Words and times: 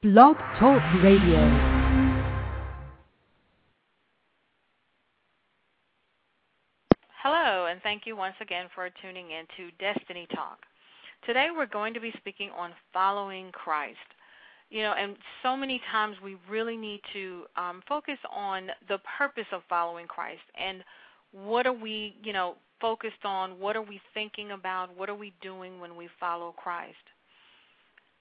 Blog 0.00 0.36
Talk 0.60 0.80
Radio. 1.02 1.40
Hello, 7.20 7.66
and 7.66 7.82
thank 7.82 8.02
you 8.06 8.14
once 8.14 8.36
again 8.40 8.66
for 8.76 8.88
tuning 9.02 9.32
in 9.32 9.44
to 9.56 9.72
Destiny 9.80 10.28
Talk. 10.32 10.58
Today 11.26 11.48
we're 11.52 11.66
going 11.66 11.94
to 11.94 12.00
be 12.00 12.12
speaking 12.16 12.50
on 12.56 12.70
following 12.92 13.50
Christ. 13.50 13.98
You 14.70 14.82
know, 14.82 14.94
and 14.96 15.16
so 15.42 15.56
many 15.56 15.80
times 15.90 16.14
we 16.22 16.36
really 16.48 16.76
need 16.76 17.00
to 17.12 17.46
um, 17.56 17.82
focus 17.88 18.18
on 18.32 18.68
the 18.88 18.98
purpose 19.18 19.46
of 19.50 19.62
following 19.68 20.06
Christ 20.06 20.42
and 20.54 20.84
what 21.32 21.66
are 21.66 21.72
we, 21.72 22.14
you 22.22 22.32
know, 22.32 22.54
focused 22.80 23.24
on? 23.24 23.58
What 23.58 23.74
are 23.74 23.82
we 23.82 24.00
thinking 24.14 24.52
about? 24.52 24.96
What 24.96 25.08
are 25.08 25.16
we 25.16 25.32
doing 25.42 25.80
when 25.80 25.96
we 25.96 26.08
follow 26.20 26.54
Christ? 26.56 26.94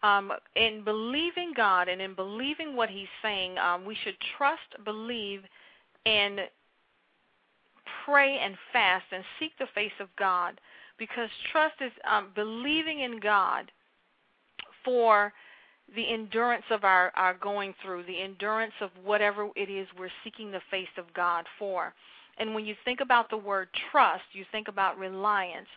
Um, 0.03 0.31
in 0.55 0.83
believing 0.83 1.53
God 1.55 1.87
and 1.87 2.01
in 2.01 2.13
believing 2.13 2.75
what 2.75 2.89
He's 2.89 3.07
saying, 3.21 3.57
um, 3.57 3.83
we 3.83 3.97
should 4.03 4.15
trust, 4.37 4.85
believe, 4.85 5.41
and 6.05 6.41
pray 8.05 8.37
and 8.37 8.55
fast 8.71 9.05
and 9.11 9.23
seek 9.39 9.51
the 9.57 9.67
face 9.73 9.97
of 9.99 10.07
God 10.17 10.59
because 10.97 11.29
trust 11.51 11.75
is 11.81 11.91
um, 12.09 12.29
believing 12.35 13.01
in 13.01 13.19
God 13.19 13.71
for 14.83 15.33
the 15.95 16.13
endurance 16.13 16.65
of 16.69 16.83
our, 16.83 17.11
our 17.15 17.33
going 17.35 17.73
through, 17.83 18.03
the 18.03 18.21
endurance 18.21 18.73
of 18.81 18.89
whatever 19.03 19.49
it 19.55 19.69
is 19.69 19.87
we're 19.97 20.09
seeking 20.23 20.51
the 20.51 20.61
face 20.69 20.87
of 20.97 21.05
God 21.13 21.45
for. 21.57 21.93
And 22.37 22.53
when 22.53 22.65
you 22.65 22.75
think 22.85 22.99
about 22.99 23.29
the 23.29 23.37
word 23.37 23.69
trust, 23.91 24.23
you 24.33 24.45
think 24.51 24.67
about 24.67 24.97
reliance 24.97 25.67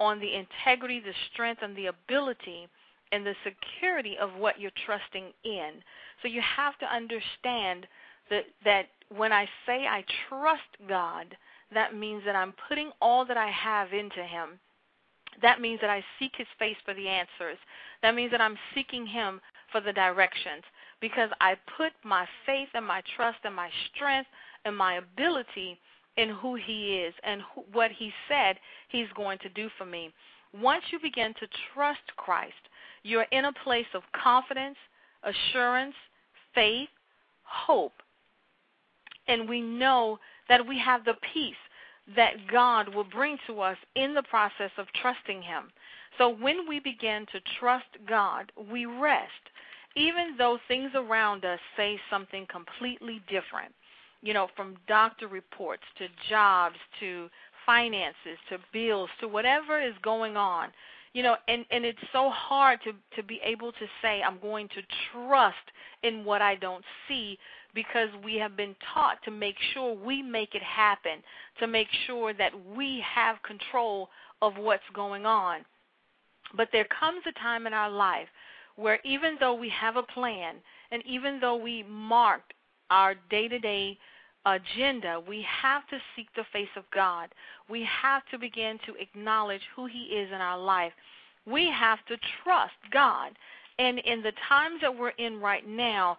on 0.00 0.20
the 0.20 0.34
integrity, 0.34 1.00
the 1.00 1.12
strength, 1.32 1.62
and 1.62 1.76
the 1.76 1.86
ability 1.86 2.68
and 3.14 3.24
the 3.24 3.34
security 3.44 4.16
of 4.20 4.30
what 4.34 4.60
you're 4.60 4.72
trusting 4.84 5.26
in. 5.44 5.70
So 6.20 6.28
you 6.28 6.42
have 6.56 6.76
to 6.78 6.86
understand 6.86 7.86
that 8.30 8.44
that 8.64 8.86
when 9.16 9.32
I 9.32 9.46
say 9.66 9.86
I 9.86 10.04
trust 10.28 10.88
God, 10.88 11.36
that 11.72 11.94
means 11.94 12.22
that 12.26 12.34
I'm 12.34 12.54
putting 12.68 12.90
all 13.00 13.24
that 13.26 13.36
I 13.36 13.50
have 13.50 13.92
into 13.92 14.22
Him. 14.22 14.58
That 15.42 15.60
means 15.60 15.80
that 15.80 15.90
I 15.90 16.02
seek 16.18 16.32
His 16.36 16.46
face 16.58 16.76
for 16.84 16.94
the 16.94 17.08
answers. 17.08 17.58
That 18.02 18.14
means 18.14 18.32
that 18.32 18.40
I'm 18.40 18.58
seeking 18.74 19.06
Him 19.06 19.40
for 19.70 19.80
the 19.80 19.92
directions 19.92 20.64
because 21.00 21.30
I 21.40 21.56
put 21.76 21.92
my 22.02 22.26
faith 22.46 22.68
and 22.74 22.86
my 22.86 23.02
trust 23.16 23.38
and 23.44 23.54
my 23.54 23.70
strength 23.94 24.28
and 24.64 24.76
my 24.76 24.94
ability 24.94 25.78
in 26.16 26.30
who 26.30 26.56
He 26.56 26.96
is 26.96 27.14
and 27.22 27.42
who, 27.54 27.62
what 27.72 27.90
He 27.92 28.12
said 28.28 28.56
He's 28.88 29.08
going 29.14 29.38
to 29.38 29.48
do 29.50 29.68
for 29.78 29.84
me. 29.84 30.12
Once 30.60 30.84
you 30.90 31.00
begin 31.00 31.34
to 31.34 31.48
trust 31.74 32.00
Christ, 32.16 32.54
you're 33.04 33.26
in 33.30 33.44
a 33.44 33.52
place 33.64 33.86
of 33.94 34.02
confidence, 34.20 34.76
assurance, 35.22 35.94
faith, 36.54 36.88
hope. 37.44 37.92
And 39.28 39.48
we 39.48 39.60
know 39.60 40.18
that 40.48 40.66
we 40.66 40.78
have 40.78 41.04
the 41.04 41.14
peace 41.32 41.54
that 42.16 42.34
God 42.50 42.94
will 42.94 43.04
bring 43.04 43.38
to 43.46 43.60
us 43.60 43.78
in 43.94 44.14
the 44.14 44.22
process 44.24 44.70
of 44.76 44.86
trusting 45.00 45.42
Him. 45.42 45.70
So 46.18 46.28
when 46.28 46.68
we 46.68 46.80
begin 46.80 47.26
to 47.32 47.40
trust 47.58 47.86
God, 48.08 48.52
we 48.70 48.86
rest, 48.86 49.30
even 49.96 50.34
though 50.36 50.58
things 50.68 50.90
around 50.94 51.44
us 51.44 51.58
say 51.76 51.98
something 52.10 52.46
completely 52.50 53.20
different. 53.28 53.72
You 54.22 54.32
know, 54.32 54.48
from 54.56 54.76
doctor 54.88 55.28
reports 55.28 55.82
to 55.98 56.06
jobs 56.28 56.76
to 57.00 57.28
finances 57.66 58.38
to 58.48 58.58
bills 58.72 59.10
to 59.20 59.28
whatever 59.28 59.80
is 59.80 59.94
going 60.02 60.36
on. 60.36 60.68
You 61.14 61.22
know, 61.22 61.36
and 61.48 61.64
and 61.70 61.84
it's 61.84 61.98
so 62.12 62.28
hard 62.30 62.80
to 62.84 62.92
to 63.16 63.22
be 63.22 63.40
able 63.42 63.72
to 63.72 63.86
say 64.02 64.20
I'm 64.20 64.38
going 64.40 64.68
to 64.68 64.82
trust 65.12 65.56
in 66.02 66.24
what 66.24 66.42
I 66.42 66.56
don't 66.56 66.84
see 67.08 67.38
because 67.74 68.08
we 68.24 68.36
have 68.36 68.56
been 68.56 68.74
taught 68.92 69.18
to 69.24 69.30
make 69.30 69.56
sure 69.72 69.94
we 69.94 70.22
make 70.22 70.54
it 70.54 70.62
happen, 70.62 71.22
to 71.60 71.66
make 71.66 71.88
sure 72.06 72.34
that 72.34 72.52
we 72.76 73.02
have 73.14 73.42
control 73.42 74.10
of 74.42 74.56
what's 74.56 74.82
going 74.92 75.24
on. 75.24 75.64
But 76.56 76.68
there 76.72 76.86
comes 77.00 77.22
a 77.28 77.40
time 77.40 77.66
in 77.66 77.72
our 77.72 77.90
life 77.90 78.28
where 78.76 78.98
even 79.04 79.36
though 79.40 79.54
we 79.54 79.68
have 79.70 79.96
a 79.96 80.02
plan 80.02 80.56
and 80.90 81.02
even 81.06 81.40
though 81.40 81.56
we 81.56 81.84
marked 81.84 82.54
our 82.90 83.14
day 83.30 83.48
to 83.48 83.58
day 83.58 83.98
agenda, 84.46 85.22
we 85.26 85.44
have 85.62 85.86
to 85.88 85.98
seek 86.14 86.28
the 86.34 86.44
face 86.52 86.68
of 86.76 86.84
God. 86.94 87.28
We 87.68 87.86
have 88.02 88.22
to 88.30 88.38
begin 88.38 88.78
to 88.86 88.94
acknowledge 89.00 89.62
who 89.74 89.86
He 89.86 90.04
is 90.04 90.28
in 90.28 90.40
our 90.40 90.58
life. 90.58 90.92
We 91.46 91.70
have 91.70 91.98
to 92.08 92.16
trust 92.42 92.74
God. 92.92 93.32
And 93.78 93.98
in 94.00 94.22
the 94.22 94.32
times 94.48 94.80
that 94.82 94.96
we're 94.96 95.10
in 95.10 95.40
right 95.40 95.66
now, 95.66 96.18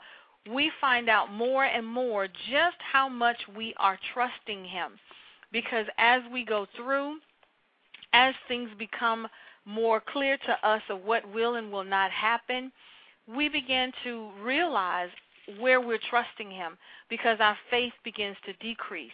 we 0.54 0.72
find 0.80 1.10
out 1.10 1.32
more 1.32 1.66
and 1.66 1.86
more 1.86 2.28
just 2.28 2.78
how 2.92 3.10
much 3.10 3.38
we 3.56 3.74
are 3.78 3.98
trusting 4.14 4.66
Him. 4.66 4.92
Because 5.52 5.86
as 5.98 6.22
we 6.32 6.46
go 6.46 6.68
through, 6.76 7.18
as 8.14 8.34
things 8.48 8.70
become 8.78 9.28
more 9.66 10.02
clear 10.02 10.38
to 10.38 10.68
us 10.68 10.82
of 10.90 11.04
what 11.04 11.34
will 11.34 11.56
and 11.56 11.72
will 11.72 11.84
not 11.84 12.12
happen, 12.12 12.72
we 13.28 13.50
begin 13.50 13.92
to 14.04 14.30
realize 14.42 15.10
where 15.60 15.82
we're 15.82 16.00
trusting 16.10 16.52
Him 16.52 16.78
because 17.10 17.38
our 17.40 17.58
faith 17.70 17.94
begins 18.04 18.38
to 18.46 18.54
decrease, 18.54 19.12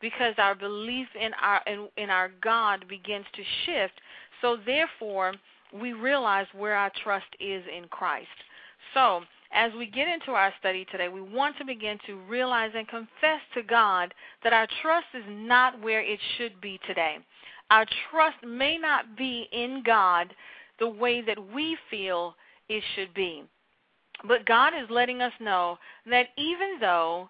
because 0.00 0.34
our 0.38 0.54
belief 0.54 1.08
in 1.20 1.32
our 1.40 1.60
in, 1.66 1.88
in 1.96 2.10
our 2.10 2.30
God 2.42 2.86
begins 2.88 3.26
to 3.34 3.42
shift. 3.64 3.94
So 4.40 4.58
therefore, 4.64 5.34
we 5.72 5.92
realize 5.92 6.46
where 6.56 6.74
our 6.74 6.92
trust 7.02 7.26
is 7.40 7.64
in 7.74 7.88
Christ. 7.88 8.28
So 8.94 9.22
as 9.52 9.70
we 9.76 9.86
get 9.86 10.08
into 10.08 10.32
our 10.32 10.52
study 10.58 10.86
today, 10.90 11.08
we 11.08 11.20
want 11.20 11.56
to 11.58 11.64
begin 11.64 11.98
to 12.06 12.16
realize 12.28 12.72
and 12.74 12.88
confess 12.88 13.40
to 13.54 13.62
God 13.62 14.14
that 14.42 14.52
our 14.52 14.66
trust 14.80 15.06
is 15.14 15.24
not 15.28 15.80
where 15.82 16.00
it 16.00 16.18
should 16.36 16.60
be 16.60 16.80
today. 16.86 17.18
Our 17.70 17.86
trust 18.10 18.36
may 18.46 18.78
not 18.78 19.16
be 19.16 19.48
in 19.52 19.82
God 19.84 20.34
the 20.78 20.88
way 20.88 21.20
that 21.22 21.38
we 21.52 21.76
feel 21.90 22.34
it 22.68 22.82
should 22.94 23.12
be. 23.14 23.44
But 24.26 24.46
God 24.46 24.72
is 24.74 24.88
letting 24.90 25.20
us 25.20 25.32
know 25.40 25.78
that 26.06 26.28
even 26.36 26.78
though 26.80 27.28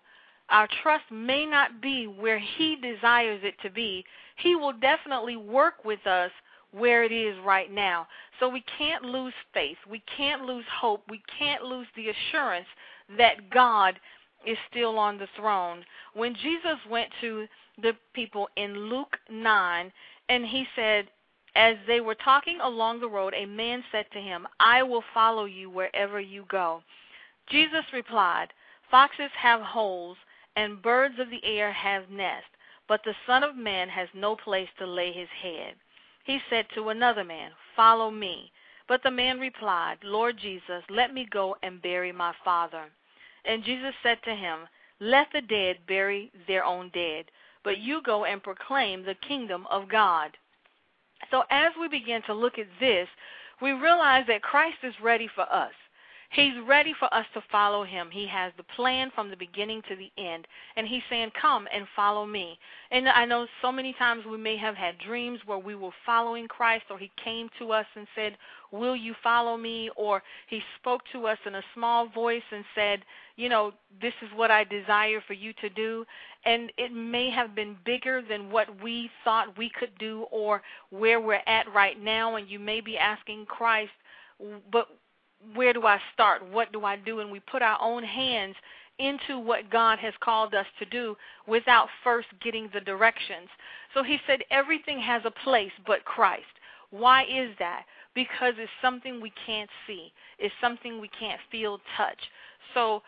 our 0.49 0.69
trust 0.83 1.05
may 1.11 1.47
not 1.47 1.81
be 1.81 2.07
where 2.07 2.39
He 2.39 2.77
desires 2.77 3.41
it 3.43 3.55
to 3.63 3.71
be, 3.71 4.05
He 4.37 4.57
will 4.57 4.73
definitely 4.73 5.37
work 5.37 5.85
with 5.85 6.07
us 6.07 6.31
where 6.73 7.05
it 7.05 7.13
is 7.13 7.37
right 7.45 7.71
now. 7.71 8.07
So 8.41 8.49
we 8.49 8.65
can't 8.79 9.05
lose 9.05 9.35
faith. 9.53 9.77
We 9.89 10.03
can't 10.17 10.43
lose 10.43 10.65
hope. 10.81 11.03
We 11.09 11.23
can't 11.39 11.63
lose 11.63 11.87
the 11.95 12.09
assurance 12.09 12.67
that 13.19 13.51
God 13.51 13.99
is 14.47 14.57
still 14.71 14.99
on 14.99 15.19
the 15.19 15.29
throne. 15.37 15.85
When 16.15 16.35
Jesus 16.35 16.79
went 16.91 17.11
to 17.21 17.47
the 17.81 17.93
people 18.15 18.49
in 18.57 18.75
Luke 18.75 19.17
9 19.31 19.93
and 20.29 20.47
he 20.47 20.67
said, 20.75 21.09
as 21.55 21.77
they 21.87 22.01
were 22.01 22.15
talking 22.15 22.61
along 22.61 23.01
the 23.01 23.09
road, 23.09 23.35
a 23.35 23.47
man 23.47 23.85
said 23.93 24.07
to 24.13 24.21
him, 24.21 24.47
I 24.59 24.83
will 24.83 25.05
follow 25.13 25.45
you 25.45 25.69
wherever 25.69 26.21
you 26.21 26.45
go. 26.49 26.83
Jesus 27.49 27.85
replied, 27.93 28.49
Foxes 28.91 29.31
have 29.37 29.61
holes, 29.61 30.17
and 30.57 30.83
birds 30.83 31.19
of 31.19 31.31
the 31.31 31.45
air 31.45 31.73
have 31.73 32.11
nests, 32.11 32.49
but 32.89 33.03
the 33.05 33.15
Son 33.27 33.43
of 33.43 33.57
Man 33.57 33.89
has 33.89 34.09
no 34.15 34.37
place 34.37 34.69
to 34.79 34.87
lay 34.87 35.13
his 35.13 35.29
head. 35.43 35.75
He 36.25 36.41
said 36.49 36.67
to 36.75 36.91
another 36.91 37.25
man, 37.25 37.51
Follow 37.75 38.11
me. 38.11 38.53
But 38.89 39.03
the 39.03 39.11
man 39.11 39.41
replied, 39.41 39.99
Lord 40.03 40.37
Jesus, 40.39 40.83
let 40.91 41.15
me 41.15 41.27
go 41.31 41.57
and 41.63 41.81
bury 41.81 42.13
my 42.13 42.35
father. 42.45 42.91
And 43.45 43.65
Jesus 43.65 43.95
said 44.03 44.19
to 44.25 44.35
him, 44.35 44.69
Let 45.01 45.29
the 45.33 45.41
dead 45.41 45.79
bury 45.87 46.31
their 46.47 46.65
own 46.65 46.91
dead, 46.91 47.31
but 47.65 47.79
you 47.79 48.03
go 48.03 48.25
and 48.25 48.43
proclaim 48.43 49.03
the 49.03 49.15
kingdom 49.15 49.67
of 49.69 49.89
God. 49.89 50.37
So 51.33 51.43
as 51.51 51.73
we 51.81 51.89
begin 51.89 52.23
to 52.27 52.35
look 52.35 52.59
at 52.59 52.69
this, 52.79 53.09
we 53.61 53.73
realize 53.73 54.25
that 54.29 54.43
Christ 54.43 54.77
is 54.85 54.95
ready 55.03 55.29
for 55.35 55.43
us. 55.53 55.73
He's 56.33 56.55
ready 56.67 56.95
for 56.99 57.13
us 57.13 57.27
to 57.35 57.43
follow 57.53 57.85
him. 57.85 58.09
He 58.11 58.27
has 58.27 58.55
the 58.57 58.63
plan 58.75 59.11
from 59.15 59.29
the 59.29 59.37
beginning 59.37 59.83
to 59.89 59.97
the 59.97 60.11
end. 60.17 60.47
And 60.77 60.89
he's 60.89 61.03
saying, 61.11 61.31
Come 61.39 61.69
and 61.73 61.87
follow 61.95 62.25
me. 62.25 62.59
And 62.91 63.07
I 63.07 63.27
know 63.27 63.47
so 63.61 63.71
many 63.71 63.95
times 63.99 64.25
we 64.25 64.39
may 64.39 64.57
have 64.57 64.75
had 64.75 64.97
dreams 64.99 65.41
where 65.45 65.59
we 65.59 65.75
were 65.75 65.91
following 66.07 66.49
Christ, 66.49 66.85
or 66.89 66.99
he 66.99 67.11
came 67.23 67.51
to 67.59 67.73
us 67.73 67.85
and 67.97 68.07
said, 68.15 68.39
Will 68.71 68.97
you 68.97 69.15
follow 69.23 69.59
me? 69.59 69.91
Or 69.95 70.23
he 70.49 70.63
spoke 70.81 71.03
to 71.13 71.27
us 71.27 71.39
in 71.45 71.57
a 71.57 71.63
small 71.75 72.09
voice 72.09 72.43
and 72.51 72.65
said, 72.75 73.05
You 73.37 73.51
know, 73.51 73.73
this 74.01 74.15
is 74.23 74.31
what 74.35 74.51
I 74.51 74.65
desire 74.65 75.23
for 75.27 75.35
you 75.35 75.53
to 75.61 75.69
do. 75.69 76.07
And 76.47 76.73
it 76.79 76.95
may 76.95 77.29
have 77.29 77.55
been 77.55 77.77
bigger 77.85 78.23
than 78.27 78.51
what 78.51 78.83
we 78.83 79.11
thought 79.23 79.59
we 79.59 79.71
could 79.79 79.93
do 79.99 80.25
or 80.31 80.63
where 80.89 81.21
we're 81.21 81.43
at 81.47 81.71
right 81.75 82.03
now. 82.03 82.37
And 82.37 82.49
you 82.49 82.59
may 82.59 82.81
be 82.81 82.97
asking 82.97 83.45
Christ, 83.45 83.93
but 84.73 84.89
where 85.55 85.73
do 85.73 85.87
I 85.87 85.99
start? 86.13 86.43
What 86.51 86.73
do 86.73 86.85
I 86.85 86.97
do? 86.97 87.21
And 87.21 87.31
we 87.31 87.41
put 87.41 87.63
our 87.63 87.81
own 87.81 88.03
hands 88.03 88.57
into 88.99 89.39
what 89.39 89.71
God 89.71 89.99
has 89.99 90.15
called 90.21 90.55
us 90.55 90.67
to 90.79 90.85
do 90.87 91.17
without 91.47 91.89
first 92.05 92.29
getting 92.43 92.69
the 92.73 92.81
directions. 92.81 93.49
So 93.95 94.03
he 94.03 94.19
said 94.27 94.41
everything 94.51 95.01
has 95.01 95.23
a 95.25 95.31
place 95.31 95.73
but 95.87 96.05
Christ. 96.05 96.45
Why 96.91 97.25
is 97.25 97.51
that? 97.59 97.85
Because 98.15 98.55
it's 98.59 98.71
something 98.83 99.21
we 99.21 99.33
can't 99.47 99.71
see. 99.87 100.13
It's 100.39 100.55
something 100.61 101.01
we 101.01 101.09
can't 101.09 101.41
feel, 101.51 101.81
touch. 101.97 102.19
So 102.75 103.03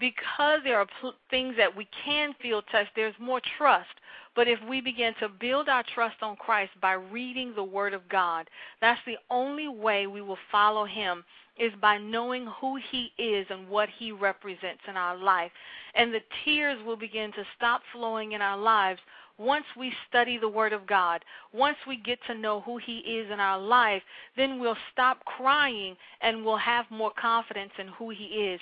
because 0.00 0.60
there 0.64 0.78
are 0.78 0.86
pl- 1.00 1.14
things 1.30 1.54
that 1.56 1.74
we 1.76 1.86
can 2.04 2.34
feel, 2.40 2.62
touch, 2.62 2.86
there's 2.96 3.14
more 3.20 3.40
trust. 3.58 3.88
But 4.34 4.48
if 4.48 4.58
we 4.68 4.80
begin 4.80 5.14
to 5.20 5.28
build 5.28 5.68
our 5.68 5.84
trust 5.94 6.16
on 6.22 6.36
Christ 6.36 6.70
by 6.80 6.92
reading 6.92 7.52
the 7.54 7.64
Word 7.64 7.92
of 7.92 8.08
God, 8.08 8.48
that's 8.80 9.00
the 9.06 9.16
only 9.30 9.68
way 9.68 10.06
we 10.06 10.22
will 10.22 10.38
follow 10.50 10.84
Him 10.84 11.24
is 11.58 11.72
by 11.80 11.98
knowing 11.98 12.46
who 12.60 12.78
He 12.90 13.12
is 13.18 13.46
and 13.50 13.68
what 13.68 13.88
He 13.98 14.12
represents 14.12 14.82
in 14.88 14.96
our 14.96 15.16
life. 15.16 15.50
And 15.94 16.12
the 16.12 16.22
tears 16.44 16.78
will 16.84 16.96
begin 16.96 17.32
to 17.32 17.44
stop 17.56 17.82
flowing 17.92 18.32
in 18.32 18.42
our 18.42 18.58
lives 18.58 19.00
once 19.38 19.64
we 19.76 19.92
study 20.08 20.36
the 20.36 20.48
Word 20.48 20.72
of 20.72 20.86
God, 20.86 21.24
once 21.52 21.76
we 21.86 21.96
get 21.96 22.18
to 22.26 22.34
know 22.34 22.60
who 22.60 22.76
He 22.78 22.98
is 22.98 23.30
in 23.30 23.38
our 23.38 23.58
life, 23.58 24.02
then 24.36 24.58
we'll 24.58 24.76
stop 24.92 25.24
crying 25.24 25.96
and 26.20 26.44
we'll 26.44 26.56
have 26.56 26.86
more 26.90 27.12
confidence 27.20 27.72
in 27.78 27.86
who 27.88 28.10
He 28.10 28.24
is. 28.24 28.60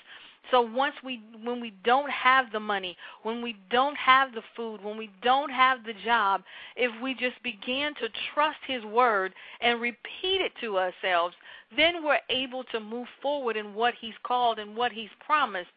So 0.50 0.60
once 0.60 0.94
we 1.04 1.20
when 1.42 1.60
we 1.60 1.72
don't 1.84 2.10
have 2.10 2.52
the 2.52 2.60
money, 2.60 2.96
when 3.22 3.42
we 3.42 3.56
don't 3.70 3.96
have 3.96 4.32
the 4.32 4.42
food, 4.54 4.82
when 4.82 4.96
we 4.96 5.10
don't 5.22 5.50
have 5.50 5.84
the 5.84 5.94
job, 6.04 6.42
if 6.76 6.90
we 7.02 7.14
just 7.14 7.42
begin 7.42 7.94
to 7.94 8.08
trust 8.32 8.58
his 8.66 8.84
word 8.84 9.32
and 9.60 9.80
repeat 9.80 10.40
it 10.40 10.52
to 10.60 10.78
ourselves, 10.78 11.34
then 11.76 12.04
we're 12.04 12.20
able 12.30 12.62
to 12.64 12.80
move 12.80 13.08
forward 13.20 13.56
in 13.56 13.74
what 13.74 13.94
he's 14.00 14.14
called 14.22 14.58
and 14.58 14.76
what 14.76 14.92
he's 14.92 15.10
promised. 15.24 15.70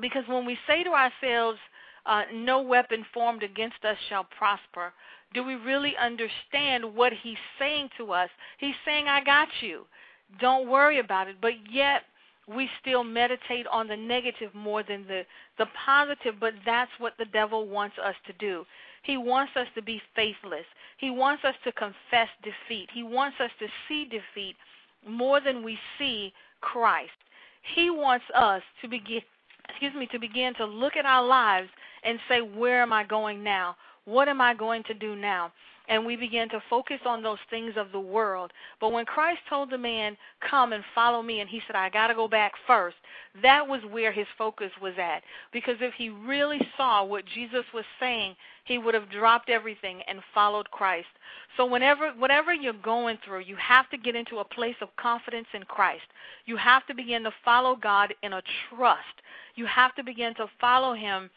Because 0.00 0.24
when 0.28 0.46
we 0.46 0.56
say 0.68 0.84
to 0.84 0.90
ourselves, 0.90 1.58
uh, 2.06 2.22
no 2.32 2.62
weapon 2.62 3.04
formed 3.12 3.42
against 3.42 3.84
us 3.84 3.96
shall 4.08 4.24
prosper, 4.38 4.92
do 5.34 5.44
we 5.44 5.54
really 5.54 5.94
understand 5.96 6.94
what 6.94 7.12
he's 7.12 7.36
saying 7.58 7.88
to 7.98 8.12
us? 8.12 8.30
He's 8.58 8.74
saying, 8.84 9.06
I 9.08 9.22
got 9.22 9.48
you. 9.60 9.86
Don't 10.40 10.68
worry 10.68 11.00
about 11.00 11.28
it. 11.28 11.36
But 11.40 11.54
yet, 11.70 12.02
we 12.54 12.68
still 12.80 13.04
meditate 13.04 13.66
on 13.68 13.86
the 13.86 13.96
negative 13.96 14.54
more 14.54 14.82
than 14.82 15.06
the, 15.06 15.22
the 15.58 15.66
positive, 15.86 16.34
but 16.40 16.54
that's 16.66 16.90
what 16.98 17.14
the 17.18 17.26
devil 17.26 17.68
wants 17.68 17.96
us 18.02 18.14
to 18.26 18.32
do. 18.34 18.64
He 19.02 19.16
wants 19.16 19.52
us 19.56 19.66
to 19.74 19.82
be 19.82 20.00
faithless. 20.14 20.66
He 20.98 21.10
wants 21.10 21.44
us 21.44 21.54
to 21.64 21.72
confess 21.72 22.28
defeat. 22.42 22.88
He 22.92 23.02
wants 23.02 23.36
us 23.40 23.50
to 23.60 23.66
see 23.88 24.04
defeat 24.04 24.56
more 25.08 25.40
than 25.40 25.62
we 25.62 25.78
see 25.98 26.32
Christ. 26.60 27.10
He 27.74 27.90
wants 27.90 28.24
us 28.34 28.62
to 28.82 28.88
begin 28.88 29.22
excuse 29.68 29.94
me 29.94 30.06
to 30.10 30.18
begin 30.18 30.52
to 30.54 30.64
look 30.64 30.96
at 30.96 31.06
our 31.06 31.24
lives 31.24 31.68
and 32.02 32.18
say 32.28 32.40
where 32.40 32.82
am 32.82 32.92
I 32.92 33.04
going 33.04 33.42
now? 33.44 33.76
What 34.04 34.28
am 34.28 34.40
I 34.40 34.54
going 34.54 34.82
to 34.84 34.94
do 34.94 35.14
now? 35.14 35.52
And 35.90 36.06
we 36.06 36.14
begin 36.14 36.48
to 36.48 36.62
focus 36.70 37.00
on 37.04 37.20
those 37.20 37.38
things 37.50 37.74
of 37.76 37.90
the 37.90 38.00
world. 38.00 38.52
But 38.80 38.92
when 38.92 39.04
Christ 39.04 39.40
told 39.48 39.70
the 39.70 39.76
man, 39.76 40.16
Come 40.48 40.72
and 40.72 40.84
follow 40.94 41.20
me, 41.20 41.40
and 41.40 41.50
he 41.50 41.60
said, 41.66 41.76
I 41.76 41.90
got 41.90 42.06
to 42.06 42.14
go 42.14 42.28
back 42.28 42.52
first, 42.66 42.96
that 43.42 43.66
was 43.66 43.80
where 43.90 44.12
his 44.12 44.26
focus 44.38 44.70
was 44.80 44.94
at. 44.98 45.22
Because 45.52 45.76
if 45.80 45.92
he 45.94 46.08
really 46.08 46.60
saw 46.76 47.04
what 47.04 47.26
Jesus 47.26 47.64
was 47.74 47.84
saying, 47.98 48.36
he 48.64 48.78
would 48.78 48.94
have 48.94 49.10
dropped 49.10 49.50
everything 49.50 50.00
and 50.06 50.20
followed 50.32 50.70
Christ. 50.70 51.08
So 51.56 51.66
whenever 51.66 52.12
whatever 52.12 52.54
you're 52.54 52.72
going 52.72 53.18
through, 53.24 53.40
you 53.40 53.56
have 53.56 53.90
to 53.90 53.98
get 53.98 54.14
into 54.14 54.38
a 54.38 54.44
place 54.44 54.76
of 54.80 54.94
confidence 54.96 55.48
in 55.54 55.64
Christ. 55.64 56.06
You 56.46 56.56
have 56.56 56.86
to 56.86 56.94
begin 56.94 57.24
to 57.24 57.32
follow 57.44 57.74
God 57.74 58.14
in 58.22 58.32
a 58.32 58.42
trust. 58.68 59.02
You 59.56 59.66
have 59.66 59.94
to 59.96 60.04
begin 60.04 60.34
to 60.36 60.46
follow 60.60 60.94
him 60.94 61.30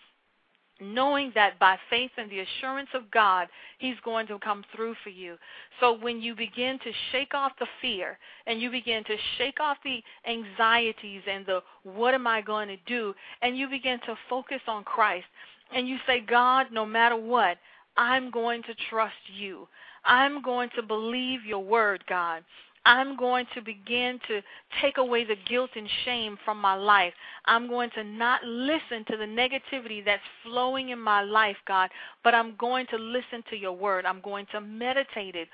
knowing 0.81 1.31
that 1.35 1.59
by 1.59 1.77
faith 1.89 2.11
and 2.17 2.29
the 2.29 2.39
assurance 2.39 2.89
of 2.93 3.09
God, 3.11 3.47
He's 3.79 3.95
going 4.03 4.27
to 4.27 4.39
come 4.39 4.63
through 4.75 4.95
for 5.03 5.09
you. 5.09 5.37
So 5.79 5.97
when 5.97 6.21
you 6.21 6.35
begin 6.35 6.79
to 6.79 6.91
shake 7.11 7.33
off 7.33 7.53
the 7.59 7.67
fear 7.81 8.17
and 8.47 8.61
you 8.61 8.69
begin 8.71 9.03
to 9.05 9.15
shake 9.37 9.59
off 9.59 9.77
the 9.83 10.01
anxieties 10.29 11.21
and 11.29 11.45
the 11.45 11.61
what 11.83 12.13
am 12.13 12.27
I 12.27 12.41
going 12.41 12.67
to 12.67 12.77
do, 12.85 13.13
and 13.41 13.57
you 13.57 13.69
begin 13.69 13.99
to 14.05 14.15
focus 14.29 14.61
on 14.67 14.83
Christ 14.83 15.25
and 15.75 15.87
you 15.87 15.97
say, 16.05 16.19
God, 16.19 16.67
no 16.71 16.85
matter 16.85 17.17
what, 17.17 17.57
I'm 17.97 18.31
going 18.31 18.63
to 18.63 18.75
trust 18.89 19.13
you. 19.35 19.67
I'm 20.05 20.41
going 20.41 20.69
to 20.75 20.81
believe 20.81 21.45
your 21.45 21.63
word, 21.63 22.03
God. 22.07 22.43
I'm 22.85 23.15
going 23.15 23.45
to 23.55 23.61
begin 23.61 24.19
to 24.27 24.41
take 24.81 24.97
away 24.97 25.23
the 25.23 25.37
guilt 25.47 25.69
and 25.75 25.87
shame 26.03 26.37
from 26.43 26.59
my 26.59 26.75
life. 26.75 27.13
I'm 27.45 27.67
going 27.67 27.89
to 27.95 28.03
not 28.03 28.43
listen 28.43 29.05
to 29.09 29.17
the 29.17 29.25
negativity 29.25 30.03
that's 30.03 30.21
flowing 30.43 30.89
in 30.89 30.99
my 30.99 31.21
life, 31.21 31.57
God, 31.65 31.89
but 32.23 32.35
I'm 32.35 32.55
going 32.57 32.85
to 32.87 32.97
listen 32.97 33.43
to 33.49 33.55
your 33.55 33.73
word. 33.73 34.05
I'm 34.05 34.21
going 34.21 34.45
to 34.51 34.59
meditate 34.59 35.35
it 35.35 35.47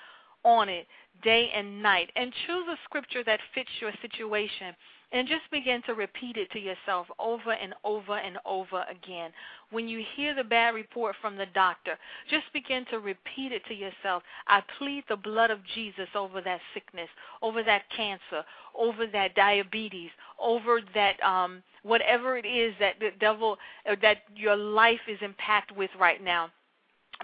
on 0.44 0.70
it 0.70 0.88
day 1.24 1.50
and 1.54 1.84
night 1.84 2.10
and 2.16 2.32
choose 2.48 2.66
a 2.72 2.78
scripture 2.86 3.24
that 3.26 3.40
fits 3.54 3.70
your 3.82 3.92
situation 4.02 4.74
and 5.12 5.28
just 5.28 5.50
begin 5.52 5.82
to 5.84 5.94
repeat 5.94 6.38
it 6.38 6.52
to 6.52 6.60
yourself 6.60 7.08
over 7.20 7.52
and 7.52 7.74
over 7.84 8.18
and 8.18 8.38
over 8.46 8.84
again. 8.90 9.32
When 9.72 9.88
you 9.88 10.04
hear 10.16 10.36
the 10.36 10.44
bad 10.44 10.76
report 10.76 11.16
from 11.22 11.36
the 11.36 11.48
doctor, 11.54 11.98
just 12.30 12.46
begin 12.54 12.86
to 12.92 13.00
repeat 13.00 13.52
it 13.52 13.64
to 13.68 13.74
yourself. 13.74 14.24
I 14.48 14.62
plead 14.78 15.04
the 15.10 15.16
blood 15.16 15.52
of 15.52 15.60
Jesus 15.76 16.08
over 16.16 16.42
that 16.42 16.62
sickness, 16.74 17.10
over 17.42 17.64
that 17.64 17.84
cancer, 17.96 18.44
over 18.78 19.08
that 19.08 19.36
diabetes, 19.36 20.12
over 20.40 20.80
that 20.94 21.22
um 21.24 21.64
whatever 21.84 22.38
it 22.38 22.46
is 22.46 22.74
that 22.80 23.00
the 23.00 23.12
devil 23.20 23.58
or 23.86 23.96
that 24.02 24.18
your 24.36 24.56
life 24.56 25.00
is 25.08 25.18
impacted 25.22 25.78
with 25.78 25.90
right 26.00 26.24
now 26.24 26.50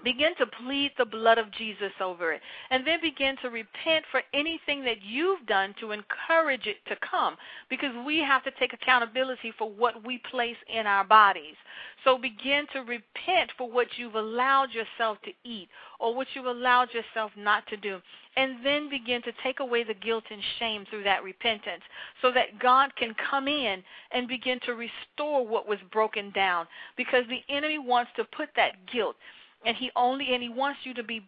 Begin 0.04 0.36
to 0.36 0.46
plead 0.46 0.92
the 0.98 1.06
blood 1.06 1.38
of 1.38 1.50
Jesus 1.52 1.92
over 2.00 2.32
it. 2.32 2.42
And 2.70 2.86
then 2.86 3.00
begin 3.00 3.34
to 3.42 3.48
repent 3.48 4.04
for 4.10 4.22
anything 4.34 4.84
that 4.84 5.02
you've 5.02 5.44
done 5.46 5.74
to 5.80 5.92
encourage 5.92 6.66
it 6.66 6.76
to 6.88 6.96
come. 6.96 7.36
Because 7.70 7.92
we 8.04 8.18
have 8.18 8.44
to 8.44 8.50
take 8.58 8.74
accountability 8.74 9.54
for 9.56 9.70
what 9.70 10.04
we 10.06 10.20
place 10.30 10.56
in 10.72 10.86
our 10.86 11.02
bodies. 11.02 11.54
So 12.04 12.18
begin 12.18 12.66
to 12.74 12.80
repent 12.80 13.50
for 13.56 13.70
what 13.70 13.86
you've 13.96 14.16
allowed 14.16 14.68
yourself 14.72 15.16
to 15.24 15.32
eat 15.44 15.68
or 15.98 16.14
what 16.14 16.28
you've 16.34 16.44
allowed 16.44 16.88
yourself 16.92 17.32
not 17.36 17.66
to 17.68 17.76
do. 17.78 17.98
And 18.36 18.56
then 18.62 18.90
begin 18.90 19.22
to 19.22 19.32
take 19.42 19.60
away 19.60 19.82
the 19.82 19.94
guilt 19.94 20.24
and 20.30 20.42
shame 20.58 20.84
through 20.90 21.04
that 21.04 21.24
repentance 21.24 21.82
so 22.20 22.30
that 22.32 22.58
God 22.60 22.94
can 22.96 23.14
come 23.30 23.48
in 23.48 23.82
and 24.10 24.28
begin 24.28 24.60
to 24.66 24.74
restore 24.74 25.46
what 25.46 25.66
was 25.66 25.78
broken 25.90 26.30
down. 26.32 26.66
Because 26.98 27.24
the 27.28 27.42
enemy 27.52 27.78
wants 27.78 28.10
to 28.16 28.24
put 28.24 28.50
that 28.56 28.74
guilt 28.92 29.16
and 29.66 29.76
he 29.76 29.90
only 29.96 30.32
and 30.32 30.42
he 30.42 30.48
wants 30.48 30.80
you 30.84 30.94
to 30.94 31.02
be 31.02 31.20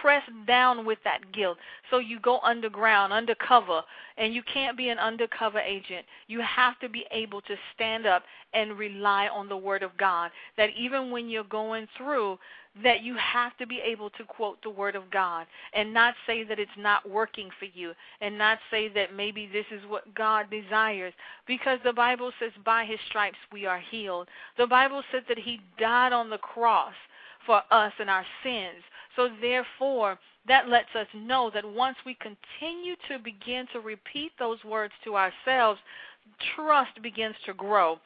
pressed 0.00 0.30
down 0.46 0.84
with 0.84 0.98
that 1.04 1.20
guilt. 1.32 1.56
So 1.90 1.98
you 1.98 2.18
go 2.18 2.40
underground, 2.40 3.12
undercover, 3.12 3.82
and 4.18 4.34
you 4.34 4.42
can't 4.52 4.76
be 4.76 4.88
an 4.88 4.98
undercover 4.98 5.60
agent. 5.60 6.04
You 6.26 6.40
have 6.40 6.78
to 6.80 6.88
be 6.88 7.04
able 7.12 7.40
to 7.42 7.54
stand 7.74 8.04
up 8.04 8.24
and 8.52 8.76
rely 8.76 9.28
on 9.28 9.48
the 9.48 9.56
word 9.56 9.82
of 9.82 9.96
God. 9.96 10.30
That 10.56 10.70
even 10.76 11.10
when 11.10 11.28
you're 11.28 11.44
going 11.44 11.86
through, 11.96 12.38
that 12.82 13.02
you 13.02 13.16
have 13.16 13.56
to 13.58 13.66
be 13.66 13.80
able 13.84 14.10
to 14.10 14.24
quote 14.24 14.60
the 14.62 14.70
word 14.70 14.96
of 14.96 15.08
God 15.12 15.46
and 15.74 15.94
not 15.94 16.14
say 16.26 16.42
that 16.42 16.58
it's 16.58 16.70
not 16.76 17.08
working 17.08 17.48
for 17.58 17.66
you 17.66 17.92
and 18.20 18.36
not 18.36 18.58
say 18.68 18.88
that 18.88 19.14
maybe 19.14 19.48
this 19.52 19.66
is 19.70 19.88
what 19.88 20.12
God 20.14 20.46
desires 20.50 21.12
because 21.46 21.78
the 21.84 21.92
Bible 21.92 22.32
says 22.40 22.50
by 22.64 22.84
his 22.84 22.98
stripes 23.08 23.38
we 23.52 23.64
are 23.64 23.78
healed. 23.78 24.26
The 24.58 24.66
Bible 24.66 25.04
says 25.12 25.22
that 25.28 25.38
he 25.38 25.60
died 25.78 26.12
on 26.12 26.30
the 26.30 26.38
cross 26.38 26.94
for 27.46 27.62
us 27.70 27.92
and 27.98 28.10
our 28.10 28.24
sins. 28.42 28.82
So, 29.16 29.28
therefore, 29.40 30.18
that 30.46 30.68
lets 30.68 30.94
us 30.94 31.06
know 31.14 31.50
that 31.54 31.64
once 31.64 31.96
we 32.04 32.16
continue 32.16 32.96
to 33.08 33.18
begin 33.18 33.66
to 33.72 33.80
repeat 33.80 34.32
those 34.38 34.62
words 34.64 34.92
to 35.04 35.16
ourselves, 35.16 35.80
trust 36.54 37.00
begins 37.02 37.36
to 37.46 37.54
grow. 37.54 37.98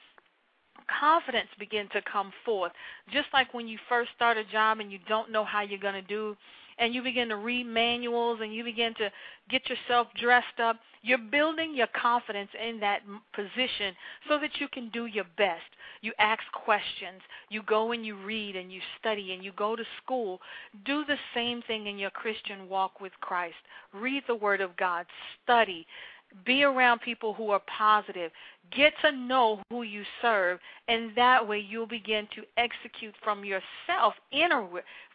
Confidence 1.01 1.49
begins 1.59 1.91
to 1.93 2.03
come 2.11 2.33
forth. 2.45 2.73
Just 3.13 3.29
like 3.33 3.53
when 3.53 3.69
you 3.69 3.79
first 3.89 4.11
start 4.15 4.37
a 4.37 4.45
job 4.45 4.81
and 4.81 4.93
you 4.93 4.99
don't 5.09 5.33
know 5.33 5.45
how 5.45 5.63
you're 5.63 5.79
going 5.79 5.95
to 5.95 6.03
do 6.03 6.37
and 6.79 6.95
you 6.95 7.03
begin 7.03 7.29
to 7.29 7.37
read 7.37 7.67
manuals 7.67 8.39
and 8.43 8.55
you 8.55 8.65
begin 8.65 8.95
to 8.95 9.11
get 9.51 9.63
yourself 9.69 10.09
dressed 10.21 10.61
up, 10.63 10.77
you're 11.03 11.19
building 11.19 11.75
your 11.75 11.89
confidence 12.01 12.51
in 12.61 12.81
that 12.81 13.01
position 13.35 13.95
so 14.29 14.39
that 14.39 14.61
you 14.61 14.69
can 14.69 14.91
do 14.91 15.07
your 15.07 15.25
best. 15.37 15.63
You 16.01 16.13
ask 16.19 16.43
questions. 16.53 17.21
You 17.49 17.63
go 17.63 17.93
and 17.93 18.05
you 18.05 18.17
read 18.17 18.57
and 18.57 18.73
you 18.73 18.81
study 19.01 19.33
and 19.33 19.43
you 19.43 19.53
go 19.57 19.77
to 19.77 19.85
school. 20.03 20.41
Do 20.85 21.05
the 21.05 21.17
same 21.35 21.63
thing 21.63 21.87
in 21.87 21.99
your 21.99 22.11
Christian 22.11 22.69
walk 22.69 23.01
with 23.01 23.13
Christ. 23.21 23.57
Read 23.93 24.23
the 24.27 24.35
Word 24.35 24.61
of 24.61 24.77
God. 24.77 25.07
Study. 25.45 25.87
Be 26.45 26.63
around 26.63 27.01
people 27.01 27.35
who 27.35 27.51
are 27.51 27.63
positive. 27.77 28.31
Get 28.77 28.93
to 29.03 29.13
know 29.13 29.63
who 29.71 29.83
you 29.83 30.03
serve, 30.21 30.59
and 30.89 31.11
that 31.17 31.47
way 31.47 31.59
you'll 31.59 31.87
begin 31.87 32.29
to 32.37 32.43
execute 32.59 33.15
from 33.25 33.45
yourself, 33.45 34.15
inner, 34.31 34.67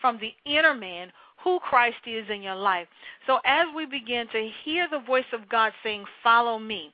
from 0.01 0.19
the 0.19 0.33
inner 0.51 0.73
man, 0.73 1.11
who 1.43 1.59
Christ 1.59 1.97
is 2.07 2.25
in 2.29 2.41
your 2.41 2.55
life. 2.55 2.87
So 3.27 3.39
as 3.45 3.65
we 3.75 3.85
begin 3.85 4.27
to 4.31 4.49
hear 4.63 4.87
the 4.89 4.99
voice 4.99 5.25
of 5.33 5.49
God 5.49 5.71
saying, 5.83 6.05
Follow 6.23 6.57
me, 6.57 6.91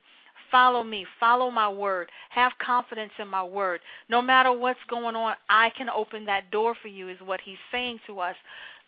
follow 0.50 0.82
me, 0.82 1.06
follow 1.18 1.50
my 1.50 1.68
word, 1.68 2.10
have 2.30 2.52
confidence 2.64 3.12
in 3.18 3.28
my 3.28 3.44
word. 3.44 3.80
No 4.08 4.20
matter 4.20 4.52
what's 4.52 4.80
going 4.88 5.16
on, 5.16 5.34
I 5.48 5.70
can 5.76 5.88
open 5.88 6.24
that 6.26 6.50
door 6.50 6.74
for 6.82 6.88
you, 6.88 7.08
is 7.08 7.18
what 7.24 7.40
he's 7.44 7.56
saying 7.70 8.00
to 8.06 8.20
us. 8.20 8.34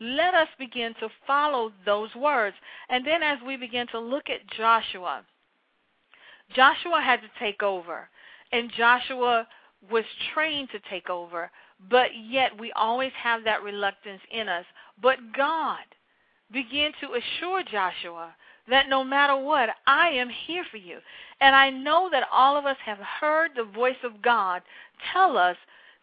Let 0.03 0.35
us 0.35 0.49
begin 0.59 0.95
to 0.95 1.09
follow 1.29 1.71
those 1.87 2.13
words. 2.17 2.57
And 2.89 3.07
then 3.07 3.23
as 3.23 3.39
we 3.47 3.57
begin 3.57 3.87
to 3.93 4.01
look 4.01 4.29
at 4.29 4.45
Joshua, 4.57 5.23
Joshua 6.57 7.01
had 7.01 7.21
to 7.21 7.29
take 7.39 7.63
over, 7.63 8.09
and 8.51 8.73
Joshua 8.77 9.47
was 9.93 10.05
trained 10.35 10.71
to 10.71 10.81
take 10.91 11.09
over, 11.09 11.53
but 11.89 12.11
yet 12.17 12.59
we 12.59 12.73
always 12.73 13.13
have 13.23 13.45
that 13.45 13.63
reluctance 13.63 14.21
in 14.33 14.49
us. 14.49 14.65
But 15.01 15.19
God 15.37 15.85
began 16.53 16.91
to 17.01 17.15
assure 17.15 17.63
Joshua 17.63 18.35
that 18.69 18.89
no 18.89 19.05
matter 19.05 19.37
what, 19.37 19.69
I 19.87 20.09
am 20.09 20.29
here 20.47 20.65
for 20.69 20.79
you. 20.79 20.99
And 21.41 21.55
I 21.55 21.71
know 21.71 22.09
that 22.11 22.29
all 22.33 22.57
of 22.57 22.67
us 22.67 22.77
have 22.85 22.99
heard 22.99 23.53
the 23.55 23.65
voice 23.65 24.03
of 24.03 24.21
God 24.21 24.63
tell 25.13 25.37
us 25.37 25.57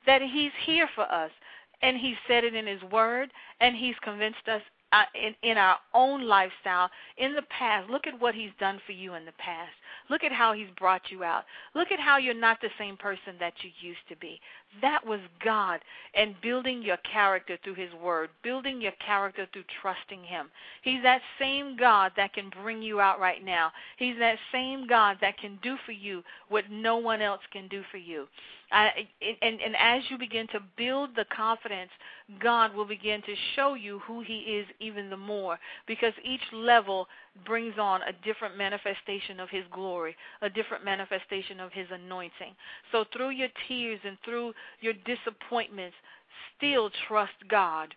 that 0.06 0.22
He's 0.22 0.52
here 0.66 0.88
for 0.96 1.04
us. 1.04 1.32
And 1.82 1.98
He 1.98 2.16
said 2.28 2.44
it 2.44 2.56
in 2.56 2.68
His 2.68 2.82
Word, 2.92 3.32
and 3.62 3.76
He's 3.76 3.96
convinced 4.04 4.48
us 4.48 4.62
uh, 4.92 5.04
in, 5.14 5.36
in 5.50 5.58
our 5.58 5.78
own 5.94 6.28
lifestyle 6.28 6.90
in 7.18 7.36
the 7.36 7.44
past. 7.44 7.90
Look 7.90 8.08
at 8.08 8.20
what 8.20 8.34
He's 8.34 8.52
done 8.60 8.80
for 8.86 8.92
you 8.92 9.14
in 9.14 9.26
the 9.26 9.32
past. 9.34 9.72
Look 10.10 10.24
at 10.24 10.32
how 10.32 10.54
He's 10.54 10.70
brought 10.78 11.04
you 11.10 11.24
out. 11.24 11.44
Look 11.76 11.92
at 11.92 12.00
how 12.00 12.18
you're 12.18 12.34
not 12.34 12.60
the 12.62 12.70
same 12.78 12.98
person 12.98 13.34
that 13.40 13.54
you 13.62 13.70
used 13.80 14.00
to 14.10 14.16
be. 14.16 14.40
That 14.82 15.06
was 15.06 15.20
God 15.44 15.80
and 16.16 16.36
building 16.42 16.82
your 16.82 16.98
character 16.98 17.58
through 17.64 17.76
His 17.76 17.94
Word, 18.04 18.30
building 18.44 18.82
your 18.82 18.94
character 19.06 19.48
through 19.54 19.66
trusting 19.82 20.24
Him. 20.24 20.48
He's 20.82 21.04
that 21.04 21.22
same 21.40 21.78
God 21.78 22.12
that 22.18 22.34
can 22.34 22.50
bring 22.62 22.82
you 22.82 23.00
out 23.00 23.20
right 23.20 23.44
now. 23.44 23.72
He's 23.98 24.18
that 24.20 24.38
same 24.52 24.88
God 24.88 25.18
that 25.22 25.38
can 25.38 25.60
do 25.62 25.76
for 25.86 25.92
you 25.92 26.24
what 26.50 26.66
no 26.72 26.98
one 26.98 27.22
else 27.22 27.42
can 27.52 27.68
do 27.68 27.84
for 27.92 27.98
you. 27.98 28.28
And, 28.72 29.60
and 29.62 29.76
as 29.78 30.04
you 30.10 30.18
begin 30.18 30.48
to 30.48 30.60
build 30.78 31.16
the 31.16 31.26
confidence, 31.36 31.90
God 32.40 32.76
will 32.76 32.86
begin 32.86 33.22
to 33.22 33.36
show 33.56 33.74
you 33.74 34.00
who 34.00 34.22
He 34.22 34.40
is 34.40 34.68
even 34.80 35.10
the 35.10 35.18
more 35.18 35.58
because 35.88 36.14
each 36.24 36.42
level 36.54 37.08
brings 37.46 37.76
on 37.80 38.02
a 38.04 38.14
different 38.24 38.58
manifestation 38.58 39.40
of 39.40 39.50
His 39.50 39.64
glory, 39.72 40.16
a 40.42 40.50
different 40.50 40.86
manifestation 40.86 41.60
of 41.60 41.72
His 41.72 41.88
anointing. 41.92 42.54
So 42.92 43.06
through 43.12 43.32
your 43.32 43.50
tears 43.68 44.00
and 44.04 44.18
through 44.24 44.54
your 44.82 44.94
disappointments, 45.06 45.96
still 46.58 46.92
trust 47.08 47.34
God 47.50 47.94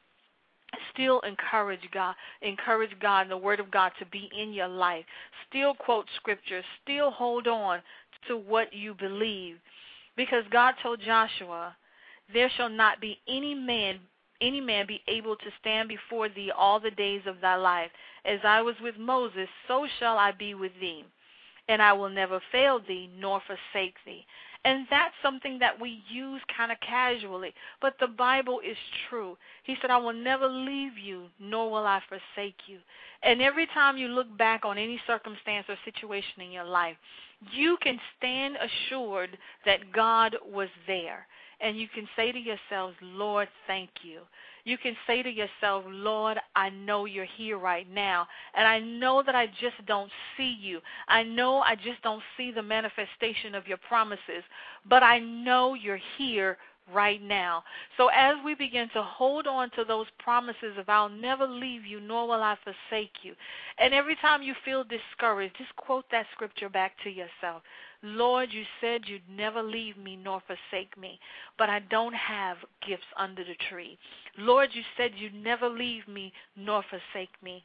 still 0.94 1.20
encourage 1.20 1.86
God, 1.92 2.14
encourage 2.40 2.98
God 3.00 3.22
and 3.22 3.30
the 3.30 3.36
Word 3.36 3.60
of 3.60 3.70
God 3.70 3.92
to 3.98 4.06
be 4.06 4.30
in 4.38 4.52
your 4.52 4.68
life. 4.68 5.04
Still 5.48 5.74
quote 5.74 6.06
Scripture. 6.16 6.62
Still 6.82 7.10
hold 7.10 7.46
on 7.46 7.80
to 8.28 8.36
what 8.36 8.72
you 8.72 8.94
believe. 8.94 9.56
Because 10.16 10.44
God 10.50 10.74
told 10.82 11.00
Joshua, 11.00 11.76
There 12.32 12.50
shall 12.56 12.68
not 12.68 13.00
be 13.00 13.20
any 13.28 13.54
man 13.54 14.00
any 14.42 14.60
man 14.60 14.86
be 14.86 15.00
able 15.08 15.36
to 15.36 15.50
stand 15.60 15.88
before 15.88 16.28
thee 16.28 16.50
all 16.50 16.80
the 16.80 16.90
days 16.90 17.22
of 17.26 17.40
thy 17.40 17.54
life. 17.54 17.90
As 18.24 18.40
I 18.44 18.60
was 18.60 18.74
with 18.82 18.96
Moses, 18.98 19.48
so 19.68 19.86
shall 19.98 20.18
I 20.18 20.32
be 20.32 20.54
with 20.54 20.72
thee. 20.80 21.04
And 21.68 21.80
I 21.80 21.92
will 21.92 22.08
never 22.08 22.40
fail 22.50 22.80
thee 22.80 23.08
nor 23.16 23.40
forsake 23.46 23.94
thee. 24.04 24.26
And 24.64 24.86
that's 24.90 25.14
something 25.22 25.58
that 25.58 25.80
we 25.80 26.02
use 26.08 26.40
kind 26.56 26.70
of 26.70 26.78
casually. 26.80 27.52
But 27.80 27.94
the 27.98 28.06
Bible 28.06 28.60
is 28.60 28.76
true. 29.08 29.36
He 29.64 29.76
said, 29.80 29.90
I 29.90 29.96
will 29.96 30.12
never 30.12 30.48
leave 30.48 30.96
you, 30.96 31.24
nor 31.40 31.70
will 31.70 31.86
I 31.86 32.00
forsake 32.08 32.58
you. 32.66 32.78
And 33.22 33.42
every 33.42 33.66
time 33.66 33.96
you 33.96 34.08
look 34.08 34.36
back 34.36 34.64
on 34.64 34.78
any 34.78 35.00
circumstance 35.06 35.66
or 35.68 35.76
situation 35.84 36.42
in 36.42 36.52
your 36.52 36.64
life, 36.64 36.96
you 37.50 37.76
can 37.82 37.98
stand 38.18 38.56
assured 38.56 39.36
that 39.64 39.92
God 39.92 40.36
was 40.46 40.68
there. 40.86 41.26
And 41.60 41.78
you 41.78 41.86
can 41.94 42.08
say 42.16 42.32
to 42.32 42.38
yourselves, 42.38 42.96
Lord, 43.00 43.48
thank 43.68 43.90
you. 44.02 44.22
You 44.64 44.76
can 44.78 44.96
say 45.06 45.22
to 45.22 45.30
yourself, 45.30 45.84
Lord, 45.86 46.38
I 46.56 46.70
know 46.70 47.04
you're 47.04 47.24
here 47.24 47.58
right 47.58 47.88
now. 47.88 48.26
And 48.54 48.66
I 48.66 48.80
know 48.80 49.22
that 49.24 49.36
I 49.36 49.46
just 49.46 49.84
don't 49.86 50.10
see 50.36 50.56
you. 50.60 50.80
I 51.06 51.22
know 51.22 51.58
I 51.58 51.76
just 51.76 52.02
don't 52.02 52.22
see 52.36 52.50
the 52.50 52.62
manifestation 52.62 53.54
of 53.54 53.68
your 53.68 53.78
promises. 53.78 54.42
But 54.88 55.04
I 55.04 55.20
know 55.20 55.74
you're 55.74 56.00
here 56.18 56.58
right 56.92 57.22
now. 57.22 57.62
So 57.96 58.08
as 58.08 58.34
we 58.44 58.54
begin 58.54 58.88
to 58.94 59.02
hold 59.02 59.46
on 59.46 59.70
to 59.76 59.84
those 59.84 60.06
promises 60.18 60.76
of 60.78 60.88
I'll 60.88 61.08
never 61.08 61.46
leave 61.46 61.84
you, 61.84 62.00
nor 62.00 62.26
will 62.26 62.42
I 62.42 62.56
forsake 62.64 63.12
you. 63.22 63.34
And 63.78 63.94
every 63.94 64.16
time 64.16 64.42
you 64.42 64.54
feel 64.64 64.84
discouraged, 64.84 65.56
just 65.58 65.74
quote 65.76 66.04
that 66.10 66.26
scripture 66.32 66.68
back 66.68 66.92
to 67.04 67.10
yourself. 67.10 67.62
Lord, 68.02 68.52
you 68.52 68.64
said 68.80 69.02
you'd 69.06 69.28
never 69.30 69.62
leave 69.62 69.96
me 69.96 70.16
nor 70.16 70.42
forsake 70.46 70.98
me, 70.98 71.20
but 71.56 71.70
I 71.70 71.78
don't 71.78 72.14
have 72.14 72.56
gifts 72.86 73.06
under 73.16 73.44
the 73.44 73.54
tree. 73.68 73.96
Lord, 74.36 74.70
you 74.72 74.82
said 74.96 75.12
you'd 75.16 75.34
never 75.34 75.68
leave 75.68 76.08
me 76.08 76.32
nor 76.56 76.82
forsake 76.82 77.40
me, 77.42 77.64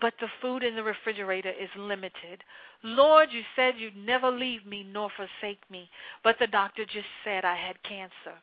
but 0.00 0.14
the 0.20 0.28
food 0.42 0.64
in 0.64 0.74
the 0.74 0.82
refrigerator 0.82 1.50
is 1.50 1.70
limited. 1.76 2.42
Lord, 2.82 3.28
you 3.30 3.42
said 3.54 3.74
you'd 3.78 3.96
never 3.96 4.30
leave 4.30 4.66
me 4.66 4.82
nor 4.92 5.08
forsake 5.16 5.62
me, 5.70 5.88
but 6.24 6.36
the 6.38 6.46
doctor 6.48 6.84
just 6.84 7.06
said 7.24 7.44
I 7.44 7.54
had 7.54 7.82
cancer. 7.82 8.36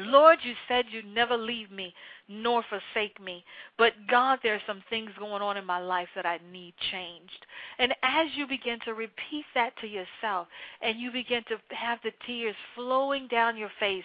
Lord, 0.00 0.38
you 0.42 0.54
said 0.66 0.86
you'd 0.90 1.06
never 1.06 1.36
leave 1.36 1.70
me 1.70 1.94
nor 2.28 2.64
forsake 2.68 3.20
me. 3.20 3.44
But 3.78 3.92
God, 4.10 4.38
there 4.42 4.54
are 4.54 4.62
some 4.66 4.82
things 4.90 5.10
going 5.18 5.42
on 5.42 5.56
in 5.56 5.64
my 5.64 5.78
life 5.78 6.08
that 6.16 6.26
I 6.26 6.38
need 6.50 6.74
changed. 6.90 7.46
And 7.78 7.94
as 8.02 8.28
you 8.34 8.46
begin 8.46 8.78
to 8.84 8.94
repeat 8.94 9.44
that 9.54 9.72
to 9.80 9.86
yourself 9.86 10.48
and 10.80 10.98
you 10.98 11.10
begin 11.10 11.42
to 11.48 11.56
have 11.74 11.98
the 12.02 12.12
tears 12.26 12.56
flowing 12.74 13.28
down 13.28 13.56
your 13.56 13.70
face, 13.78 14.04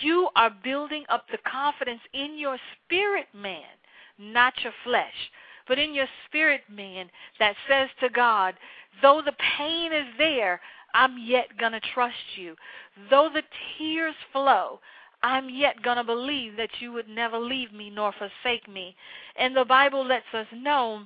you 0.00 0.28
are 0.36 0.50
building 0.62 1.04
up 1.08 1.26
the 1.30 1.38
confidence 1.50 2.00
in 2.12 2.38
your 2.38 2.58
spirit 2.84 3.26
man, 3.34 3.62
not 4.18 4.54
your 4.62 4.72
flesh, 4.84 5.30
but 5.68 5.78
in 5.78 5.94
your 5.94 6.08
spirit 6.26 6.62
man 6.68 7.08
that 7.38 7.54
says 7.68 7.88
to 8.00 8.08
God, 8.08 8.54
though 9.00 9.22
the 9.24 9.36
pain 9.58 9.92
is 9.92 10.06
there, 10.18 10.60
I'm 10.94 11.16
yet 11.18 11.56
going 11.58 11.72
to 11.72 11.80
trust 11.94 12.36
you. 12.36 12.54
Though 13.08 13.30
the 13.32 13.42
tears 13.78 14.14
flow, 14.32 14.80
I'm 15.22 15.48
yet 15.48 15.82
going 15.82 15.98
to 15.98 16.04
believe 16.04 16.56
that 16.56 16.70
you 16.80 16.92
would 16.92 17.08
never 17.08 17.38
leave 17.38 17.72
me 17.72 17.90
nor 17.90 18.12
forsake 18.12 18.68
me. 18.68 18.96
And 19.36 19.56
the 19.56 19.64
Bible 19.64 20.04
lets 20.04 20.26
us 20.34 20.46
know 20.52 21.04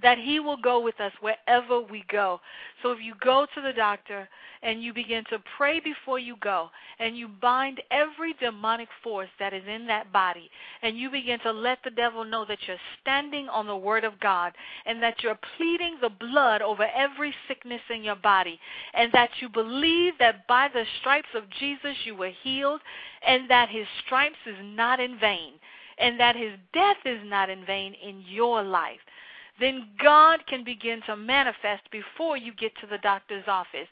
that 0.00 0.16
he 0.16 0.40
will 0.40 0.56
go 0.56 0.80
with 0.80 0.98
us 1.00 1.12
wherever 1.20 1.80
we 1.80 2.02
go. 2.10 2.40
So 2.82 2.92
if 2.92 2.98
you 3.02 3.14
go 3.22 3.46
to 3.54 3.60
the 3.60 3.74
doctor 3.74 4.26
and 4.62 4.82
you 4.82 4.94
begin 4.94 5.22
to 5.28 5.38
pray 5.58 5.80
before 5.80 6.18
you 6.18 6.36
go 6.40 6.70
and 6.98 7.16
you 7.16 7.28
bind 7.28 7.82
every 7.90 8.32
demonic 8.40 8.88
force 9.04 9.28
that 9.38 9.52
is 9.52 9.64
in 9.68 9.86
that 9.88 10.10
body 10.10 10.50
and 10.80 10.96
you 10.96 11.10
begin 11.10 11.38
to 11.40 11.52
let 11.52 11.78
the 11.84 11.90
devil 11.90 12.24
know 12.24 12.46
that 12.46 12.58
you're 12.66 12.78
standing 13.02 13.50
on 13.50 13.66
the 13.66 13.76
word 13.76 14.04
of 14.04 14.18
God 14.18 14.54
and 14.86 15.02
that 15.02 15.22
you're 15.22 15.38
pleading 15.58 15.98
the 16.00 16.08
blood 16.08 16.62
over 16.62 16.86
every 16.96 17.34
sickness 17.46 17.82
in 17.94 18.02
your 18.02 18.16
body 18.16 18.58
and 18.94 19.12
that 19.12 19.30
you 19.40 19.48
believe 19.50 20.14
that 20.18 20.46
by 20.46 20.68
the 20.72 20.84
stripes 21.00 21.28
of 21.34 21.50
Jesus 21.60 21.96
you 22.04 22.14
were 22.14 22.32
healed 22.42 22.80
and 23.26 23.48
that 23.50 23.68
his 23.68 23.86
stripes 24.06 24.36
is 24.46 24.56
not 24.62 25.00
in 25.00 25.18
vain 25.18 25.52
and 25.98 26.18
that 26.18 26.34
his 26.34 26.52
death 26.72 26.96
is 27.04 27.20
not 27.26 27.50
in 27.50 27.66
vain 27.66 27.94
in 28.02 28.24
your 28.26 28.62
life 28.62 29.00
then 29.60 29.88
God 30.02 30.46
can 30.46 30.64
begin 30.64 31.00
to 31.06 31.16
manifest 31.16 31.82
before 31.90 32.36
you 32.36 32.52
get 32.54 32.72
to 32.80 32.86
the 32.86 32.98
doctor's 32.98 33.44
office. 33.46 33.88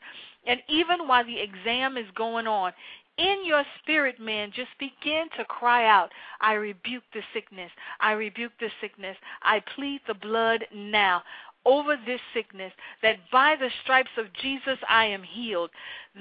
And 0.47 0.61
even 0.69 1.07
while 1.07 1.25
the 1.25 1.39
exam 1.39 1.97
is 1.97 2.07
going 2.15 2.47
on, 2.47 2.73
in 3.19 3.45
your 3.45 3.65
spirit, 3.79 4.19
man, 4.19 4.51
just 4.55 4.71
begin 4.79 5.27
to 5.37 5.45
cry 5.45 5.87
out, 5.87 6.11
I 6.41 6.55
rebuke 6.55 7.03
the 7.13 7.21
sickness. 7.35 7.71
I 8.01 8.13
rebuke 8.13 8.53
the 8.59 8.71
sickness. 8.81 9.17
I 9.43 9.63
plead 9.77 10.01
the 10.07 10.15
blood 10.15 10.65
now 10.75 11.23
over 11.67 11.97
this 12.07 12.21
sickness 12.33 12.73
that 13.03 13.17
by 13.31 13.55
the 13.59 13.71
stripes 13.83 14.11
of 14.17 14.33
Jesus 14.41 14.79
I 14.89 15.05
am 15.07 15.23
healed, 15.23 15.71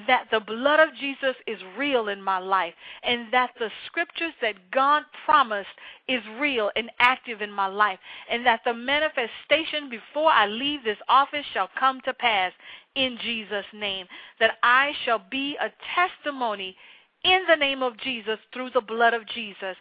that 0.08 0.25
the 0.31 0.39
blood 0.39 0.79
of 0.79 0.96
Jesus 1.00 1.36
is 1.48 1.58
real 1.77 2.10
in 2.10 2.22
my 2.22 2.39
life, 2.39 2.74
and 3.03 3.27
that 3.31 3.51
the 3.58 3.69
scriptures 3.86 4.34
that 4.41 4.72
God 4.72 5.03
promised 5.25 5.69
is 6.08 6.22
real 6.39 6.72
and 6.75 6.91
active 7.00 7.41
in 7.41 7.51
my 7.51 7.67
life, 7.67 8.00
and 8.29 8.46
that 8.46 8.62
the 8.65 8.74
manifestation 8.74 9.89
before 9.89 10.31
I 10.31 10.48
leave 10.48 10.84
this 10.84 10.98
office 11.08 11.46
shall 11.53 11.69
come 11.79 12.01
to 12.05 12.13
pass 12.13 12.51
in 12.96 13.17
Jesus' 13.22 13.65
name, 13.74 14.05
that 14.39 14.58
I 14.62 14.91
shall 15.05 15.22
be 15.31 15.58
a 15.60 15.72
testimony 15.96 16.75
in 17.24 17.41
the 17.50 17.55
name 17.55 17.84
of 17.84 17.98
Jesus 17.98 18.39
through 18.53 18.69
the 18.72 18.81
blood 18.81 19.13
of 19.13 19.27
Jesus 19.27 19.75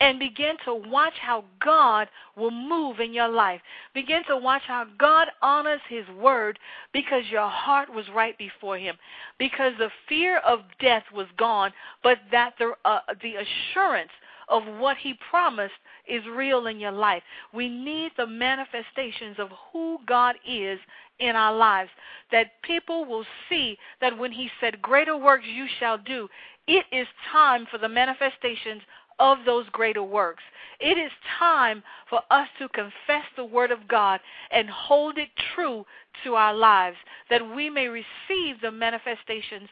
and 0.00 0.18
begin 0.18 0.56
to 0.64 0.74
watch 0.74 1.12
how 1.20 1.44
God 1.62 2.08
will 2.36 2.50
move 2.50 3.00
in 3.00 3.12
your 3.12 3.28
life. 3.28 3.60
Begin 3.94 4.22
to 4.28 4.36
watch 4.36 4.62
how 4.66 4.86
God 4.98 5.28
honors 5.42 5.80
His 5.88 6.08
word 6.18 6.58
because 6.92 7.24
your 7.30 7.48
heart 7.48 7.92
was 7.92 8.06
right 8.14 8.36
before 8.38 8.78
Him, 8.78 8.96
because 9.38 9.72
the 9.78 9.90
fear 10.08 10.38
of 10.38 10.60
death 10.80 11.04
was 11.14 11.26
gone, 11.36 11.72
but 12.02 12.18
that 12.32 12.54
the 12.58 12.72
uh, 12.84 13.00
the 13.22 13.34
assurance 13.36 14.10
of 14.48 14.62
what 14.78 14.96
He 14.96 15.14
promised 15.30 15.74
is 16.08 16.22
real 16.34 16.66
in 16.66 16.80
your 16.80 16.92
life. 16.92 17.22
We 17.52 17.68
need 17.68 18.12
the 18.16 18.26
manifestations 18.26 19.36
of 19.38 19.48
who 19.72 19.98
God 20.06 20.36
is 20.48 20.78
in 21.20 21.36
our 21.36 21.54
lives, 21.54 21.90
that 22.32 22.62
people 22.62 23.04
will 23.04 23.24
see 23.48 23.76
that 24.00 24.16
when 24.16 24.32
He 24.32 24.48
said, 24.60 24.82
Greater 24.82 25.16
works 25.16 25.44
you 25.46 25.66
shall 25.78 25.98
do, 25.98 26.28
it 26.66 26.84
is 26.92 27.06
time 27.32 27.66
for 27.70 27.78
the 27.78 27.88
manifestations 27.88 28.82
of 29.20 29.38
those 29.44 29.68
greater 29.70 30.02
works. 30.02 30.42
It 30.80 30.98
is 30.98 31.12
time 31.38 31.82
for 32.08 32.20
us 32.30 32.48
to 32.58 32.68
confess 32.70 33.24
the 33.36 33.44
Word 33.44 33.70
of 33.70 33.86
God 33.86 34.18
and 34.50 34.68
hold 34.68 35.18
it 35.18 35.28
true 35.54 35.84
to 36.24 36.34
our 36.34 36.54
lives, 36.54 36.96
that 37.28 37.54
we 37.54 37.70
may 37.70 37.86
receive 37.86 38.60
the 38.60 38.72
manifestations 38.72 39.68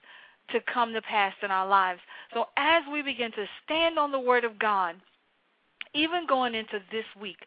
to 0.51 0.61
come 0.73 0.93
to 0.93 1.03
pass 1.03 1.35
in 1.43 1.51
our 1.51 1.67
lives. 1.67 2.01
So 2.33 2.47
as 2.57 2.83
we 2.93 3.03
begin 3.03 3.33
to 3.33 3.47
stand 3.65 3.99
on 3.99 4.13
the 4.13 4.21
Word 4.21 4.45
of 4.45 4.59
God, 4.59 4.97
even 5.95 6.27
going 6.27 6.55
into 6.55 6.81
this 6.93 7.07
week, 7.19 7.39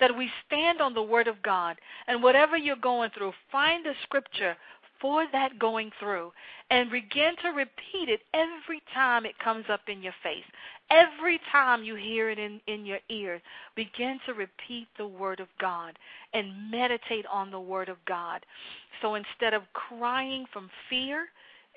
that 0.00 0.16
we 0.16 0.30
stand 0.46 0.80
on 0.80 0.94
the 0.94 1.02
Word 1.02 1.28
of 1.28 1.42
God, 1.42 1.76
and 2.06 2.22
whatever 2.22 2.56
you're 2.56 2.76
going 2.76 3.10
through, 3.16 3.32
find 3.52 3.86
a 3.86 3.92
scripture 4.02 4.56
for 5.00 5.26
that 5.32 5.58
going 5.58 5.90
through 5.98 6.32
and 6.70 6.90
begin 6.90 7.34
to 7.42 7.48
repeat 7.50 8.08
it 8.08 8.20
every 8.34 8.82
time 8.94 9.24
it 9.24 9.38
comes 9.38 9.64
up 9.70 9.80
in 9.88 10.02
your 10.02 10.14
face. 10.22 10.44
Every 10.90 11.40
time 11.50 11.84
you 11.84 11.94
hear 11.94 12.30
it 12.30 12.38
in, 12.38 12.60
in 12.66 12.84
your 12.84 12.98
ears, 13.08 13.40
begin 13.76 14.18
to 14.26 14.34
repeat 14.34 14.88
the 14.98 15.06
Word 15.06 15.40
of 15.40 15.48
God 15.60 15.98
and 16.34 16.70
meditate 16.70 17.26
on 17.32 17.50
the 17.50 17.60
Word 17.60 17.88
of 17.88 17.96
God. 18.06 18.44
So 19.00 19.14
instead 19.14 19.54
of 19.54 19.62
crying 19.72 20.46
from 20.52 20.68
fear 20.88 21.26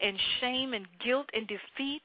and 0.01 0.17
shame 0.39 0.73
and 0.73 0.87
guilt 1.03 1.29
and 1.33 1.47
defeat, 1.47 2.01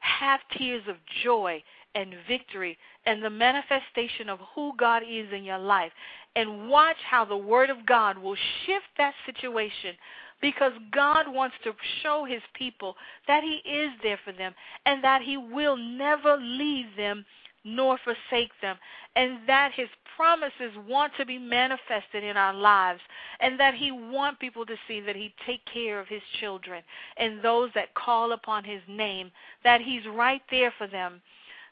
have 0.00 0.40
tears 0.56 0.82
of 0.88 0.96
joy 1.24 1.62
and 1.94 2.14
victory 2.28 2.78
and 3.06 3.22
the 3.22 3.30
manifestation 3.30 4.28
of 4.28 4.38
who 4.54 4.72
God 4.78 5.02
is 5.02 5.26
in 5.32 5.44
your 5.44 5.58
life. 5.58 5.92
And 6.36 6.68
watch 6.68 6.96
how 7.08 7.24
the 7.24 7.36
Word 7.36 7.70
of 7.70 7.86
God 7.86 8.18
will 8.18 8.36
shift 8.64 8.86
that 8.98 9.14
situation 9.26 9.94
because 10.40 10.72
God 10.92 11.26
wants 11.28 11.56
to 11.64 11.72
show 12.02 12.24
his 12.24 12.42
people 12.54 12.96
that 13.26 13.42
he 13.42 13.68
is 13.68 13.90
there 14.02 14.18
for 14.24 14.32
them 14.32 14.54
and 14.86 15.02
that 15.02 15.22
he 15.22 15.36
will 15.36 15.76
never 15.76 16.36
leave 16.36 16.86
them 16.96 17.24
nor 17.64 17.98
forsake 17.98 18.52
them, 18.62 18.76
and 19.16 19.38
that 19.46 19.72
his 19.74 19.88
promises 20.16 20.72
want 20.88 21.12
to 21.16 21.26
be 21.26 21.38
manifested 21.38 22.24
in 22.24 22.36
our 22.36 22.54
lives, 22.54 23.00
and 23.40 23.58
that 23.60 23.74
he 23.74 23.90
want 23.90 24.38
people 24.38 24.64
to 24.64 24.76
see 24.86 25.00
that 25.00 25.16
he 25.16 25.34
take 25.46 25.60
care 25.66 26.00
of 26.00 26.08
his 26.08 26.22
children 26.40 26.82
and 27.16 27.42
those 27.42 27.70
that 27.74 27.94
call 27.94 28.32
upon 28.32 28.64
his 28.64 28.80
name, 28.88 29.30
that 29.64 29.80
he's 29.80 30.06
right 30.06 30.42
there 30.50 30.72
for 30.78 30.86
them. 30.86 31.20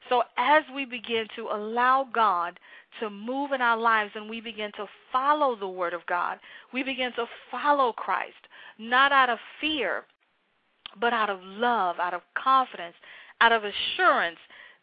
So 0.09 0.23
as 0.37 0.63
we 0.75 0.85
begin 0.85 1.27
to 1.37 1.49
allow 1.53 2.09
God 2.13 2.61
to 3.01 3.11
move 3.11 3.53
in 3.53 3.61
our 3.61 3.77
lives 3.77 4.13
and 4.15 4.29
we 4.29 4.41
begin 4.41 4.73
to 4.73 4.87
follow 5.13 5.57
the 5.57 5.69
word 5.69 5.95
of 5.95 6.05
God, 6.07 6.39
we 6.73 6.83
begin 6.83 7.13
to 7.15 7.27
follow 7.51 7.93
Christ, 7.93 8.35
not 8.79 9.13
out 9.13 9.31
of 9.31 9.39
fear, 9.61 10.05
but 11.01 11.13
out 11.13 11.31
of 11.31 11.41
love, 11.43 11.97
out 11.99 12.15
of 12.15 12.23
confidence, 12.35 12.95
out 13.41 13.53
of 13.53 13.63
assurance 13.65 14.39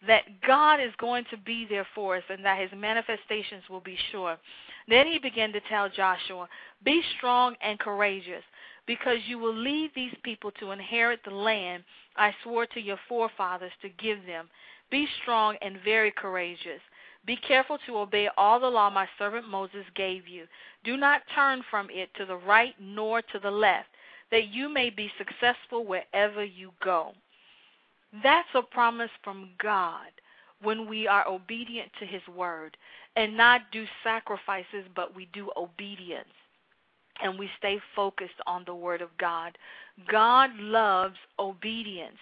that 0.08 0.42
God 0.46 0.82
is 0.82 0.92
going 0.98 1.26
to 1.32 1.38
be 1.38 1.66
there 1.70 1.88
for 1.96 2.18
us 2.18 2.24
and 2.30 2.44
that 2.44 2.60
his 2.60 2.70
manifestations 2.78 3.64
will 3.70 3.80
be 3.80 3.98
sure. 4.12 4.38
Then 4.88 5.08
he 5.08 5.18
began 5.18 5.54
to 5.54 5.62
tell 5.70 5.90
Joshua, 5.90 6.48
Be 6.84 7.02
strong 7.18 7.56
and 7.62 7.80
courageous, 7.80 8.44
because 8.86 9.20
you 9.28 9.40
will 9.40 9.56
lead 9.56 9.92
these 9.96 10.14
people 10.24 10.52
to 10.60 10.72
inherit 10.72 11.22
the 11.24 11.34
land 11.34 11.84
I 12.18 12.34
swore 12.44 12.66
to 12.68 12.82
your 12.82 13.00
forefathers 13.08 13.72
to 13.82 13.90
give 13.90 14.26
them. 14.26 14.50
Be 14.92 15.08
strong 15.22 15.56
and 15.62 15.78
very 15.84 16.12
courageous. 16.12 16.82
Be 17.26 17.38
careful 17.38 17.78
to 17.86 17.98
obey 17.98 18.30
all 18.38 18.60
the 18.60 18.68
law 18.68 18.90
my 18.90 19.08
servant 19.18 19.48
Moses 19.48 19.86
gave 19.96 20.28
you. 20.28 20.46
Do 20.84 20.98
not 20.98 21.22
turn 21.34 21.64
from 21.70 21.90
it 21.90 22.10
to 22.16 22.26
the 22.26 22.36
right 22.36 22.76
nor 22.80 23.22
to 23.22 23.40
the 23.40 23.52
left, 23.52 23.90
that 24.32 24.48
you 24.48 24.68
may 24.68 24.90
be 24.90 25.10
successful 25.18 25.86
wherever 25.86 26.44
you 26.44 26.72
go. 26.84 27.14
That's 28.22 28.50
a 28.54 28.62
promise 28.62 29.10
from 29.24 29.50
God 29.62 30.10
when 30.62 30.88
we 30.88 31.08
are 31.08 31.28
obedient 31.28 31.92
to 32.00 32.06
his 32.06 32.22
word 32.28 32.78
and 33.16 33.38
not 33.38 33.62
do 33.72 33.86
sacrifices, 34.04 34.86
but 34.96 35.16
we 35.16 35.28
do 35.34 35.52
obedience 35.56 36.30
and 37.22 37.38
we 37.38 37.50
stay 37.58 37.80
focused 37.96 38.40
on 38.48 38.64
the 38.66 38.76
word 38.76 39.02
of 39.02 39.10
God. 39.18 39.58
God 40.10 40.50
loves 40.58 41.16
obedience. 41.40 42.18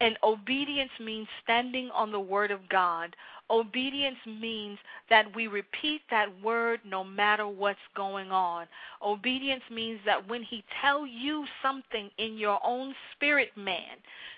And 0.00 0.16
obedience 0.22 0.92
means 1.00 1.26
standing 1.42 1.90
on 1.90 2.12
the 2.12 2.20
word 2.20 2.52
of 2.52 2.68
God. 2.68 3.16
Obedience 3.50 4.18
means 4.26 4.78
that 5.10 5.34
we 5.34 5.48
repeat 5.48 6.02
that 6.10 6.28
word 6.42 6.80
no 6.84 7.02
matter 7.02 7.48
what's 7.48 7.78
going 7.96 8.30
on. 8.30 8.66
Obedience 9.02 9.62
means 9.72 9.98
that 10.04 10.28
when 10.28 10.42
he 10.42 10.62
tell 10.80 11.04
you 11.04 11.44
something 11.62 12.10
in 12.18 12.36
your 12.36 12.60
own 12.64 12.94
spirit 13.14 13.50
man, 13.56 13.96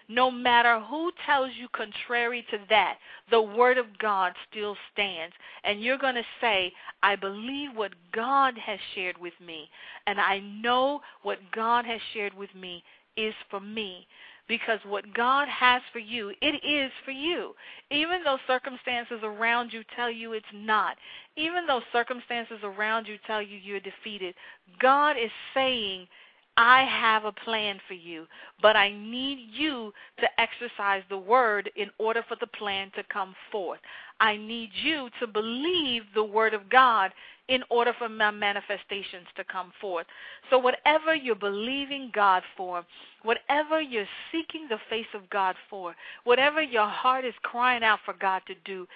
no 0.08 0.30
matter 0.30 0.80
who 0.80 1.10
tells 1.26 1.50
you 1.58 1.68
contrary 1.72 2.46
to 2.50 2.58
that, 2.70 2.98
the 3.30 3.42
word 3.42 3.76
of 3.76 3.86
God 3.98 4.32
still 4.50 4.76
stands. 4.92 5.34
And 5.64 5.82
you're 5.82 5.98
going 5.98 6.14
to 6.14 6.24
say, 6.40 6.72
I 7.02 7.16
believe 7.16 7.70
what 7.74 7.92
God 8.12 8.56
has 8.58 8.78
shared 8.94 9.18
with 9.18 9.34
me, 9.44 9.68
and 10.06 10.20
I 10.20 10.38
know 10.38 11.00
what 11.22 11.38
God 11.52 11.84
has 11.84 12.00
shared 12.14 12.32
with 12.34 12.54
me 12.54 12.82
is 13.16 13.34
for 13.50 13.60
me 13.60 14.06
because 14.50 14.80
what 14.84 15.14
God 15.14 15.46
has 15.48 15.80
for 15.92 16.00
you, 16.00 16.32
it 16.42 16.64
is 16.66 16.90
for 17.04 17.12
you. 17.12 17.54
Even 17.92 18.24
though 18.24 18.36
circumstances 18.48 19.20
around 19.22 19.72
you 19.72 19.84
tell 19.94 20.10
you 20.10 20.32
it's 20.32 20.44
not, 20.52 20.96
even 21.36 21.68
though 21.68 21.80
circumstances 21.92 22.58
around 22.64 23.06
you 23.06 23.14
tell 23.28 23.40
you 23.40 23.56
you're 23.62 23.78
defeated, 23.78 24.34
God 24.80 25.12
is 25.12 25.30
saying, 25.54 26.08
I 26.56 26.82
have 26.82 27.24
a 27.24 27.32
plan 27.32 27.78
for 27.86 27.94
you, 27.94 28.26
but 28.60 28.74
I 28.74 28.90
need 28.92 29.50
you 29.52 29.92
to 30.18 30.26
exercise 30.40 31.04
the 31.08 31.16
word 31.16 31.70
in 31.76 31.88
order 31.98 32.24
for 32.28 32.36
the 32.40 32.48
plan 32.48 32.90
to 32.96 33.04
come 33.04 33.36
forth. 33.52 33.78
I 34.18 34.36
need 34.36 34.70
you 34.82 35.10
to 35.20 35.28
believe 35.28 36.02
the 36.12 36.24
word 36.24 36.54
of 36.54 36.68
God 36.68 37.12
in 37.50 37.64
order 37.68 37.92
for 37.98 38.08
my 38.08 38.30
manifestations 38.30 39.26
to 39.36 39.42
come 39.44 39.72
forth. 39.80 40.06
So, 40.48 40.58
whatever 40.58 41.14
you're 41.14 41.34
believing 41.34 42.10
God 42.14 42.44
for, 42.56 42.84
whatever 43.24 43.82
you're 43.82 44.06
seeking 44.30 44.68
the 44.68 44.78
face 44.88 45.12
of 45.14 45.28
God 45.30 45.56
for, 45.68 45.94
whatever 46.24 46.62
your 46.62 46.86
heart 46.86 47.24
is 47.24 47.34
crying 47.42 47.82
out 47.82 47.98
for 48.04 48.14
God 48.14 48.42
to 48.46 48.54
do, 48.64 48.86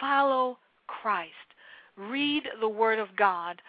follow 0.00 0.56
Christ. 0.86 1.32
Read 1.96 2.44
the 2.60 2.68
Word 2.68 3.00
of 3.00 3.08
God. 3.16 3.60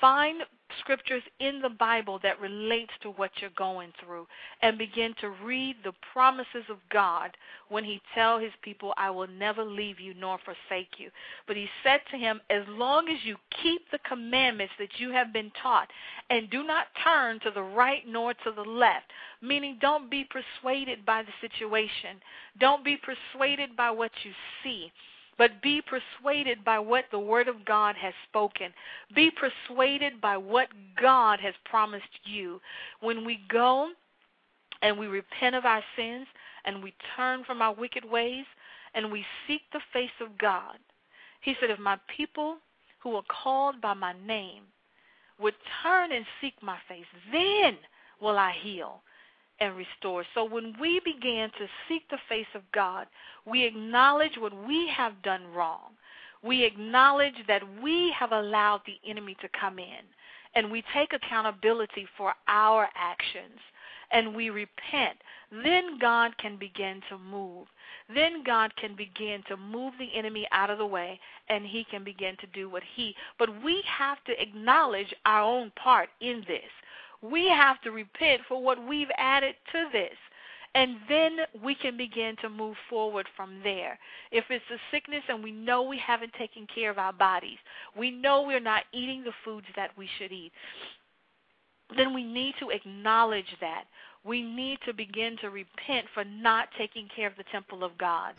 Find 0.00 0.42
scriptures 0.78 1.22
in 1.40 1.60
the 1.60 1.68
Bible 1.68 2.18
that 2.22 2.40
relates 2.40 2.92
to 3.02 3.10
what 3.10 3.30
you're 3.40 3.50
going 3.56 3.92
through 4.02 4.26
and 4.62 4.78
begin 4.78 5.14
to 5.20 5.30
read 5.44 5.76
the 5.84 5.92
promises 6.12 6.64
of 6.70 6.78
God 6.90 7.36
when 7.68 7.84
he 7.84 8.00
tell 8.14 8.38
his 8.38 8.52
people 8.62 8.94
I 8.96 9.10
will 9.10 9.26
never 9.26 9.64
leave 9.64 10.00
you 10.00 10.14
nor 10.14 10.38
forsake 10.38 10.98
you. 10.98 11.10
But 11.46 11.56
he 11.56 11.66
said 11.82 12.00
to 12.10 12.16
him 12.16 12.40
as 12.50 12.62
long 12.68 13.08
as 13.08 13.18
you 13.24 13.36
keep 13.62 13.82
the 13.90 13.98
commandments 14.08 14.74
that 14.78 14.98
you 14.98 15.10
have 15.10 15.32
been 15.32 15.50
taught 15.62 15.88
and 16.30 16.50
do 16.50 16.62
not 16.62 16.86
turn 17.04 17.40
to 17.40 17.50
the 17.50 17.62
right 17.62 18.02
nor 18.06 18.32
to 18.32 18.52
the 18.54 18.62
left, 18.62 19.06
meaning 19.42 19.78
don't 19.80 20.10
be 20.10 20.24
persuaded 20.24 21.04
by 21.04 21.22
the 21.22 21.32
situation. 21.40 22.20
Don't 22.58 22.84
be 22.84 22.96
persuaded 22.96 23.76
by 23.76 23.90
what 23.90 24.12
you 24.24 24.32
see 24.62 24.92
but 25.40 25.62
be 25.62 25.80
persuaded 25.80 26.62
by 26.66 26.78
what 26.78 27.06
the 27.10 27.18
Word 27.18 27.48
of 27.48 27.64
God 27.64 27.96
has 27.96 28.12
spoken. 28.28 28.74
Be 29.16 29.30
persuaded 29.30 30.20
by 30.20 30.36
what 30.36 30.68
God 31.00 31.40
has 31.40 31.54
promised 31.64 32.04
you. 32.24 32.60
When 33.00 33.24
we 33.24 33.40
go 33.48 33.88
and 34.82 34.98
we 34.98 35.06
repent 35.06 35.54
of 35.56 35.64
our 35.64 35.82
sins 35.96 36.26
and 36.66 36.82
we 36.82 36.92
turn 37.16 37.42
from 37.44 37.62
our 37.62 37.72
wicked 37.72 38.04
ways 38.04 38.44
and 38.94 39.10
we 39.10 39.24
seek 39.46 39.62
the 39.72 39.80
face 39.94 40.10
of 40.20 40.36
God, 40.36 40.76
He 41.40 41.54
said, 41.58 41.70
If 41.70 41.78
my 41.78 41.98
people 42.14 42.58
who 42.98 43.16
are 43.16 43.24
called 43.42 43.80
by 43.80 43.94
my 43.94 44.12
name 44.26 44.64
would 45.40 45.54
turn 45.82 46.12
and 46.12 46.26
seek 46.42 46.52
my 46.60 46.76
face, 46.86 47.06
then 47.32 47.78
will 48.20 48.36
I 48.36 48.52
heal 48.60 49.00
and 49.60 49.76
restore. 49.76 50.24
So 50.34 50.44
when 50.44 50.74
we 50.80 51.00
began 51.04 51.50
to 51.50 51.66
seek 51.88 52.08
the 52.08 52.18
face 52.28 52.46
of 52.54 52.62
God, 52.72 53.06
we 53.46 53.64
acknowledge 53.64 54.36
what 54.38 54.66
we 54.66 54.88
have 54.96 55.22
done 55.22 55.42
wrong. 55.54 55.92
We 56.42 56.64
acknowledge 56.64 57.34
that 57.48 57.62
we 57.82 58.14
have 58.18 58.32
allowed 58.32 58.80
the 58.86 58.98
enemy 59.08 59.36
to 59.42 59.48
come 59.60 59.78
in, 59.78 60.04
and 60.54 60.70
we 60.70 60.82
take 60.94 61.12
accountability 61.12 62.06
for 62.16 62.32
our 62.48 62.88
actions 62.96 63.60
and 64.12 64.34
we 64.34 64.50
repent, 64.50 65.16
then 65.64 65.98
God 65.98 66.36
can 66.38 66.56
begin 66.56 67.00
to 67.08 67.18
move. 67.18 67.66
Then 68.12 68.42
God 68.44 68.74
can 68.76 68.96
begin 68.96 69.42
to 69.48 69.56
move 69.56 69.94
the 69.98 70.08
enemy 70.16 70.46
out 70.52 70.70
of 70.70 70.78
the 70.78 70.86
way 70.86 71.18
and 71.48 71.64
he 71.64 71.84
can 71.90 72.04
begin 72.04 72.36
to 72.40 72.46
do 72.48 72.68
what 72.68 72.82
he. 72.96 73.14
But 73.38 73.62
we 73.62 73.82
have 73.86 74.22
to 74.24 74.42
acknowledge 74.42 75.14
our 75.26 75.42
own 75.42 75.72
part 75.82 76.08
in 76.20 76.44
this. 76.46 76.70
We 77.22 77.48
have 77.48 77.80
to 77.82 77.90
repent 77.90 78.42
for 78.48 78.62
what 78.62 78.86
we've 78.86 79.10
added 79.16 79.54
to 79.72 79.88
this. 79.92 80.16
And 80.74 80.98
then 81.08 81.38
we 81.64 81.74
can 81.74 81.96
begin 81.96 82.36
to 82.42 82.48
move 82.48 82.76
forward 82.88 83.26
from 83.36 83.60
there. 83.64 83.98
If 84.30 84.44
it's 84.50 84.64
a 84.70 84.78
sickness 84.92 85.22
and 85.28 85.42
we 85.42 85.50
know 85.50 85.82
we 85.82 85.98
haven't 85.98 86.32
taken 86.34 86.66
care 86.72 86.90
of 86.90 86.98
our 86.98 87.12
bodies, 87.12 87.58
we 87.96 88.12
know 88.12 88.42
we're 88.42 88.60
not 88.60 88.84
eating 88.92 89.24
the 89.24 89.32
foods 89.44 89.66
that 89.74 89.90
we 89.98 90.08
should 90.18 90.30
eat, 90.30 90.52
then 91.96 92.14
we 92.14 92.22
need 92.22 92.54
to 92.60 92.70
acknowledge 92.70 93.56
that. 93.60 93.84
We 94.24 94.42
need 94.42 94.78
to 94.86 94.94
begin 94.94 95.36
to 95.38 95.50
repent 95.50 96.06
for 96.14 96.24
not 96.24 96.68
taking 96.78 97.08
care 97.14 97.26
of 97.26 97.36
the 97.36 97.44
temple 97.50 97.82
of 97.82 97.98
God. 97.98 98.34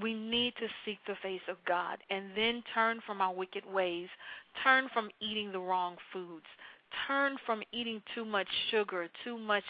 We 0.00 0.14
need 0.14 0.54
to 0.60 0.68
seek 0.84 0.98
the 1.06 1.16
face 1.22 1.42
of 1.48 1.56
God 1.66 1.98
and 2.08 2.26
then 2.36 2.62
turn 2.72 3.00
from 3.04 3.20
our 3.20 3.34
wicked 3.34 3.64
ways, 3.66 4.08
turn 4.62 4.88
from 4.92 5.10
eating 5.20 5.50
the 5.50 5.60
wrong 5.60 5.96
foods, 6.12 6.46
turn 7.06 7.36
from 7.46 7.62
eating 7.72 8.02
too 8.14 8.24
much 8.24 8.48
sugar, 8.70 9.08
too 9.24 9.38
much 9.38 9.64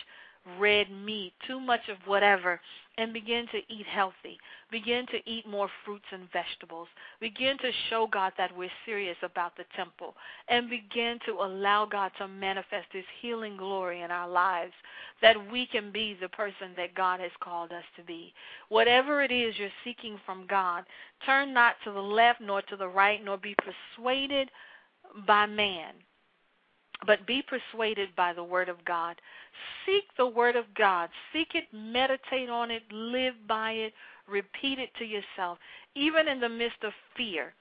red 0.58 0.90
meat, 0.90 1.32
too 1.46 1.60
much 1.60 1.88
of 1.88 1.96
whatever, 2.06 2.60
and 2.98 3.12
begin 3.12 3.46
to 3.52 3.58
eat 3.72 3.86
healthy. 3.86 4.38
Begin 4.70 5.06
to 5.06 5.30
eat 5.30 5.46
more 5.46 5.68
fruits 5.84 6.04
and 6.10 6.30
vegetables. 6.32 6.88
Begin 7.20 7.56
to 7.58 7.70
show 7.88 8.06
God 8.10 8.32
that 8.36 8.54
we're 8.56 8.68
serious 8.84 9.16
about 9.22 9.56
the 9.56 9.64
temple. 9.76 10.14
And 10.48 10.68
begin 10.68 11.18
to 11.26 11.32
allow 11.32 11.86
God 11.86 12.10
to 12.18 12.28
manifest 12.28 12.88
His 12.92 13.04
healing 13.20 13.56
glory 13.56 14.02
in 14.02 14.10
our 14.10 14.28
lives, 14.28 14.72
that 15.22 15.36
we 15.50 15.66
can 15.66 15.92
be 15.92 16.16
the 16.20 16.28
person 16.28 16.72
that 16.76 16.94
God 16.94 17.20
has 17.20 17.30
called 17.40 17.72
us 17.72 17.84
to 17.96 18.02
be. 18.02 18.34
Whatever 18.68 19.22
it 19.22 19.30
is 19.30 19.54
you're 19.58 19.68
seeking 19.84 20.18
from 20.26 20.46
God, 20.48 20.84
turn 21.24 21.54
not 21.54 21.76
to 21.84 21.92
the 21.92 22.00
left 22.00 22.40
nor 22.40 22.62
to 22.62 22.76
the 22.76 22.88
right, 22.88 23.24
nor 23.24 23.38
be 23.38 23.54
persuaded 23.96 24.50
by 25.26 25.46
man 25.46 25.94
but 27.06 27.26
be 27.26 27.42
persuaded 27.42 28.14
by 28.16 28.32
the 28.32 28.44
Word 28.44 28.68
of 28.68 28.84
God. 28.84 29.16
Seek 29.84 30.04
the 30.16 30.26
Word 30.26 30.56
of 30.56 30.64
God. 30.76 31.10
Seek 31.32 31.54
it, 31.54 31.64
meditate 31.72 32.48
on 32.48 32.70
it, 32.70 32.82
live 32.90 33.34
by 33.46 33.72
it, 33.72 33.92
repeat 34.28 34.78
it 34.78 34.90
to 34.98 35.04
yourself. 35.04 35.58
Even 35.94 36.28
in 36.28 36.40
the 36.40 36.48
midst 36.48 36.82
of 36.84 36.92
fear, 37.16 37.54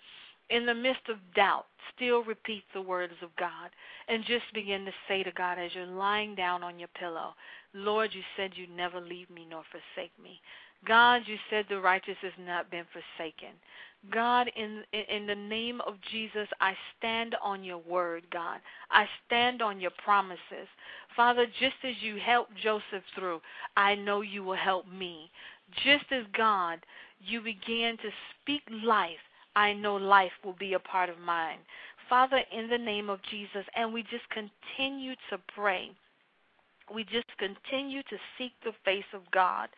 in 0.49 0.65
the 0.65 0.73
midst 0.73 1.07
of 1.09 1.17
doubt, 1.33 1.65
still 1.95 2.23
repeat 2.23 2.63
the 2.73 2.81
words 2.81 3.13
of 3.21 3.35
God 3.37 3.69
and 4.07 4.23
just 4.25 4.43
begin 4.53 4.85
to 4.85 4.91
say 5.07 5.23
to 5.23 5.31
God 5.31 5.57
as 5.57 5.71
you're 5.73 5.85
lying 5.85 6.35
down 6.35 6.63
on 6.63 6.77
your 6.77 6.89
pillow, 6.99 7.33
Lord, 7.73 8.11
you 8.13 8.21
said 8.35 8.51
you'd 8.55 8.75
never 8.75 8.99
leave 8.99 9.29
me 9.29 9.47
nor 9.49 9.63
forsake 9.71 10.11
me. 10.21 10.41
God, 10.85 11.21
you 11.25 11.37
said 11.49 11.65
the 11.69 11.79
righteous 11.79 12.17
has 12.21 12.33
not 12.39 12.71
been 12.71 12.85
forsaken. 12.91 13.55
God, 14.09 14.49
in 14.55 14.83
in 14.93 15.27
the 15.27 15.35
name 15.35 15.79
of 15.81 15.95
Jesus, 16.11 16.47
I 16.59 16.73
stand 16.97 17.35
on 17.43 17.63
your 17.63 17.77
word, 17.77 18.23
God. 18.31 18.59
I 18.89 19.05
stand 19.25 19.61
on 19.61 19.79
your 19.79 19.91
promises. 20.03 20.67
Father, 21.15 21.45
just 21.59 21.75
as 21.83 21.93
you 22.01 22.17
helped 22.17 22.55
Joseph 22.63 23.03
through, 23.15 23.41
I 23.77 23.93
know 23.95 24.21
you 24.21 24.43
will 24.43 24.55
help 24.55 24.87
me. 24.87 25.29
Just 25.83 26.05
as 26.11 26.25
God, 26.35 26.79
you 27.19 27.41
began 27.41 27.97
to 27.97 28.09
speak 28.41 28.63
life, 28.83 29.21
I 29.55 29.73
know 29.73 29.97
life 29.97 30.31
will 30.43 30.55
be 30.57 30.73
a 30.73 30.79
part 30.79 31.09
of 31.09 31.19
mine. 31.19 31.59
Father, 32.09 32.41
in 32.51 32.69
the 32.69 32.77
name 32.77 33.09
of 33.09 33.19
Jesus, 33.29 33.65
and 33.75 33.93
we 33.93 34.01
just 34.03 34.25
continue 34.29 35.13
to 35.29 35.37
pray. 35.55 35.91
We 36.93 37.03
just 37.03 37.27
continue 37.37 38.01
to 38.03 38.17
seek 38.37 38.51
the 38.63 38.73
face 38.83 39.05
of 39.13 39.21
God 39.31 39.69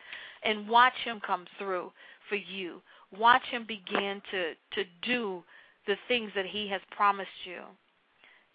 and 0.42 0.68
watch 0.68 0.94
Him 1.04 1.20
come 1.24 1.46
through 1.58 1.92
for 2.28 2.36
you. 2.36 2.80
Watch 3.18 3.44
Him 3.50 3.64
begin 3.66 4.22
to, 4.30 4.54
to 4.74 4.88
do 5.02 5.42
the 5.86 5.96
things 6.08 6.30
that 6.34 6.46
He 6.46 6.68
has 6.68 6.80
promised 6.90 7.28
you. 7.44 7.60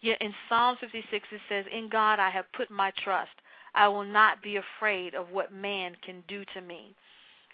Yet 0.01 0.21
in 0.21 0.33
Psalm 0.47 0.77
56 0.79 1.27
it 1.31 1.41
says, 1.49 1.65
In 1.71 1.89
God 1.89 2.19
I 2.19 2.29
have 2.29 2.51
put 2.53 2.71
my 2.71 2.91
trust. 3.03 3.31
I 3.75 3.87
will 3.87 4.05
not 4.05 4.41
be 4.41 4.57
afraid 4.57 5.13
of 5.13 5.29
what 5.29 5.53
man 5.53 5.95
can 6.03 6.23
do 6.27 6.43
to 6.53 6.61
me. 6.61 6.95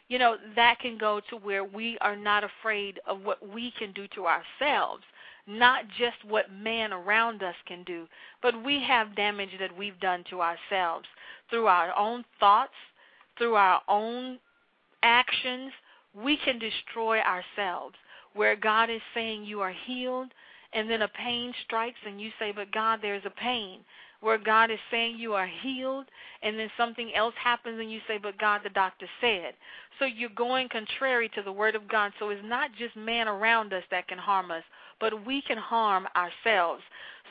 You 0.08 0.20
know, 0.20 0.38
that 0.56 0.80
can 0.80 0.98
go 0.98 1.20
to 1.30 1.38
where 1.38 1.64
we 1.64 1.98
are 2.00 2.16
not 2.16 2.44
afraid 2.44 3.00
of 3.08 3.22
what 3.24 3.48
we 3.50 3.72
can 3.78 3.92
do 3.92 4.08
to 4.10 4.28
ourselves, 4.28 5.04
not 5.48 5.86
just 5.98 6.24
what 6.28 6.52
man 6.52 6.94
around 6.94 7.42
us 7.42 7.56
can 7.68 7.84
do, 7.84 8.08
but 8.42 8.64
we 8.64 8.82
have 8.84 9.16
damage 9.16 9.50
that 9.60 9.76
we've 9.76 10.00
done 10.00 10.24
to 10.30 10.42
ourselves 10.42 11.08
through 11.50 11.66
our 11.66 11.96
own 11.98 12.24
thoughts, 12.40 12.74
through 13.38 13.56
our 13.56 13.82
own 13.88 14.38
actions, 15.02 15.72
we 16.24 16.38
can 16.38 16.60
destroy 16.60 17.20
ourselves. 17.20 17.96
Where 18.34 18.56
God 18.56 18.90
is 18.90 19.02
saying 19.14 19.46
you 19.46 19.62
are 19.62 19.74
healed, 19.86 20.32
and 20.74 20.90
then 20.90 21.04
a 21.04 21.08
pain 21.08 21.54
strikes, 21.66 22.00
and 22.06 22.20
you 22.20 22.32
say, 22.38 22.52
But 22.52 22.72
God, 22.72 23.00
there's 23.02 23.26
a 23.26 23.30
pain. 23.30 23.80
Where 24.22 24.38
God 24.38 24.72
is 24.72 24.80
saying 24.92 25.18
you 25.18 25.34
are 25.34 25.48
healed, 25.48 26.06
and 26.42 26.58
then 26.58 26.70
something 26.78 27.14
else 27.16 27.34
happens, 27.42 27.80
and 27.80 27.92
you 27.92 28.00
say, 28.08 28.18
But 28.18 28.38
God, 28.38 28.62
the 28.64 28.70
doctor 28.70 29.08
said. 29.22 29.54
So 30.00 30.06
you're 30.06 30.30
going 30.30 30.68
contrary 30.70 31.30
to 31.36 31.42
the 31.42 31.52
Word 31.52 31.76
of 31.76 31.88
God. 31.88 32.12
So 32.20 32.30
it's 32.30 32.42
not 32.44 32.72
just 32.78 32.96
man 32.96 33.28
around 33.28 33.72
us 33.74 33.84
that 33.92 34.08
can 34.08 34.18
harm 34.18 34.52
us, 34.52 34.64
but 35.00 35.26
we 35.26 35.42
can 35.42 35.58
harm 35.58 36.08
ourselves. 36.16 36.84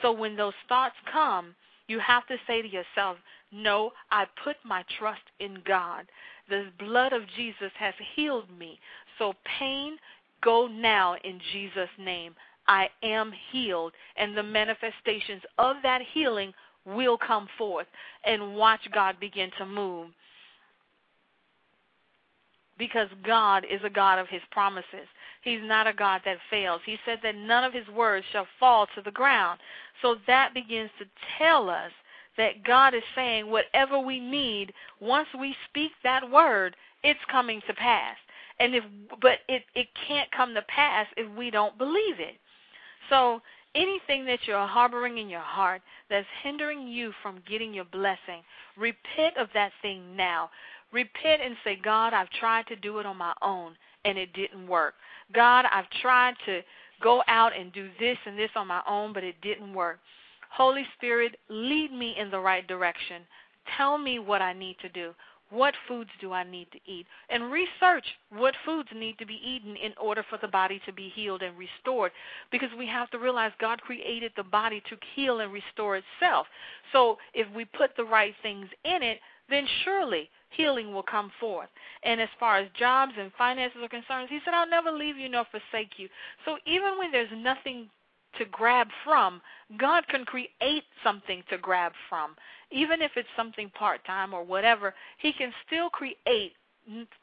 So 0.02 0.12
when 0.12 0.36
those 0.36 0.54
thoughts 0.68 0.96
come, 1.12 1.54
you 1.86 1.98
have 1.98 2.26
to 2.28 2.36
say 2.46 2.62
to 2.62 2.68
yourself, 2.68 3.18
No, 3.52 3.92
I 4.10 4.26
put 4.42 4.56
my 4.64 4.84
trust 4.98 5.22
in 5.40 5.58
God. 5.66 6.06
The 6.48 6.66
blood 6.78 7.12
of 7.12 7.22
Jesus 7.36 7.72
has 7.78 7.94
healed 8.14 8.48
me. 8.58 8.78
So, 9.18 9.34
pain, 9.58 9.96
go 10.42 10.66
now 10.66 11.16
in 11.24 11.40
Jesus' 11.52 11.88
name. 11.98 12.34
I 12.66 12.88
am 13.02 13.32
healed, 13.52 13.92
and 14.16 14.36
the 14.36 14.42
manifestations 14.42 15.42
of 15.58 15.76
that 15.82 16.00
healing 16.12 16.52
will 16.84 17.18
come 17.18 17.48
forth. 17.56 17.86
And 18.24 18.56
watch 18.56 18.80
God 18.92 19.18
begin 19.20 19.50
to 19.58 19.66
move. 19.66 20.08
Because 22.76 23.08
God 23.24 23.64
is 23.70 23.80
a 23.84 23.90
God 23.90 24.18
of 24.18 24.28
his 24.28 24.42
promises. 24.50 25.06
He's 25.42 25.60
not 25.62 25.86
a 25.86 25.92
God 25.92 26.22
that 26.24 26.38
fails. 26.50 26.80
He 26.84 26.96
said 27.04 27.20
that 27.22 27.36
none 27.36 27.64
of 27.64 27.72
his 27.72 27.86
words 27.88 28.26
shall 28.32 28.46
fall 28.58 28.86
to 28.94 29.02
the 29.02 29.12
ground. 29.12 29.60
So 30.02 30.16
that 30.26 30.54
begins 30.54 30.90
to 30.98 31.04
tell 31.38 31.70
us 31.70 31.92
that 32.36 32.64
God 32.64 32.94
is 32.94 33.02
saying 33.14 33.50
whatever 33.50 33.98
we 33.98 34.20
need, 34.20 34.72
once 35.00 35.28
we 35.38 35.54
speak 35.68 35.92
that 36.02 36.30
word, 36.30 36.76
it's 37.02 37.20
coming 37.30 37.60
to 37.66 37.74
pass. 37.74 38.16
And 38.60 38.74
if 38.74 38.84
but 39.20 39.38
it 39.48 39.64
it 39.74 39.88
can't 40.06 40.30
come 40.30 40.54
to 40.54 40.62
pass 40.62 41.06
if 41.16 41.30
we 41.36 41.50
don't 41.50 41.76
believe 41.76 42.18
it. 42.18 42.36
So 43.10 43.40
anything 43.74 44.24
that 44.26 44.40
you're 44.46 44.66
harboring 44.66 45.18
in 45.18 45.28
your 45.28 45.40
heart 45.40 45.82
that's 46.08 46.26
hindering 46.42 46.86
you 46.86 47.12
from 47.22 47.42
getting 47.48 47.74
your 47.74 47.84
blessing, 47.84 48.42
repent 48.76 49.36
of 49.36 49.48
that 49.54 49.72
thing 49.82 50.16
now. 50.16 50.50
Repent 50.92 51.42
and 51.42 51.56
say, 51.64 51.76
God, 51.82 52.12
I've 52.12 52.30
tried 52.30 52.68
to 52.68 52.76
do 52.76 52.98
it 52.98 53.06
on 53.06 53.16
my 53.16 53.34
own 53.42 53.74
and 54.04 54.16
it 54.16 54.32
didn't 54.32 54.68
work. 54.68 54.94
God, 55.32 55.64
I've 55.70 55.90
tried 56.00 56.34
to 56.46 56.60
go 57.02 57.22
out 57.26 57.56
and 57.56 57.72
do 57.72 57.88
this 57.98 58.16
and 58.26 58.38
this 58.38 58.50
on 58.54 58.68
my 58.68 58.80
own, 58.88 59.12
but 59.12 59.24
it 59.24 59.40
didn't 59.42 59.74
work. 59.74 59.98
Holy 60.56 60.86
Spirit, 60.96 61.36
lead 61.48 61.92
me 61.92 62.14
in 62.16 62.30
the 62.30 62.38
right 62.38 62.64
direction. 62.68 63.22
Tell 63.76 63.98
me 63.98 64.20
what 64.20 64.40
I 64.40 64.52
need 64.52 64.76
to 64.82 64.88
do. 64.88 65.12
What 65.50 65.74
foods 65.88 66.10
do 66.20 66.32
I 66.32 66.44
need 66.44 66.68
to 66.70 66.78
eat? 66.86 67.06
And 67.28 67.50
research 67.50 68.04
what 68.30 68.54
foods 68.64 68.88
need 68.94 69.18
to 69.18 69.26
be 69.26 69.40
eaten 69.44 69.76
in 69.76 69.92
order 70.00 70.24
for 70.30 70.38
the 70.40 70.46
body 70.46 70.80
to 70.86 70.92
be 70.92 71.10
healed 71.14 71.42
and 71.42 71.56
restored. 71.58 72.12
Because 72.52 72.68
we 72.78 72.86
have 72.86 73.10
to 73.10 73.18
realize 73.18 73.50
God 73.60 73.80
created 73.80 74.30
the 74.36 74.44
body 74.44 74.80
to 74.88 74.96
heal 75.16 75.40
and 75.40 75.52
restore 75.52 75.96
itself. 75.96 76.46
So 76.92 77.18
if 77.34 77.52
we 77.54 77.64
put 77.64 77.90
the 77.96 78.04
right 78.04 78.34
things 78.42 78.68
in 78.84 79.02
it, 79.02 79.18
then 79.50 79.66
surely 79.84 80.30
healing 80.50 80.94
will 80.94 81.02
come 81.02 81.32
forth. 81.40 81.68
And 82.04 82.20
as 82.20 82.28
far 82.38 82.58
as 82.58 82.68
jobs 82.78 83.14
and 83.18 83.32
finances 83.36 83.80
are 83.82 83.88
concerned, 83.88 84.28
He 84.30 84.38
said, 84.44 84.54
I'll 84.54 84.68
never 84.68 84.92
leave 84.92 85.16
you 85.16 85.28
nor 85.28 85.46
forsake 85.50 85.98
you. 85.98 86.08
So 86.44 86.58
even 86.64 86.96
when 86.96 87.10
there's 87.10 87.32
nothing 87.36 87.88
to 88.38 88.44
grab 88.46 88.88
from, 89.04 89.40
God 89.78 90.06
can 90.08 90.24
create 90.24 90.84
something 91.02 91.42
to 91.50 91.58
grab 91.58 91.92
from. 92.08 92.34
Even 92.70 93.02
if 93.02 93.12
it's 93.16 93.28
something 93.36 93.70
part 93.70 94.04
time 94.04 94.34
or 94.34 94.42
whatever, 94.42 94.94
He 95.18 95.32
can 95.32 95.52
still 95.66 95.90
create 95.90 96.52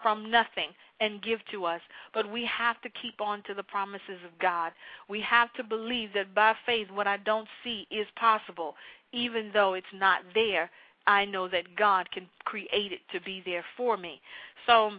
from 0.02 0.32
nothing 0.32 0.70
and 1.00 1.22
give 1.22 1.40
to 1.52 1.66
us. 1.66 1.82
But 2.14 2.32
we 2.32 2.46
have 2.46 2.82
to 2.82 2.90
keep 3.02 3.22
on 3.22 3.44
to 3.44 3.54
the 3.54 3.64
promises 3.64 4.20
of 4.26 4.40
God. 4.40 4.72
We 5.10 5.22
have 5.22 5.54
to 5.54 5.64
believe 5.64 6.10
that 6.14 6.34
by 6.34 6.56
faith, 6.66 6.88
what 6.92 7.08
I 7.08 7.18
don't 7.18 7.48
see 7.64 7.88
is 7.92 8.08
possible. 8.16 8.76
Even 9.14 9.52
though 9.54 9.74
it's 9.74 9.86
not 9.94 10.22
there, 10.34 10.70
I 11.08 11.26
know 11.26 11.48
that 11.50 11.76
God 11.76 12.10
can 12.12 12.28
create 12.46 12.92
it 12.92 13.02
to 13.14 13.22
be 13.22 13.42
there 13.46 13.66
for 13.76 13.98
me. 13.98 14.22
So, 14.68 14.92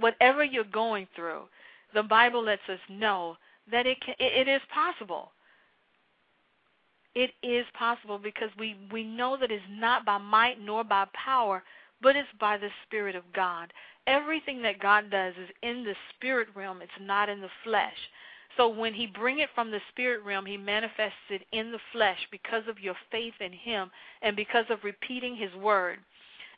whatever 0.00 0.44
you're 0.44 0.64
going 0.64 1.08
through, 1.16 1.42
the 1.94 2.02
Bible 2.02 2.44
lets 2.44 2.68
us 2.68 2.78
know 2.90 3.36
that 3.70 3.86
it 3.86 3.98
can, 4.00 4.14
it 4.18 4.48
is 4.48 4.60
possible. 4.72 5.32
It 7.14 7.30
is 7.42 7.66
possible 7.78 8.18
because 8.18 8.50
we 8.58 8.76
we 8.92 9.02
know 9.02 9.36
that 9.40 9.50
it's 9.50 9.62
not 9.70 10.04
by 10.04 10.18
might 10.18 10.60
nor 10.60 10.84
by 10.84 11.06
power, 11.12 11.62
but 12.00 12.16
it's 12.16 12.28
by 12.40 12.58
the 12.58 12.70
Spirit 12.86 13.16
of 13.16 13.24
God. 13.34 13.72
Everything 14.06 14.62
that 14.62 14.80
God 14.80 15.10
does 15.10 15.34
is 15.34 15.50
in 15.62 15.84
the 15.84 15.94
spirit 16.14 16.48
realm, 16.54 16.80
it's 16.80 16.92
not 17.00 17.28
in 17.28 17.40
the 17.40 17.50
flesh. 17.62 17.96
So 18.56 18.68
when 18.68 18.94
he 18.94 19.06
bring 19.06 19.40
it 19.40 19.50
from 19.54 19.70
the 19.70 19.80
spirit 19.90 20.24
realm, 20.24 20.46
he 20.46 20.56
manifests 20.56 21.28
it 21.30 21.42
in 21.52 21.70
the 21.70 21.78
flesh 21.92 22.18
because 22.30 22.62
of 22.68 22.80
your 22.80 22.96
faith 23.10 23.34
in 23.40 23.52
him 23.52 23.90
and 24.22 24.34
because 24.34 24.64
of 24.70 24.82
repeating 24.82 25.36
his 25.36 25.54
word. 25.54 25.98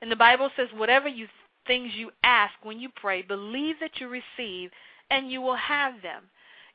And 0.01 0.11
the 0.11 0.17
Bible 0.17 0.51
says 0.57 0.69
whatever 0.75 1.09
you 1.09 1.27
things 1.67 1.93
you 1.95 2.11
ask 2.25 2.55
when 2.63 2.81
you 2.81 2.89
pray, 2.95 3.23
believe 3.23 3.77
that 3.81 4.01
you 4.01 4.09
receive 4.09 4.71
and 5.11 5.31
you 5.31 5.41
will 5.41 5.57
have 5.57 6.01
them. 6.03 6.23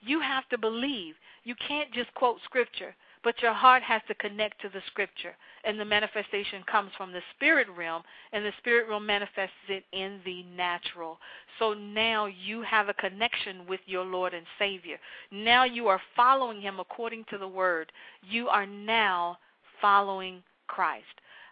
You 0.01 0.19
have 0.19 0.47
to 0.49 0.58
believe. 0.58 1.15
You 1.43 1.55
can't 1.67 1.91
just 1.93 2.13
quote 2.13 2.38
scripture. 2.43 2.95
But 3.25 3.41
your 3.41 3.53
heart 3.53 3.81
has 3.81 4.03
to 4.08 4.13
connect 4.13 4.62
to 4.62 4.69
the 4.69 4.84
scripture, 4.86 5.36
and 5.63 5.79
the 5.79 5.84
manifestation 5.84 6.62
comes 6.71 6.91
from 6.95 7.12
the 7.12 7.23
spirit 7.36 7.67
realm, 7.75 8.03
and 8.31 8.45
the 8.45 8.53
spirit 8.60 8.88
realm 8.88 9.03
manifests 9.03 9.55
it 9.67 9.84
in 9.93 10.19
the 10.23 10.43
natural. 10.55 11.17
So 11.58 11.73
now 11.73 12.27
you 12.27 12.62
have 12.62 12.88
a 12.88 12.93
connection 12.93 13.65
with 13.65 13.79
your 13.88 14.05
Lord 14.05 14.36
and 14.36 14.45
Savior. 14.60 14.97
Now 15.31 15.63
you 15.63 15.88
are 15.88 15.99
following 16.15 16.62
Him 16.62 16.79
according 16.79 17.25
to 17.31 17.39
the 17.39 17.47
Word. 17.47 17.91
You 18.21 18.47
are 18.47 18.67
now 18.67 19.39
following 19.81 20.43
Christ. 20.67 21.05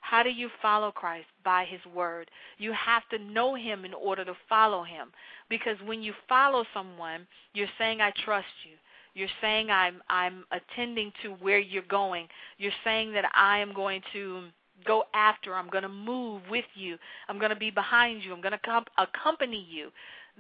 How 0.04 0.22
do 0.22 0.30
you 0.30 0.50
follow 0.62 0.92
Christ? 0.92 1.28
By 1.46 1.66
His 1.66 1.80
Word. 1.96 2.30
You 2.58 2.74
have 2.74 3.04
to 3.10 3.18
know 3.18 3.56
Him 3.56 3.86
in 3.86 3.94
order 3.94 4.26
to 4.26 4.36
follow 4.50 4.84
Him. 4.84 5.08
Because 5.50 5.78
when 5.86 6.04
you 6.04 6.14
follow 6.28 6.66
someone, 6.74 7.26
you're 7.54 7.68
saying, 7.80 8.02
I 8.02 8.12
trust 8.26 8.48
you. 8.70 8.76
You're 9.16 9.30
saying 9.42 9.70
I'm 9.70 10.02
I'm 10.10 10.44
attending 10.52 11.12
to 11.22 11.30
where 11.34 11.60
you're 11.60 11.84
going. 11.84 12.28
You're 12.58 12.72
saying 12.84 13.14
that 13.14 13.26
I 13.36 13.60
am 13.60 13.74
going 13.74 14.02
to 14.14 14.46
go 14.86 15.04
after. 15.14 15.54
I'm 15.54 15.70
going 15.70 15.84
to 15.84 15.90
move 15.90 16.42
with 16.50 16.66
you. 16.74 16.98
I'm 17.30 17.38
going 17.38 17.52
to 17.52 17.56
be 17.56 17.70
behind 17.70 18.24
you. 18.24 18.34
I'm 18.34 18.42
going 18.42 18.54
to 18.54 18.58
com- 18.60 18.86
accompany 18.98 19.66
you. 19.70 19.92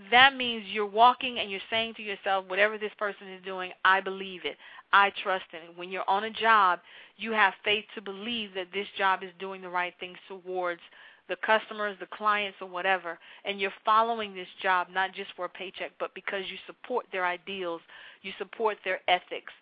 That 0.10 0.36
means 0.36 0.65
you're 0.71 0.86
walking 0.86 1.39
and 1.39 1.51
you're 1.51 1.60
saying 1.69 1.93
to 1.95 2.01
yourself, 2.01 2.45
whatever 2.47 2.77
this 2.77 2.91
person 2.97 3.27
is 3.29 3.43
doing, 3.45 3.71
I 3.86 4.01
believe 4.01 4.41
it. 4.43 4.58
I 4.91 5.12
trust 5.21 5.45
in 5.53 5.69
it. 5.69 5.77
When 5.77 5.89
you're 5.89 6.10
on 6.10 6.23
a 6.23 6.32
job, 6.32 6.79
you 7.17 7.32
have 7.32 7.53
faith 7.63 7.86
to 7.95 8.01
believe 8.01 8.53
that 8.56 8.67
this 8.73 8.88
job 8.97 9.23
is 9.23 9.29
doing 9.39 9.62
the 9.62 9.69
right 9.69 9.93
things 9.99 10.17
towards 10.27 10.82
the 11.29 11.36
customers, 11.38 11.95
the 11.99 12.08
clients, 12.08 12.58
or 12.60 12.67
whatever, 12.67 13.17
and 13.45 13.60
you're 13.60 13.71
following 13.86 14.36
this 14.36 14.47
job 14.62 14.88
not 14.91 15.13
just 15.13 15.32
for 15.36 15.45
a 15.45 15.49
paycheck, 15.49 15.91
but 15.99 16.13
because 16.13 16.43
you 16.49 16.58
support 16.67 17.06
their 17.12 17.25
ideals, 17.25 17.82
you 18.23 18.32
support 18.38 18.77
their 18.84 18.99
ethics. 19.08 19.53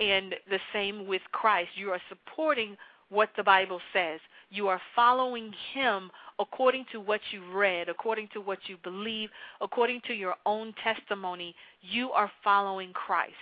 And 0.00 0.36
the 0.48 0.60
same 0.72 1.08
with 1.08 1.22
Christ. 1.32 1.70
You 1.74 1.90
are 1.90 2.00
supporting 2.08 2.76
what 3.08 3.30
the 3.36 3.42
Bible 3.42 3.80
says. 3.92 4.20
You 4.50 4.68
are 4.68 4.80
following 4.94 5.52
Him 5.74 6.10
according 6.40 6.86
to 6.92 7.00
what 7.00 7.20
you've 7.30 7.54
read, 7.54 7.88
according 7.88 8.28
to 8.32 8.40
what 8.40 8.58
you 8.66 8.76
believe, 8.82 9.30
according 9.60 10.00
to 10.06 10.14
your 10.14 10.34
own 10.46 10.74
testimony. 10.82 11.54
You 11.82 12.10
are 12.12 12.30
following 12.44 12.92
Christ. 12.92 13.34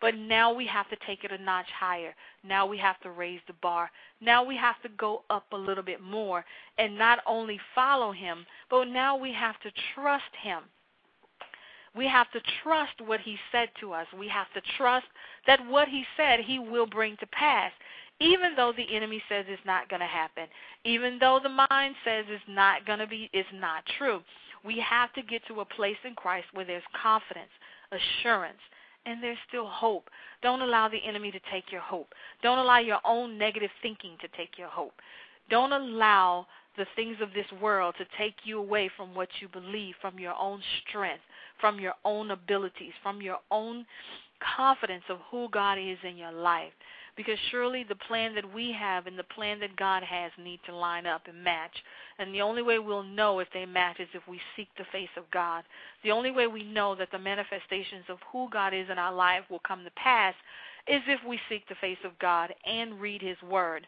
But 0.00 0.16
now 0.16 0.52
we 0.52 0.66
have 0.66 0.88
to 0.88 0.96
take 1.06 1.24
it 1.24 1.32
a 1.32 1.42
notch 1.42 1.68
higher. 1.78 2.14
Now 2.42 2.66
we 2.66 2.78
have 2.78 2.98
to 3.00 3.10
raise 3.10 3.40
the 3.46 3.52
bar. 3.60 3.90
Now 4.20 4.42
we 4.42 4.56
have 4.56 4.80
to 4.82 4.88
go 4.96 5.24
up 5.28 5.44
a 5.52 5.56
little 5.56 5.84
bit 5.84 6.00
more 6.00 6.44
and 6.78 6.98
not 6.98 7.18
only 7.26 7.60
follow 7.74 8.10
him, 8.10 8.46
but 8.70 8.86
now 8.86 9.16
we 9.16 9.32
have 9.32 9.60
to 9.60 9.70
trust 9.94 10.34
him. 10.42 10.62
We 11.94 12.06
have 12.06 12.30
to 12.32 12.40
trust 12.62 13.00
what 13.04 13.20
he 13.20 13.36
said 13.50 13.68
to 13.80 13.92
us. 13.92 14.06
We 14.18 14.28
have 14.28 14.46
to 14.54 14.62
trust 14.78 15.06
that 15.46 15.60
what 15.66 15.88
he 15.88 16.04
said 16.16 16.40
he 16.40 16.58
will 16.58 16.86
bring 16.86 17.16
to 17.18 17.26
pass. 17.26 17.72
Even 18.20 18.54
though 18.54 18.72
the 18.76 18.94
enemy 18.94 19.22
says 19.28 19.46
it's 19.48 19.64
not 19.64 19.88
going 19.88 20.00
to 20.00 20.06
happen, 20.06 20.44
even 20.84 21.18
though 21.18 21.40
the 21.42 21.48
mind 21.48 21.94
says 22.04 22.26
it's 22.28 22.44
not 22.48 22.86
going 22.86 22.98
to 22.98 23.06
be, 23.06 23.30
it's 23.32 23.48
not 23.54 23.82
true. 23.98 24.20
We 24.64 24.78
have 24.80 25.12
to 25.14 25.22
get 25.22 25.40
to 25.48 25.60
a 25.60 25.64
place 25.64 25.96
in 26.04 26.14
Christ 26.14 26.46
where 26.52 26.66
there's 26.66 26.82
confidence, 27.02 27.50
assurance, 27.90 28.60
and 29.06 29.22
there's 29.22 29.38
still 29.48 29.66
hope. 29.66 30.10
Don't 30.42 30.60
allow 30.60 30.88
the 30.88 31.02
enemy 31.06 31.30
to 31.30 31.40
take 31.50 31.72
your 31.72 31.80
hope. 31.80 32.12
Don't 32.42 32.58
allow 32.58 32.78
your 32.78 33.00
own 33.06 33.38
negative 33.38 33.70
thinking 33.80 34.16
to 34.20 34.28
take 34.36 34.58
your 34.58 34.68
hope. 34.68 34.92
Don't 35.48 35.72
allow 35.72 36.46
the 36.76 36.86
things 36.94 37.16
of 37.22 37.32
this 37.32 37.46
world 37.60 37.94
to 37.98 38.04
take 38.18 38.34
you 38.44 38.58
away 38.58 38.90
from 38.96 39.14
what 39.14 39.28
you 39.40 39.48
believe, 39.48 39.94
from 40.00 40.18
your 40.18 40.34
own 40.38 40.60
strength, 40.86 41.22
from 41.58 41.80
your 41.80 41.94
own 42.04 42.30
abilities, 42.30 42.92
from 43.02 43.22
your 43.22 43.38
own 43.50 43.86
confidence 44.56 45.04
of 45.08 45.18
who 45.30 45.48
God 45.50 45.78
is 45.78 45.98
in 46.06 46.16
your 46.16 46.32
life 46.32 46.72
because 47.16 47.38
surely 47.50 47.84
the 47.84 47.94
plan 47.94 48.34
that 48.34 48.54
we 48.54 48.72
have 48.72 49.06
and 49.06 49.18
the 49.18 49.24
plan 49.24 49.60
that 49.60 49.76
God 49.76 50.02
has 50.02 50.30
need 50.42 50.60
to 50.66 50.74
line 50.74 51.06
up 51.06 51.22
and 51.26 51.42
match. 51.42 51.76
And 52.18 52.34
the 52.34 52.42
only 52.42 52.62
way 52.62 52.78
we'll 52.78 53.02
know 53.02 53.38
if 53.38 53.48
they 53.52 53.66
match 53.66 54.00
is 54.00 54.08
if 54.14 54.26
we 54.28 54.40
seek 54.56 54.68
the 54.76 54.84
face 54.92 55.08
of 55.16 55.30
God. 55.30 55.64
The 56.04 56.12
only 56.12 56.30
way 56.30 56.46
we 56.46 56.64
know 56.64 56.94
that 56.94 57.10
the 57.12 57.18
manifestations 57.18 58.04
of 58.08 58.18
who 58.32 58.48
God 58.50 58.74
is 58.74 58.88
in 58.90 58.98
our 58.98 59.14
life 59.14 59.44
will 59.50 59.60
come 59.66 59.84
to 59.84 59.90
pass 59.92 60.34
is 60.86 61.02
if 61.06 61.20
we 61.26 61.38
seek 61.48 61.68
the 61.68 61.74
face 61.76 61.98
of 62.04 62.18
God 62.18 62.52
and 62.66 63.00
read 63.00 63.22
His 63.22 63.40
Word. 63.42 63.86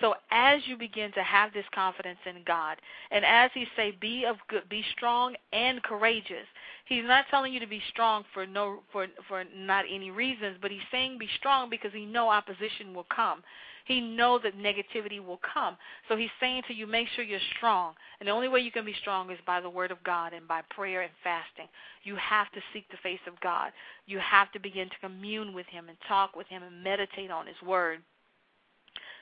So 0.00 0.14
as 0.30 0.60
you 0.66 0.76
begin 0.76 1.12
to 1.12 1.22
have 1.22 1.52
this 1.52 1.66
confidence 1.74 2.18
in 2.26 2.42
God, 2.46 2.78
and 3.10 3.24
as 3.24 3.50
He 3.54 3.66
say, 3.76 3.96
be 4.00 4.24
of 4.24 4.36
good, 4.48 4.68
be 4.68 4.84
strong 4.96 5.34
and 5.52 5.82
courageous. 5.82 6.46
He's 6.86 7.04
not 7.04 7.26
telling 7.30 7.52
you 7.52 7.60
to 7.60 7.66
be 7.66 7.80
strong 7.90 8.24
for 8.34 8.46
no 8.46 8.80
for 8.92 9.06
for 9.28 9.44
not 9.54 9.84
any 9.90 10.10
reasons, 10.10 10.58
but 10.60 10.70
He's 10.70 10.80
saying 10.90 11.18
be 11.18 11.28
strong 11.38 11.70
because 11.70 11.92
He 11.92 12.04
know 12.04 12.28
opposition 12.28 12.92
will 12.94 13.06
come. 13.14 13.42
He 13.84 14.00
know 14.00 14.38
that 14.38 14.56
negativity 14.56 15.24
will 15.24 15.40
come. 15.54 15.76
So 16.08 16.16
He's 16.16 16.30
saying 16.40 16.62
to 16.68 16.74
you, 16.74 16.86
make 16.86 17.08
sure 17.14 17.24
you're 17.24 17.40
strong. 17.56 17.94
And 18.20 18.28
the 18.28 18.32
only 18.32 18.48
way 18.48 18.60
you 18.60 18.70
can 18.70 18.84
be 18.84 18.94
strong 19.00 19.30
is 19.30 19.38
by 19.46 19.60
the 19.60 19.70
Word 19.70 19.90
of 19.90 20.02
God 20.04 20.32
and 20.32 20.46
by 20.46 20.62
prayer 20.70 21.02
and 21.02 21.10
fasting. 21.24 21.66
You 22.04 22.16
have 22.16 22.50
to 22.52 22.60
seek 22.72 22.88
the 22.90 22.96
face 23.02 23.20
of 23.26 23.40
God. 23.40 23.72
You 24.06 24.18
have 24.18 24.52
to 24.52 24.60
begin 24.60 24.88
to 24.88 24.98
commune 25.00 25.52
with 25.52 25.66
Him 25.66 25.88
and 25.88 25.98
talk 26.06 26.36
with 26.36 26.46
Him 26.48 26.62
and 26.62 26.82
meditate 26.82 27.30
on 27.30 27.46
His 27.46 27.60
Word 27.66 28.00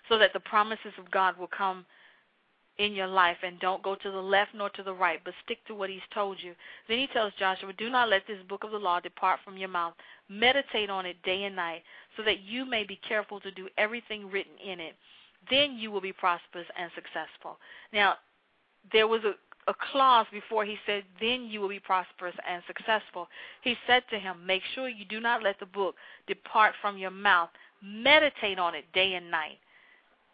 so 0.08 0.18
that 0.18 0.32
the 0.32 0.40
promises 0.40 0.92
of 0.98 1.10
God 1.10 1.38
will 1.38 1.50
come 1.56 1.86
in 2.80 2.94
your 2.94 3.06
life 3.06 3.36
and 3.42 3.60
don't 3.60 3.82
go 3.82 3.94
to 3.94 4.10
the 4.10 4.20
left 4.20 4.52
nor 4.54 4.70
to 4.70 4.82
the 4.82 4.92
right, 4.92 5.20
but 5.22 5.34
stick 5.44 5.58
to 5.66 5.74
what 5.74 5.90
he's 5.90 6.00
told 6.14 6.38
you. 6.40 6.54
Then 6.88 6.98
he 6.98 7.06
tells 7.08 7.32
Joshua, 7.38 7.74
Do 7.74 7.90
not 7.90 8.08
let 8.08 8.26
this 8.26 8.38
book 8.48 8.64
of 8.64 8.70
the 8.70 8.78
law 8.78 9.00
depart 9.00 9.40
from 9.44 9.58
your 9.58 9.68
mouth. 9.68 9.92
Meditate 10.30 10.88
on 10.88 11.04
it 11.04 11.22
day 11.22 11.44
and 11.44 11.54
night, 11.54 11.82
so 12.16 12.22
that 12.22 12.40
you 12.40 12.64
may 12.64 12.84
be 12.84 12.98
careful 13.06 13.38
to 13.40 13.50
do 13.50 13.68
everything 13.76 14.30
written 14.30 14.52
in 14.64 14.80
it. 14.80 14.94
Then 15.50 15.76
you 15.76 15.90
will 15.90 16.00
be 16.00 16.12
prosperous 16.12 16.66
and 16.78 16.90
successful. 16.94 17.58
Now, 17.92 18.14
there 18.92 19.06
was 19.06 19.20
a, 19.24 19.34
a 19.70 19.74
clause 19.92 20.26
before 20.32 20.64
he 20.64 20.76
said, 20.86 21.04
Then 21.20 21.44
you 21.50 21.60
will 21.60 21.68
be 21.68 21.80
prosperous 21.80 22.34
and 22.48 22.62
successful. 22.66 23.28
He 23.60 23.74
said 23.86 24.04
to 24.08 24.18
him, 24.18 24.38
Make 24.46 24.62
sure 24.74 24.88
you 24.88 25.04
do 25.04 25.20
not 25.20 25.42
let 25.42 25.60
the 25.60 25.66
book 25.66 25.96
depart 26.26 26.72
from 26.80 26.96
your 26.96 27.10
mouth. 27.10 27.50
Meditate 27.82 28.58
on 28.58 28.74
it 28.74 28.86
day 28.94 29.14
and 29.14 29.30
night 29.30 29.58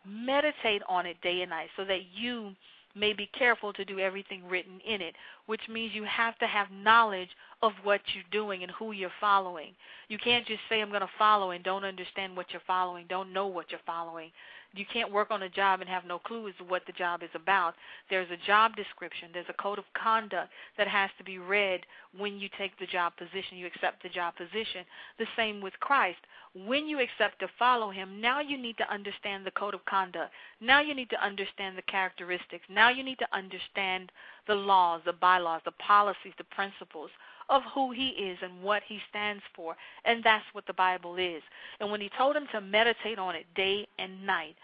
meditate 0.06 0.82
on 0.88 1.06
it 1.06 1.20
day 1.22 1.42
and 1.42 1.50
night 1.50 1.68
so 1.76 1.84
that 1.84 2.00
you 2.14 2.52
may 2.94 3.12
be 3.12 3.28
careful 3.38 3.72
to 3.74 3.84
do 3.84 3.98
everything 3.98 4.42
written 4.48 4.80
in 4.86 5.02
it, 5.02 5.14
which 5.46 5.60
means 5.68 5.94
you 5.94 6.04
have 6.04 6.38
to 6.38 6.46
have 6.46 6.68
knowledge 6.70 7.28
of 7.62 7.72
what 7.82 8.00
you're 8.14 8.24
doing 8.32 8.62
and 8.62 8.72
who 8.72 8.92
you're 8.92 9.10
following. 9.20 9.72
You 10.08 10.18
can't 10.18 10.46
just 10.46 10.60
say, 10.68 10.80
I'm 10.80 10.88
going 10.88 11.02
to 11.02 11.10
follow 11.18 11.50
and 11.50 11.62
don't 11.62 11.84
understand 11.84 12.36
what 12.36 12.46
you're 12.52 12.62
following, 12.66 13.06
don't 13.08 13.32
know 13.32 13.46
what 13.46 13.70
you're 13.70 13.80
following. 13.84 14.30
You 14.76 14.84
can't 14.92 15.12
work 15.12 15.30
on 15.30 15.42
a 15.42 15.48
job 15.48 15.80
and 15.80 15.88
have 15.88 16.04
no 16.04 16.18
clue 16.18 16.48
as 16.48 16.54
to 16.58 16.64
what 16.64 16.82
the 16.86 16.92
job 16.92 17.22
is 17.22 17.30
about. 17.34 17.74
There's 18.10 18.30
a 18.30 18.46
job 18.46 18.76
description, 18.76 19.30
there's 19.32 19.46
a 19.48 19.62
code 19.62 19.78
of 19.78 19.84
conduct 20.00 20.50
that 20.76 20.88
has 20.88 21.10
to 21.18 21.24
be 21.24 21.38
read 21.38 21.80
when 22.16 22.38
you 22.38 22.48
take 22.58 22.78
the 22.78 22.86
job 22.86 23.12
position, 23.16 23.58
you 23.58 23.66
accept 23.66 24.02
the 24.02 24.08
job 24.08 24.34
position. 24.36 24.84
The 25.18 25.26
same 25.36 25.60
with 25.60 25.74
Christ. 25.80 26.18
When 26.54 26.86
you 26.86 27.00
accept 27.00 27.40
to 27.40 27.48
follow 27.58 27.90
him, 27.90 28.20
now 28.20 28.40
you 28.40 28.56
need 28.56 28.78
to 28.78 28.92
understand 28.92 29.44
the 29.44 29.50
code 29.50 29.74
of 29.74 29.84
conduct. 29.84 30.32
Now 30.60 30.80
you 30.80 30.94
need 30.94 31.10
to 31.10 31.24
understand 31.24 31.76
the 31.76 31.82
characteristics. 31.82 32.64
Now 32.70 32.88
you 32.88 33.02
need 33.02 33.18
to 33.18 33.36
understand 33.36 34.10
the 34.46 34.54
laws, 34.54 35.02
the 35.04 35.12
bylaws, 35.12 35.60
the 35.64 35.72
policies, 35.72 36.32
the 36.38 36.44
principles 36.44 37.10
of 37.48 37.62
who 37.74 37.92
he 37.92 38.08
is 38.08 38.38
and 38.42 38.62
what 38.62 38.82
he 38.86 38.98
stands 39.10 39.42
for. 39.54 39.76
And 40.04 40.22
that's 40.24 40.44
what 40.52 40.66
the 40.66 40.72
Bible 40.72 41.16
is. 41.16 41.42
And 41.80 41.90
when 41.90 42.00
he 42.00 42.10
told 42.16 42.36
him 42.36 42.46
to 42.52 42.60
meditate 42.60 43.18
on 43.18 43.34
it 43.34 43.46
day 43.54 43.86
and 43.98 44.26
night 44.26 44.56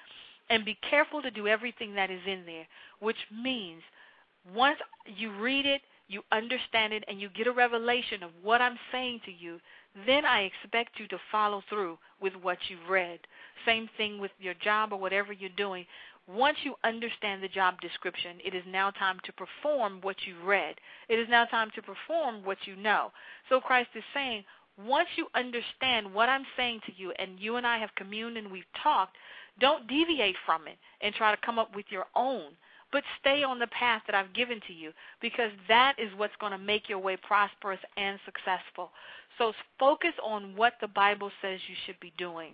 and 0.51 0.65
be 0.65 0.79
careful 0.91 1.23
to 1.23 1.31
do 1.31 1.47
everything 1.47 1.95
that 1.95 2.11
is 2.11 2.21
in 2.27 2.45
there, 2.47 2.67
which 3.01 3.19
means 3.33 3.83
Once 4.55 4.79
you 5.07 5.31
read 5.41 5.67
it, 5.67 5.83
you 6.09 6.23
understand 6.33 6.93
it, 6.93 7.05
and 7.09 7.21
you 7.21 7.29
get 7.31 7.47
a 7.47 7.53
revelation 7.53 8.23
of 8.23 8.31
what 8.43 8.61
I'm 8.61 8.79
saying 8.91 9.21
to 9.25 9.33
you, 9.33 9.61
then 10.07 10.25
I 10.25 10.43
expect 10.43 10.99
you 10.99 11.07
to 11.09 11.19
follow 11.31 11.63
through 11.69 11.99
with 12.21 12.35
what 12.43 12.59
you've 12.69 12.89
read. 12.89 13.21
Same 13.65 13.89
thing 13.97 14.19
with 14.19 14.31
your 14.41 14.55
job 14.55 14.93
or 14.93 14.99
whatever 14.99 15.33
you're 15.33 15.51
doing. 15.57 15.87
Once 16.29 16.57
you 16.63 16.75
understand 16.85 17.43
the 17.43 17.49
job 17.49 17.81
description, 17.81 18.39
it 18.45 18.55
is 18.55 18.63
now 18.69 18.91
time 18.91 19.19
to 19.25 19.33
perform 19.33 19.99
what 20.03 20.17
you've 20.25 20.45
read. 20.45 20.77
It 21.09 21.19
is 21.19 21.29
now 21.29 21.45
time 21.47 21.71
to 21.75 21.83
perform 21.83 22.45
what 22.45 22.59
you 22.65 22.77
know. 22.77 23.11
So 23.49 23.61
Christ 23.61 23.91
is 23.95 24.05
saying, 24.15 24.45
once 24.87 25.09
you 25.17 25.27
understand 25.35 26.13
what 26.13 26.29
I'm 26.29 26.47
saying 26.57 26.81
to 26.87 26.93
you 26.97 27.13
and 27.19 27.39
you 27.39 27.57
and 27.57 27.67
I 27.67 27.79
have 27.79 27.95
communed 27.97 28.37
and 28.37 28.51
we've 28.51 28.65
talked, 28.83 29.17
don't 29.61 29.87
deviate 29.89 30.37
from 30.47 30.67
it 30.69 30.79
and 31.01 31.15
try 31.15 31.35
to 31.35 31.41
come 31.45 31.59
up 31.59 31.75
with 31.75 31.87
your 31.91 32.07
own 32.15 32.53
but 32.93 33.03
stay 33.19 33.43
on 33.43 33.59
the 33.59 33.67
path 33.69 34.03
that 34.07 34.15
I've 34.15 34.35
given 34.35 34.61
to 34.69 34.73
you 34.73 34.93
because 35.21 35.51
that 35.67 35.95
is 35.99 36.11
what's 36.17 36.37
going 36.39 36.53
to 36.53 36.59
make 36.59 36.89
your 36.89 36.99
way 36.99 37.17
prosperous 37.17 37.81
and 37.97 38.21
successful. 38.25 38.91
So 39.39 39.53
focus 39.79 40.13
on 40.23 40.55
what 40.55 40.75
the 40.81 40.89
Bible 40.89 41.31
says 41.41 41.59
you 41.69 41.75
should 41.87 41.99
be 42.01 42.13
doing. 42.19 42.53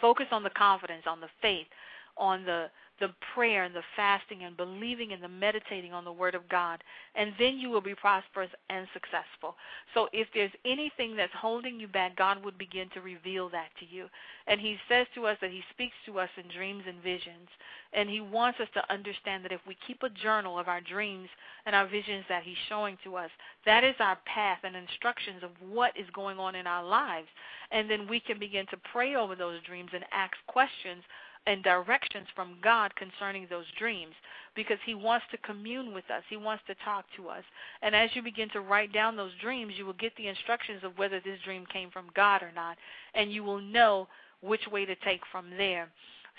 Focus 0.00 0.26
on 0.32 0.42
the 0.42 0.50
confidence, 0.50 1.04
on 1.06 1.20
the 1.20 1.28
faith, 1.40 1.68
on 2.16 2.44
the 2.44 2.68
the 3.00 3.10
prayer 3.34 3.64
and 3.64 3.74
the 3.74 3.82
fasting 3.94 4.44
and 4.44 4.56
believing 4.56 5.12
and 5.12 5.22
the 5.22 5.28
meditating 5.28 5.92
on 5.92 6.04
the 6.04 6.12
Word 6.12 6.34
of 6.34 6.48
God, 6.48 6.82
and 7.14 7.32
then 7.38 7.58
you 7.58 7.68
will 7.68 7.82
be 7.82 7.94
prosperous 7.94 8.50
and 8.70 8.86
successful. 8.94 9.54
So 9.92 10.08
if 10.12 10.28
there's 10.32 10.52
anything 10.64 11.16
that's 11.16 11.32
holding 11.38 11.78
you 11.78 11.88
back, 11.88 12.16
God 12.16 12.42
would 12.44 12.56
begin 12.56 12.88
to 12.94 13.00
reveal 13.00 13.50
that 13.50 13.68
to 13.80 13.86
you. 13.86 14.06
And 14.46 14.60
He 14.60 14.76
says 14.88 15.06
to 15.14 15.26
us 15.26 15.36
that 15.40 15.50
He 15.50 15.62
speaks 15.70 15.94
to 16.06 16.18
us 16.18 16.30
in 16.36 16.50
dreams 16.56 16.84
and 16.88 17.02
visions. 17.02 17.48
And 17.92 18.08
He 18.08 18.20
wants 18.20 18.60
us 18.60 18.68
to 18.74 18.92
understand 18.92 19.44
that 19.44 19.52
if 19.52 19.60
we 19.66 19.76
keep 19.86 20.02
a 20.02 20.10
journal 20.10 20.58
of 20.58 20.68
our 20.68 20.80
dreams 20.80 21.28
and 21.66 21.76
our 21.76 21.86
visions 21.86 22.24
that 22.28 22.44
He's 22.44 22.56
showing 22.68 22.96
to 23.04 23.16
us, 23.16 23.30
that 23.66 23.84
is 23.84 23.94
our 24.00 24.18
path 24.24 24.58
and 24.64 24.74
instructions 24.74 25.42
of 25.42 25.50
what 25.68 25.92
is 25.98 26.06
going 26.14 26.38
on 26.38 26.54
in 26.54 26.66
our 26.66 26.84
lives. 26.84 27.28
And 27.70 27.90
then 27.90 28.08
we 28.08 28.20
can 28.20 28.38
begin 28.38 28.66
to 28.70 28.76
pray 28.92 29.16
over 29.16 29.34
those 29.34 29.62
dreams 29.62 29.90
and 29.92 30.04
ask 30.12 30.32
questions 30.46 31.02
and 31.46 31.62
directions 31.62 32.26
from 32.34 32.56
God 32.62 32.92
concerning 32.96 33.46
those 33.48 33.66
dreams 33.78 34.14
because 34.54 34.78
He 34.84 34.94
wants 34.94 35.26
to 35.30 35.38
commune 35.38 35.94
with 35.94 36.04
us. 36.10 36.22
He 36.28 36.36
wants 36.36 36.64
to 36.66 36.74
talk 36.84 37.04
to 37.16 37.28
us. 37.28 37.44
And 37.82 37.94
as 37.94 38.10
you 38.14 38.22
begin 38.22 38.48
to 38.50 38.60
write 38.60 38.92
down 38.92 39.16
those 39.16 39.32
dreams, 39.40 39.74
you 39.76 39.86
will 39.86 39.92
get 39.94 40.12
the 40.16 40.28
instructions 40.28 40.80
of 40.82 40.98
whether 40.98 41.20
this 41.20 41.38
dream 41.44 41.64
came 41.72 41.90
from 41.90 42.10
God 42.14 42.42
or 42.42 42.50
not, 42.54 42.76
and 43.14 43.32
you 43.32 43.44
will 43.44 43.60
know 43.60 44.08
which 44.40 44.66
way 44.70 44.84
to 44.84 44.96
take 44.96 45.20
from 45.30 45.46
there. 45.56 45.88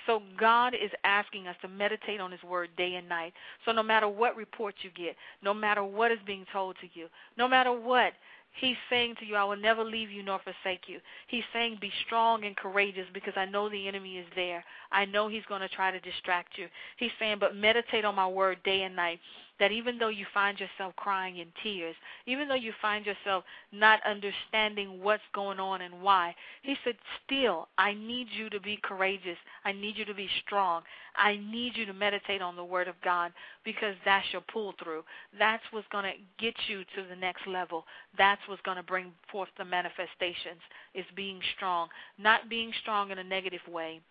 So 0.06 0.22
God 0.40 0.74
is 0.74 0.92
asking 1.04 1.48
us 1.48 1.56
to 1.62 1.68
meditate 1.68 2.22
on 2.22 2.32
His 2.32 2.44
Word 2.44 2.70
day 2.78 2.96
and 2.96 3.10
night. 3.10 3.34
So 3.66 3.72
no 3.72 3.84
matter 3.84 4.08
what 4.08 4.36
report 4.36 4.76
you 4.82 4.90
get, 4.92 5.16
no 5.42 5.54
matter 5.54 5.84
what 5.84 6.12
is 6.12 6.20
being 6.26 6.46
told 6.54 6.76
to 6.82 6.88
you, 6.94 7.08
no 7.38 7.48
matter 7.48 7.72
what, 7.72 8.14
He's 8.60 8.76
saying 8.90 9.16
to 9.20 9.26
you, 9.26 9.36
I 9.36 9.44
will 9.44 9.58
never 9.58 9.84
leave 9.84 10.10
you 10.10 10.24
nor 10.24 10.40
forsake 10.40 10.84
you. 10.88 11.00
He's 11.28 11.44
saying, 11.54 11.78
be 11.80 11.92
strong 12.06 12.44
and 12.46 12.56
courageous 12.56 13.06
because 13.14 13.34
I 13.36 13.46
know 13.46 13.70
the 13.70 13.88
enemy 13.88 14.18
is 14.18 14.26
there. 14.36 14.64
I 14.92 15.06
know 15.06 15.28
he's 15.28 15.46
going 15.48 15.62
to 15.62 15.70
try 15.70 15.92
to 15.92 16.00
distract 16.00 16.58
you. 16.58 16.68
He's 16.98 17.12
saying, 17.20 17.38
but 17.40 17.56
meditate 17.56 18.06
on 18.06 18.16
my 18.16 18.28
word 18.28 18.58
day 18.64 18.84
and 18.84 18.96
night 18.96 19.20
that 19.60 19.72
even 19.72 19.98
though 19.98 20.10
you 20.10 20.26
find 20.34 20.60
yourself 20.60 20.96
crying 20.96 21.38
in 21.38 21.48
tears, 21.64 21.96
even 22.26 22.48
though 22.48 22.56
you 22.56 22.74
find 22.82 23.06
yourself 23.06 23.44
not 23.72 24.00
understanding 24.06 25.02
what's 25.02 25.24
going 25.34 25.60
on 25.60 25.82
and 25.82 26.02
why, 26.02 26.36
he 26.62 26.76
said, 26.84 26.96
Still, 27.26 27.68
I 27.78 27.94
need 27.94 28.28
you 28.32 28.50
to 28.50 28.60
be 28.60 28.80
courageous. 28.84 29.38
I 29.66 29.72
need 29.72 29.98
you 29.98 30.06
to 30.06 30.14
be 30.14 30.30
strong. 30.46 30.84
I 31.16 31.38
need 31.38 31.76
you 31.76 31.86
to 31.86 31.94
meditate 31.94 32.42
on 32.42 32.56
the 32.56 32.64
Word 32.64 32.88
of 32.88 32.96
God 33.04 33.32
because 33.66 33.96
that's 34.06 34.26
your 34.32 34.44
pull 34.54 34.74
through. 34.82 35.04
That's 35.38 35.64
what's 35.72 35.88
going 35.92 36.06
to 36.06 36.44
get 36.44 36.54
you 36.68 36.84
to 36.96 37.10
the 37.10 37.16
next 37.16 37.48
level. 37.48 37.86
That's 38.18 38.42
what's 38.48 38.62
going 38.62 38.78
to 38.78 38.84
bring 38.84 39.12
forth 39.32 39.50
the 39.58 39.66
manifestations, 39.66 40.62
is 40.94 41.06
being 41.16 41.40
strong. 41.56 41.90
Not 42.18 42.50
being 42.50 42.72
strong 42.82 43.12
in 43.12 43.18
a 43.18 43.24
negative 43.24 43.62
way, 43.68 44.02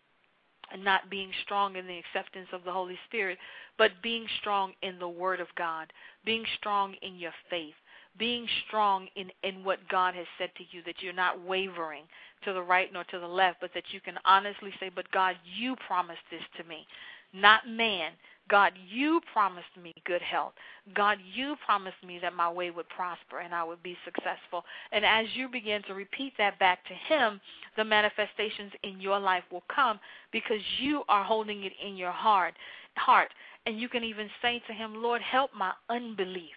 and 0.72 0.84
not 0.84 1.10
being 1.10 1.30
strong 1.44 1.76
in 1.76 1.86
the 1.86 1.98
acceptance 1.98 2.48
of 2.52 2.64
the 2.64 2.72
Holy 2.72 2.98
Spirit, 3.08 3.38
but 3.78 4.02
being 4.02 4.26
strong 4.40 4.72
in 4.82 4.98
the 4.98 5.08
Word 5.08 5.40
of 5.40 5.48
God, 5.56 5.92
being 6.24 6.44
strong 6.58 6.94
in 7.02 7.16
your 7.16 7.32
faith, 7.50 7.74
being 8.18 8.46
strong 8.66 9.08
in, 9.16 9.30
in 9.42 9.64
what 9.64 9.86
God 9.88 10.14
has 10.14 10.26
said 10.38 10.50
to 10.56 10.64
you, 10.70 10.82
that 10.86 10.96
you're 11.00 11.12
not 11.12 11.42
wavering 11.44 12.04
to 12.44 12.52
the 12.52 12.62
right 12.62 12.92
nor 12.92 13.04
to 13.04 13.18
the 13.18 13.26
left, 13.26 13.60
but 13.60 13.70
that 13.74 13.84
you 13.92 14.00
can 14.00 14.18
honestly 14.24 14.72
say, 14.80 14.90
But 14.94 15.10
God, 15.10 15.36
you 15.56 15.76
promised 15.86 16.20
this 16.30 16.42
to 16.56 16.64
me, 16.68 16.86
not 17.32 17.68
man. 17.68 18.12
God, 18.48 18.72
you 18.88 19.20
promised 19.32 19.76
me 19.82 19.92
good 20.04 20.22
health. 20.22 20.52
God, 20.94 21.18
you 21.34 21.56
promised 21.64 21.96
me 22.06 22.18
that 22.22 22.34
my 22.34 22.50
way 22.50 22.70
would 22.70 22.88
prosper 22.88 23.40
and 23.40 23.54
I 23.54 23.64
would 23.64 23.82
be 23.82 23.96
successful. 24.04 24.64
And 24.92 25.04
as 25.04 25.26
you 25.34 25.48
begin 25.48 25.82
to 25.84 25.94
repeat 25.94 26.32
that 26.38 26.58
back 26.58 26.78
to 26.86 27.14
Him, 27.14 27.40
the 27.76 27.84
manifestations 27.84 28.72
in 28.84 29.00
your 29.00 29.18
life 29.18 29.42
will 29.50 29.64
come 29.74 29.98
because 30.32 30.60
you 30.78 31.02
are 31.08 31.24
holding 31.24 31.64
it 31.64 31.72
in 31.84 31.96
your 31.96 32.12
heart. 32.12 32.54
Heart, 32.94 33.28
and 33.66 33.80
you 33.80 33.88
can 33.88 34.04
even 34.04 34.28
say 34.40 34.62
to 34.66 34.72
Him, 34.72 35.02
Lord, 35.02 35.22
help 35.22 35.50
my 35.56 35.72
unbelief. 35.90 36.54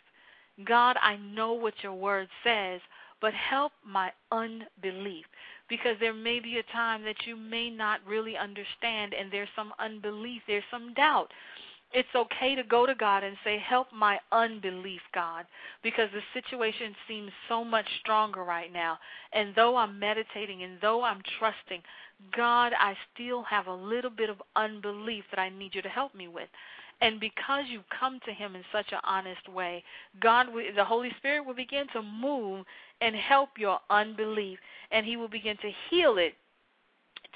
God, 0.65 0.95
I 1.01 1.15
know 1.17 1.53
what 1.53 1.73
your 1.81 1.93
word 1.93 2.27
says, 2.43 2.81
but 3.19 3.33
help 3.33 3.71
my 3.85 4.11
unbelief 4.31 5.25
because 5.69 5.95
there 5.99 6.13
may 6.13 6.39
be 6.39 6.57
a 6.57 6.73
time 6.73 7.03
that 7.03 7.27
you 7.27 7.35
may 7.35 7.69
not 7.69 7.99
really 8.07 8.37
understand 8.37 9.13
and 9.13 9.31
there's 9.31 9.49
some 9.55 9.73
unbelief, 9.79 10.41
there's 10.47 10.63
some 10.71 10.93
doubt 10.93 11.29
it's 11.91 12.09
okay 12.15 12.55
to 12.55 12.63
go 12.63 12.85
to 12.85 12.93
God 12.93 13.23
and 13.23 13.35
say, 13.43 13.57
Help 13.57 13.87
my 13.93 14.19
unbelief, 14.31 15.01
God, 15.13 15.45
because 15.83 16.09
the 16.13 16.39
situation 16.39 16.95
seems 17.07 17.31
so 17.47 17.63
much 17.63 17.85
stronger 17.99 18.43
right 18.43 18.71
now. 18.71 18.97
And 19.33 19.53
though 19.55 19.75
I'm 19.75 19.97
meditating 19.97 20.63
and 20.63 20.77
though 20.81 21.03
I'm 21.03 21.21
trusting, 21.39 21.81
God, 22.35 22.73
I 22.79 22.95
still 23.13 23.43
have 23.43 23.67
a 23.67 23.73
little 23.73 24.11
bit 24.11 24.29
of 24.29 24.41
unbelief 24.55 25.23
that 25.31 25.39
I 25.39 25.49
need 25.49 25.73
you 25.73 25.81
to 25.81 25.89
help 25.89 26.13
me 26.13 26.27
with. 26.27 26.49
And 27.01 27.19
because 27.19 27.63
you 27.69 27.81
come 27.97 28.19
to 28.25 28.33
Him 28.33 28.55
in 28.55 28.63
such 28.71 28.91
an 28.91 28.99
honest 29.03 29.47
way, 29.49 29.83
God, 30.21 30.47
the 30.75 30.83
Holy 30.85 31.11
Spirit 31.17 31.45
will 31.45 31.55
begin 31.55 31.87
to 31.93 32.01
move 32.01 32.65
and 33.01 33.15
help 33.15 33.51
your 33.57 33.79
unbelief. 33.89 34.59
And 34.91 35.05
He 35.05 35.17
will 35.17 35.29
begin 35.29 35.55
to 35.57 35.71
heal 35.89 36.17
it 36.17 36.33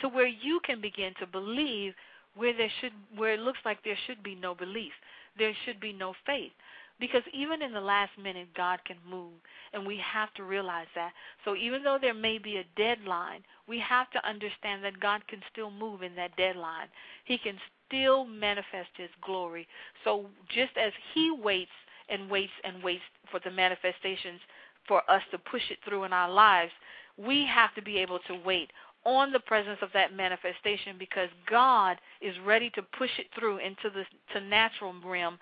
to 0.02 0.10
where 0.10 0.28
you 0.28 0.60
can 0.66 0.82
begin 0.82 1.14
to 1.20 1.28
believe 1.28 1.94
where 2.36 2.56
there 2.56 2.72
should 2.82 2.94
where 3.16 3.34
it 3.34 3.40
looks 3.40 3.60
like 3.66 3.84
there 3.84 3.98
should 4.08 4.24
be 4.24 4.36
no 4.36 4.56
belief. 4.56 4.92
There 5.38 5.54
should 5.66 5.80
be 5.80 5.94
no 5.94 6.14
faith. 6.26 6.52
Because 7.00 7.24
even 7.34 7.62
in 7.62 7.74
the 7.74 7.82
last 7.82 8.12
minute 8.22 8.48
god 8.56 8.80
can 8.86 8.98
move 9.10 9.34
and 9.74 9.86
we 9.86 9.98
have 9.98 10.34
to 10.36 10.44
realize 10.44 10.88
that. 10.96 11.12
So 11.44 11.56
even 11.56 11.84
though 11.84 11.98
there 12.00 12.14
may 12.14 12.38
be 12.38 12.58
a 12.58 12.66
deadline 12.78 13.44
we 13.68 13.80
have 13.80 14.10
to 14.12 14.28
understand 14.28 14.84
that 14.84 15.00
god 15.00 15.28
can 15.28 15.42
still 15.52 15.72
move 15.72 16.04
in 16.04 16.16
that 16.16 16.36
deadline. 16.38 16.88
He 17.26 17.38
can 17.38 17.58
still 17.88 18.26
manifest 18.26 18.90
his 18.96 19.10
glory. 19.26 19.68
So 20.04 20.26
just 20.50 20.78
as 20.78 20.94
he 21.14 21.32
waits 21.32 21.72
and 22.10 22.30
waits 22.30 22.54
and 22.64 22.84
waits 22.84 23.04
for 23.32 23.40
the 23.44 23.52
manifestations 23.52 24.40
for 24.88 25.10
us 25.10 25.22
to 25.32 25.38
push 25.38 25.62
it 25.72 25.80
through 25.86 26.04
in 26.04 26.14
our 26.14 26.30
lives 26.30 26.72
we 27.18 27.46
have 27.46 27.74
to 27.76 27.82
be 27.82 27.98
able 27.98 28.20
to 28.28 28.40
wait 28.46 28.72
on 29.06 29.32
the 29.32 29.40
presence 29.40 29.80
of 29.82 29.90
that 29.94 30.16
manifestation 30.16 30.96
because 30.98 31.30
God 31.50 31.98
is 32.22 32.36
ready 32.46 32.70
to 32.72 32.82
push 32.98 33.10
it 33.20 33.28
through 33.38 33.58
into 33.58 33.90
the 33.94 34.06
to 34.34 34.46
natural 34.46 34.94
realm 35.06 35.38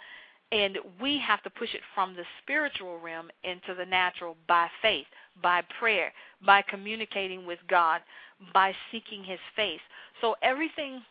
and 0.52 0.78
we 1.00 1.18
have 1.26 1.42
to 1.44 1.50
push 1.50 1.74
it 1.74 1.82
from 1.96 2.14
the 2.14 2.24
spiritual 2.42 3.00
realm 3.00 3.30
into 3.44 3.74
the 3.74 3.86
natural 3.86 4.36
by 4.48 4.68
faith, 4.82 5.06
by 5.42 5.62
prayer, 5.80 6.12
by 6.46 6.62
communicating 6.62 7.46
with 7.46 7.60
God, 7.70 8.02
by 8.54 8.74
seeking 8.92 9.24
his 9.24 9.40
face. 9.56 9.80
So 10.20 10.36
everything 10.44 11.02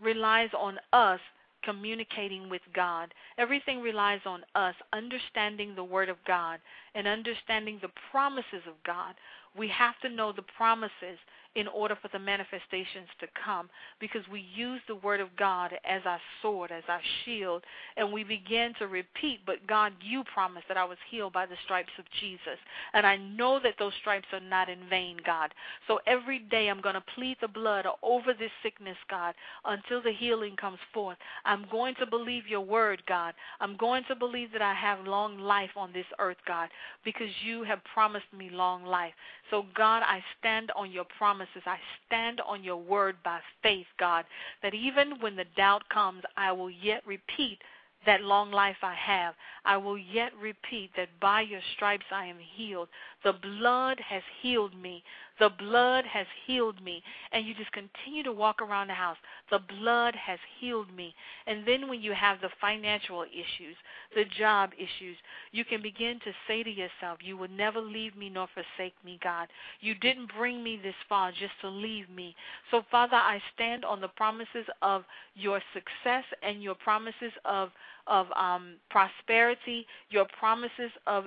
relies 0.00 0.50
on 0.56 0.78
us 0.92 1.18
communicating 1.64 2.48
with 2.48 2.62
God. 2.72 3.12
Everything 3.36 3.80
relies 3.80 4.20
on 4.24 4.42
us 4.54 4.74
understanding 4.92 5.74
the 5.74 5.82
Word 5.82 6.08
of 6.08 6.16
God 6.24 6.60
and 6.94 7.08
understanding 7.08 7.78
the 7.82 7.90
promises 8.12 8.62
of 8.66 8.74
God. 8.86 9.14
We 9.56 9.68
have 9.68 9.98
to 10.02 10.08
know 10.08 10.32
the 10.32 10.44
promises 10.56 11.18
in 11.54 11.66
order 11.68 11.96
for 12.00 12.08
the 12.12 12.18
manifestations 12.18 13.08
to 13.20 13.26
come 13.44 13.68
because 14.00 14.22
we 14.30 14.44
use 14.54 14.80
the 14.86 14.94
Word 14.94 15.20
of 15.20 15.28
God 15.36 15.72
as 15.84 16.02
our 16.04 16.20
sword, 16.42 16.70
as 16.70 16.84
our 16.88 17.00
shield, 17.24 17.64
and 17.96 18.12
we 18.12 18.22
begin 18.22 18.72
to 18.78 18.86
repeat, 18.86 19.40
But 19.46 19.66
God, 19.66 19.92
you 20.00 20.24
promised 20.32 20.68
that 20.68 20.76
I 20.76 20.84
was 20.84 20.98
healed 21.10 21.32
by 21.32 21.46
the 21.46 21.56
stripes 21.64 21.92
of 21.98 22.04
Jesus. 22.20 22.58
And 22.92 23.06
I 23.06 23.16
know 23.16 23.58
that 23.62 23.74
those 23.78 23.92
stripes 24.00 24.28
are 24.32 24.40
not 24.40 24.68
in 24.68 24.78
vain, 24.88 25.18
God. 25.24 25.52
So 25.86 26.00
every 26.06 26.38
day 26.38 26.68
I'm 26.68 26.80
going 26.80 26.94
to 26.94 27.04
plead 27.14 27.36
the 27.40 27.48
blood 27.48 27.86
over 28.02 28.32
this 28.34 28.50
sickness, 28.62 28.96
God, 29.10 29.34
until 29.64 30.02
the 30.02 30.12
healing 30.12 30.56
comes 30.56 30.78
forth. 30.92 31.16
I'm 31.44 31.66
going 31.70 31.94
to 31.96 32.06
believe 32.06 32.46
your 32.46 32.60
word, 32.60 33.02
God. 33.06 33.34
I'm 33.60 33.76
going 33.76 34.04
to 34.08 34.14
believe 34.14 34.52
that 34.52 34.62
I 34.62 34.74
have 34.74 35.06
long 35.06 35.38
life 35.38 35.70
on 35.76 35.92
this 35.92 36.06
earth, 36.18 36.36
God, 36.46 36.68
because 37.04 37.30
you 37.44 37.64
have 37.64 37.80
promised 37.92 38.32
me 38.36 38.50
long 38.50 38.84
life. 38.84 39.12
So, 39.50 39.64
God, 39.74 40.02
I 40.04 40.22
stand 40.38 40.70
on 40.76 40.90
your 40.90 41.06
promises. 41.38 41.62
I 41.66 41.78
stand 42.06 42.40
on 42.40 42.64
your 42.64 42.76
word 42.76 43.16
by 43.24 43.38
faith, 43.62 43.86
God, 43.98 44.24
that 44.62 44.74
even 44.74 45.20
when 45.20 45.36
the 45.36 45.44
doubt 45.56 45.82
comes, 45.88 46.22
I 46.36 46.52
will 46.52 46.70
yet 46.70 47.02
repeat 47.06 47.58
that 48.06 48.22
long 48.22 48.52
life 48.52 48.76
I 48.82 48.94
have, 48.94 49.34
I 49.64 49.76
will 49.76 49.98
yet 49.98 50.32
repeat 50.40 50.90
that 50.96 51.08
by 51.20 51.40
your 51.42 51.60
stripes 51.74 52.04
I 52.12 52.26
am 52.26 52.36
healed. 52.54 52.88
The 53.24 53.32
blood 53.32 54.00
has 54.00 54.22
healed 54.40 54.80
me. 54.80 55.02
The 55.38 55.50
blood 55.50 56.04
has 56.04 56.26
healed 56.46 56.82
me. 56.82 57.02
And 57.32 57.46
you 57.46 57.54
just 57.54 57.72
continue 57.72 58.22
to 58.22 58.32
walk 58.32 58.62
around 58.62 58.88
the 58.88 58.94
house. 58.94 59.16
The 59.50 59.58
blood 59.58 60.14
has 60.14 60.38
healed 60.60 60.94
me. 60.94 61.14
And 61.46 61.66
then 61.66 61.88
when 61.88 62.00
you 62.00 62.12
have 62.12 62.40
the 62.40 62.50
financial 62.60 63.22
issues, 63.22 63.76
the 64.14 64.24
job 64.38 64.70
issues, 64.76 65.16
you 65.52 65.64
can 65.64 65.82
begin 65.82 66.20
to 66.24 66.32
say 66.46 66.62
to 66.62 66.70
yourself, 66.70 67.18
You 67.22 67.36
will 67.36 67.48
never 67.48 67.80
leave 67.80 68.16
me 68.16 68.28
nor 68.28 68.48
forsake 68.54 68.94
me, 69.04 69.18
God. 69.22 69.48
You 69.80 69.94
didn't 69.94 70.32
bring 70.36 70.62
me 70.62 70.78
this 70.82 70.94
far 71.08 71.30
just 71.32 71.54
to 71.62 71.68
leave 71.68 72.08
me. 72.10 72.34
So, 72.70 72.82
Father, 72.90 73.16
I 73.16 73.40
stand 73.54 73.84
on 73.84 74.00
the 74.00 74.08
promises 74.08 74.66
of 74.82 75.04
your 75.34 75.60
success 75.72 76.24
and 76.42 76.62
your 76.62 76.74
promises 76.74 77.32
of 77.44 77.70
of 78.06 78.26
um, 78.32 78.76
prosperity, 78.88 79.86
your 80.08 80.26
promises 80.38 80.90
of 81.06 81.26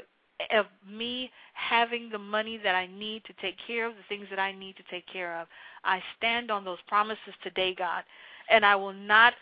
of 0.52 0.66
me 0.90 1.32
having 1.54 2.10
the 2.10 2.18
money 2.18 2.60
that 2.64 2.76
I 2.76 2.88
need 2.88 3.24
to 3.26 3.34
take 3.42 3.56
care 3.68 3.88
of 3.88 3.94
the 3.96 4.04
things 4.10 4.28
that 4.30 4.40
I 4.40 4.52
need 4.52 4.76
to 4.78 4.84
take 4.90 5.06
care 5.12 5.40
of. 5.40 5.48
I 5.84 6.02
stand 6.18 6.52
on 6.52 6.66
those 6.66 6.80
promises 6.88 7.34
today, 7.44 7.76
God, 7.78 8.04
and 8.50 8.66
I 8.66 8.76
will 8.76 8.94
not 8.94 9.34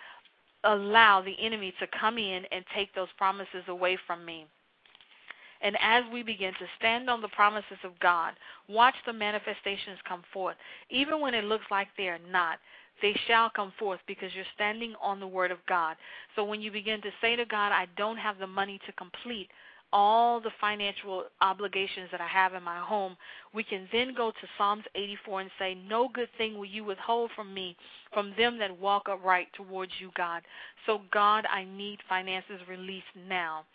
allow 0.64 1.22
the 1.22 1.36
enemy 1.40 1.74
to 1.80 1.88
come 2.00 2.18
in 2.18 2.44
and 2.52 2.64
take 2.76 2.94
those 2.94 3.08
promises 3.18 3.64
away 3.68 3.98
from 4.06 4.26
me. 4.26 4.46
And 5.62 5.76
as 5.82 6.04
we 6.14 6.24
begin 6.24 6.54
to 6.54 6.66
stand 6.78 7.10
on 7.10 7.22
the 7.22 7.28
promises 7.30 7.78
of 7.84 8.00
God, 8.00 8.34
watch 8.70 8.96
the 9.06 9.14
manifestations 9.14 9.98
come 10.08 10.24
forth, 10.32 10.56
even 10.90 11.20
when 11.20 11.34
it 11.34 11.44
looks 11.44 11.66
like 11.70 11.88
they 11.98 12.08
are 12.08 12.20
not 12.32 12.60
they 13.02 13.18
shall 13.28 13.50
come 13.50 13.72
forth 13.80 14.00
because 14.08 14.34
you're 14.36 14.46
standing 14.56 14.94
on 15.02 15.20
the 15.20 15.28
word 15.28 15.52
of 15.52 15.58
God. 15.68 15.96
So 16.36 16.44
when 16.44 16.62
you 16.62 16.72
begin 16.72 17.02
to 17.02 17.10
say 17.22 17.36
to 17.36 17.46
God, 17.46 17.72
I 17.72 17.88
don't 17.98 18.18
have 18.18 18.40
the 18.40 18.48
money 18.48 18.80
to 18.86 18.92
complete 18.94 19.50
all 19.92 20.40
the 20.40 20.52
financial 20.62 21.26
obligations 21.42 22.10
that 22.12 22.22
I 22.22 22.28
have 22.28 22.54
in 22.54 22.64
my 22.64 22.80
home, 22.80 23.18
we 23.54 23.64
can 23.64 23.88
then 23.92 24.14
go 24.16 24.32
to 24.32 24.48
Psalms 24.58 24.84
84 24.96 25.42
and 25.42 25.52
say, 25.58 25.76
No 25.76 26.10
good 26.14 26.30
thing 26.38 26.58
will 26.58 26.66
you 26.66 26.84
withhold 26.84 27.32
from 27.36 27.54
me, 27.54 27.76
from 28.14 28.34
them 28.38 28.58
that 28.60 28.80
walk 28.80 29.08
upright 29.10 29.48
towards 29.54 29.92
you, 30.00 30.12
God. 30.16 30.44
So, 30.86 31.02
God, 31.12 31.46
I 31.52 31.66
need 31.66 32.00
finances 32.08 32.60
released 32.68 33.06
now. 33.28 33.66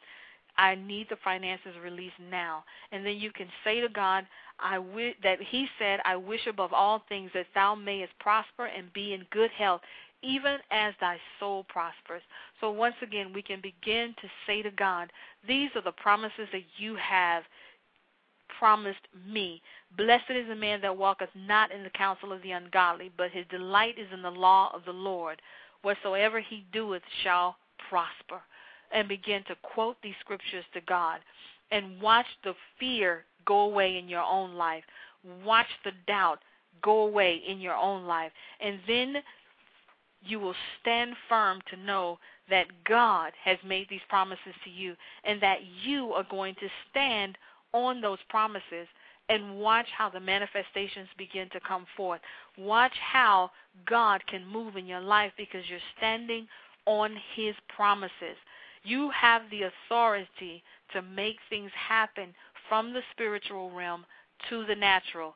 I 0.56 0.76
need 0.76 1.08
the 1.10 1.16
finances 1.24 1.72
released 1.82 2.20
now. 2.30 2.64
And 2.92 3.04
then 3.04 3.16
you 3.16 3.32
can 3.32 3.48
say 3.64 3.80
to 3.80 3.88
God, 3.88 4.24
I 4.60 4.78
wish 4.78 5.14
that 5.22 5.38
he 5.40 5.66
said, 5.78 6.00
I 6.04 6.16
wish 6.16 6.46
above 6.46 6.72
all 6.72 7.02
things 7.08 7.30
that 7.34 7.46
thou 7.54 7.74
mayest 7.74 8.12
prosper 8.20 8.66
and 8.66 8.92
be 8.92 9.14
in 9.14 9.26
good 9.30 9.50
health, 9.50 9.80
even 10.22 10.58
as 10.70 10.94
thy 11.00 11.18
soul 11.38 11.64
prospers. 11.68 12.22
So 12.60 12.70
once 12.70 12.94
again, 13.02 13.32
we 13.32 13.42
can 13.42 13.60
begin 13.60 14.14
to 14.20 14.28
say 14.46 14.62
to 14.62 14.70
God, 14.70 15.10
These 15.46 15.70
are 15.74 15.82
the 15.82 15.92
promises 15.92 16.48
that 16.52 16.64
you 16.78 16.96
have 16.96 17.44
promised 18.58 19.06
me. 19.28 19.60
Blessed 19.96 20.30
is 20.30 20.48
the 20.48 20.54
man 20.54 20.80
that 20.82 20.96
walketh 20.96 21.30
not 21.34 21.72
in 21.72 21.82
the 21.82 21.90
counsel 21.90 22.32
of 22.32 22.42
the 22.42 22.52
ungodly, 22.52 23.10
but 23.16 23.30
his 23.30 23.44
delight 23.50 23.98
is 23.98 24.08
in 24.12 24.22
the 24.22 24.30
law 24.30 24.70
of 24.74 24.84
the 24.84 24.92
Lord. 24.92 25.40
Whatsoever 25.82 26.40
he 26.40 26.64
doeth 26.72 27.02
shall 27.22 27.56
prosper. 27.88 28.40
And 28.92 29.08
begin 29.08 29.42
to 29.48 29.56
quote 29.62 29.96
these 30.02 30.14
scriptures 30.20 30.64
to 30.72 30.80
God 30.82 31.18
and 31.72 32.00
watch 32.00 32.26
the 32.44 32.54
fear 32.78 33.24
go 33.44 33.62
away 33.62 33.98
in 33.98 34.08
your 34.08 34.22
own 34.22 34.54
life. 34.54 34.84
Watch 35.44 35.66
the 35.84 35.90
doubt 36.06 36.38
go 36.82 37.00
away 37.06 37.42
in 37.48 37.60
your 37.60 37.74
own 37.74 38.04
life. 38.04 38.30
And 38.60 38.78
then 38.86 39.16
you 40.26 40.40
will 40.40 40.54
stand 40.80 41.14
firm 41.28 41.60
to 41.70 41.76
know 41.76 42.18
that 42.50 42.66
God 42.88 43.32
has 43.42 43.58
made 43.64 43.88
these 43.88 44.00
promises 44.08 44.54
to 44.64 44.70
you 44.70 44.94
and 45.24 45.40
that 45.42 45.58
you 45.84 46.12
are 46.12 46.26
going 46.30 46.54
to 46.56 46.68
stand 46.90 47.36
on 47.72 48.00
those 48.00 48.18
promises 48.28 48.86
and 49.28 49.56
watch 49.56 49.86
how 49.96 50.10
the 50.10 50.20
manifestations 50.20 51.08
begin 51.16 51.48
to 51.50 51.60
come 51.66 51.86
forth. 51.96 52.20
Watch 52.58 52.92
how 53.12 53.50
God 53.88 54.20
can 54.26 54.46
move 54.46 54.76
in 54.76 54.86
your 54.86 55.00
life 55.00 55.32
because 55.36 55.62
you're 55.68 55.78
standing 55.96 56.46
on 56.86 57.16
His 57.34 57.54
promises. 57.74 58.36
You 58.82 59.10
have 59.10 59.42
the 59.50 59.62
authority 59.62 60.62
to 60.92 61.00
make 61.00 61.36
things 61.48 61.70
happen 61.88 62.34
from 62.68 62.92
the 62.92 63.00
spiritual 63.12 63.70
realm 63.70 64.04
to 64.50 64.66
the 64.66 64.74
natural. 64.74 65.34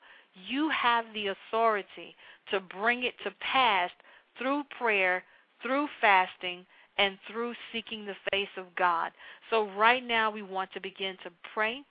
You 0.49 0.69
have 0.69 1.07
the 1.15 1.29
authority 1.29 2.15
to 2.51 2.61
bring 2.61 3.05
it 3.05 3.15
to 3.25 3.31
pass 3.41 3.91
through 4.39 4.63
prayer, 4.79 5.23
through 5.63 5.89
fasting, 6.01 6.65
and 6.99 7.19
through 7.31 7.55
seeking 7.73 8.05
the 8.05 8.17
face 8.31 8.49
of 8.57 8.67
God. 8.77 9.13
So, 9.51 9.69
right 9.77 10.05
now, 10.05 10.31
we 10.31 10.43
want 10.43 10.73
to 10.73 10.81
begin 10.81 11.17
to 11.25 11.31
pray 11.55 11.83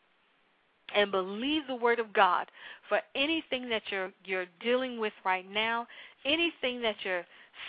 and 0.95 1.12
believe 1.12 1.64
the 1.68 1.76
word 1.76 2.00
of 2.00 2.14
God 2.14 2.48
for 2.88 3.00
anything 3.16 3.70
that 3.70 3.84
you're 3.89 4.12
you're 4.26 4.45
dealing 4.62 5.00
with 5.00 5.14
right 5.26 5.50
now, 5.50 5.88
anything 6.26 6.82
that 6.82 6.95
you're 7.04 7.26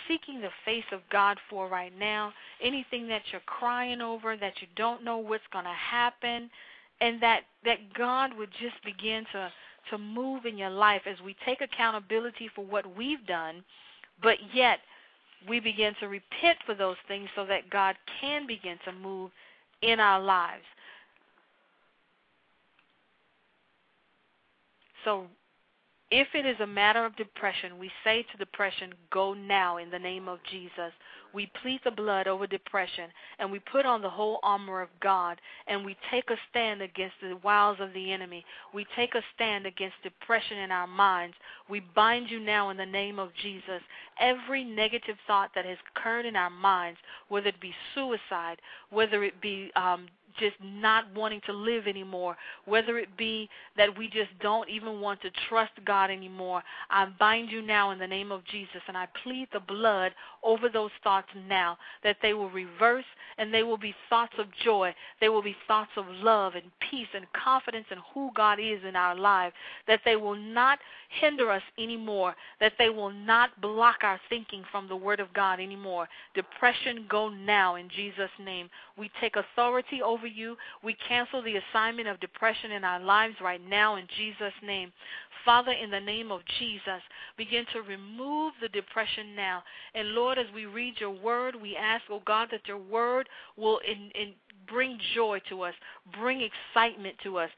seeking 0.07 0.41
the 0.41 0.49
face 0.65 0.85
of 0.91 1.01
God 1.11 1.37
for 1.49 1.67
right 1.67 1.97
now, 1.97 2.31
anything 2.61 3.07
that 3.07 3.23
you're 3.31 3.41
crying 3.45 4.01
over 4.01 4.37
that 4.37 4.53
you 4.61 4.67
don't 4.75 5.03
know 5.03 5.17
what's 5.17 5.43
going 5.51 5.65
to 5.65 5.71
happen, 5.71 6.49
and 7.01 7.21
that 7.21 7.41
that 7.65 7.93
God 7.93 8.31
would 8.37 8.51
just 8.59 8.83
begin 8.85 9.25
to 9.33 9.51
to 9.91 9.97
move 9.97 10.45
in 10.45 10.57
your 10.57 10.69
life 10.69 11.01
as 11.05 11.19
we 11.23 11.35
take 11.45 11.61
accountability 11.61 12.49
for 12.53 12.63
what 12.65 12.95
we've 12.95 13.25
done, 13.25 13.63
but 14.21 14.37
yet 14.53 14.79
we 15.47 15.59
begin 15.59 15.93
to 15.99 16.07
repent 16.07 16.57
for 16.65 16.75
those 16.75 16.97
things 17.07 17.29
so 17.35 17.45
that 17.45 17.69
God 17.69 17.95
can 18.19 18.45
begin 18.45 18.77
to 18.85 18.91
move 18.91 19.31
in 19.81 19.99
our 19.99 20.19
lives. 20.21 20.63
So 25.05 25.25
if 26.11 26.27
it 26.33 26.45
is 26.45 26.59
a 26.59 26.67
matter 26.67 27.05
of 27.05 27.15
depression, 27.15 27.77
we 27.77 27.91
say 28.03 28.25
to 28.31 28.37
depression, 28.37 28.93
Go 29.11 29.33
now 29.33 29.77
in 29.77 29.91
the 29.91 29.99
name 29.99 30.27
of 30.27 30.39
Jesus. 30.49 30.91
We 31.33 31.51
plead 31.61 31.81
the 31.83 31.91
blood 31.91 32.27
over 32.27 32.47
depression 32.47 33.11
and 33.37 33.51
we 33.51 33.59
put 33.59 33.85
on 33.85 34.01
the 34.01 34.09
whole 34.09 34.39
armor 34.41 34.81
of 34.81 34.89
God 34.99 35.39
and 35.67 35.85
we 35.85 35.95
take 36.09 36.29
a 36.31 36.35
stand 36.49 36.81
against 36.81 37.15
the 37.21 37.37
wiles 37.43 37.77
of 37.79 37.93
the 37.93 38.11
enemy. 38.11 38.43
We 38.73 38.87
take 38.95 39.13
a 39.13 39.21
stand 39.35 39.67
against 39.67 40.01
depression 40.01 40.57
in 40.57 40.71
our 40.71 40.87
minds. 40.87 41.35
We 41.69 41.81
bind 41.81 42.31
you 42.31 42.39
now 42.39 42.71
in 42.71 42.77
the 42.77 42.85
name 42.85 43.19
of 43.19 43.29
Jesus. 43.41 43.81
Every 44.19 44.63
negative 44.63 45.17
thought 45.27 45.51
that 45.53 45.65
has 45.65 45.77
occurred 45.95 46.25
in 46.25 46.35
our 46.35 46.49
minds, 46.49 46.99
whether 47.27 47.49
it 47.49 47.61
be 47.61 47.75
suicide, 47.93 48.59
whether 48.89 49.23
it 49.23 49.39
be 49.39 49.71
um, 49.75 50.07
just 50.37 50.55
not 50.61 51.05
wanting 51.15 51.41
to 51.45 51.53
live 51.53 51.87
anymore, 51.87 52.35
whether 52.65 52.97
it 52.97 53.15
be 53.17 53.49
that 53.77 53.97
we 53.97 54.07
just 54.07 54.29
don't 54.41 54.69
even 54.69 55.01
want 55.01 55.21
to 55.21 55.31
trust 55.47 55.71
God 55.85 56.11
anymore. 56.11 56.61
I 56.89 57.05
bind 57.19 57.51
you 57.51 57.61
now 57.61 57.91
in 57.91 57.99
the 57.99 58.07
name 58.07 58.31
of 58.31 58.45
Jesus 58.45 58.81
and 58.87 58.97
I 58.97 59.07
plead 59.23 59.47
the 59.53 59.59
blood 59.59 60.13
over 60.43 60.69
those 60.69 60.91
thoughts 61.03 61.27
now 61.47 61.77
that 62.03 62.17
they 62.21 62.33
will 62.33 62.49
reverse 62.49 63.05
and 63.37 63.53
they 63.53 63.63
will 63.63 63.77
be 63.77 63.95
thoughts 64.09 64.33
of 64.37 64.47
joy. 64.63 64.93
They 65.21 65.29
will 65.29 65.41
be 65.41 65.55
thoughts 65.67 65.91
of 65.97 66.05
love 66.07 66.55
and 66.55 66.65
peace 66.91 67.07
and 67.13 67.25
confidence 67.33 67.85
in 67.91 67.97
who 68.13 68.31
God 68.35 68.59
is 68.59 68.79
in 68.87 68.95
our 68.95 69.15
lives. 69.15 69.55
That 69.87 70.01
they 70.05 70.15
will 70.15 70.35
not 70.35 70.79
hinder 71.21 71.51
us 71.51 71.63
anymore. 71.77 72.35
That 72.59 72.73
they 72.77 72.89
will 72.89 73.11
not 73.11 73.59
block 73.61 73.97
our 74.03 74.19
thinking 74.29 74.63
from 74.71 74.87
the 74.87 74.95
Word 74.95 75.19
of 75.19 75.33
God 75.33 75.59
anymore. 75.59 76.07
Depression, 76.35 77.05
go 77.09 77.29
now 77.29 77.75
in 77.75 77.89
Jesus' 77.89 78.29
name. 78.43 78.69
We 78.99 79.09
take 79.21 79.37
authority 79.37 80.01
over 80.01 80.27
you. 80.27 80.57
We 80.83 80.95
cancel 81.07 81.41
the 81.41 81.55
assignment 81.55 82.09
of 82.09 82.19
depression 82.19 82.71
in 82.71 82.83
our 82.83 82.99
lives 82.99 83.35
right 83.41 83.61
now 83.67 83.95
in 83.95 84.05
Jesus' 84.17 84.53
name. 84.61 84.91
Father, 85.45 85.71
in 85.71 85.89
the 85.89 85.99
name 86.01 86.31
of 86.31 86.41
Jesus, 86.59 87.01
begin 87.37 87.65
to 87.73 87.81
remove 87.81 88.53
the 88.61 88.67
depression 88.67 89.35
now. 89.35 89.63
And 89.95 90.09
Lord, 90.09 90.37
as 90.37 90.47
we 90.53 90.65
read 90.65 90.95
your 90.99 91.11
word, 91.11 91.55
we 91.55 91.77
ask, 91.77 92.03
oh 92.09 92.21
God, 92.25 92.49
that 92.51 92.67
your 92.67 92.77
word 92.77 93.29
will 93.55 93.79
in, 93.89 94.11
in 94.21 94.33
bring 94.67 94.99
joy 95.15 95.39
to 95.49 95.61
us, 95.61 95.73
bring 96.19 96.41
excitement 96.41 97.15
to 97.23 97.37
us, 97.37 97.49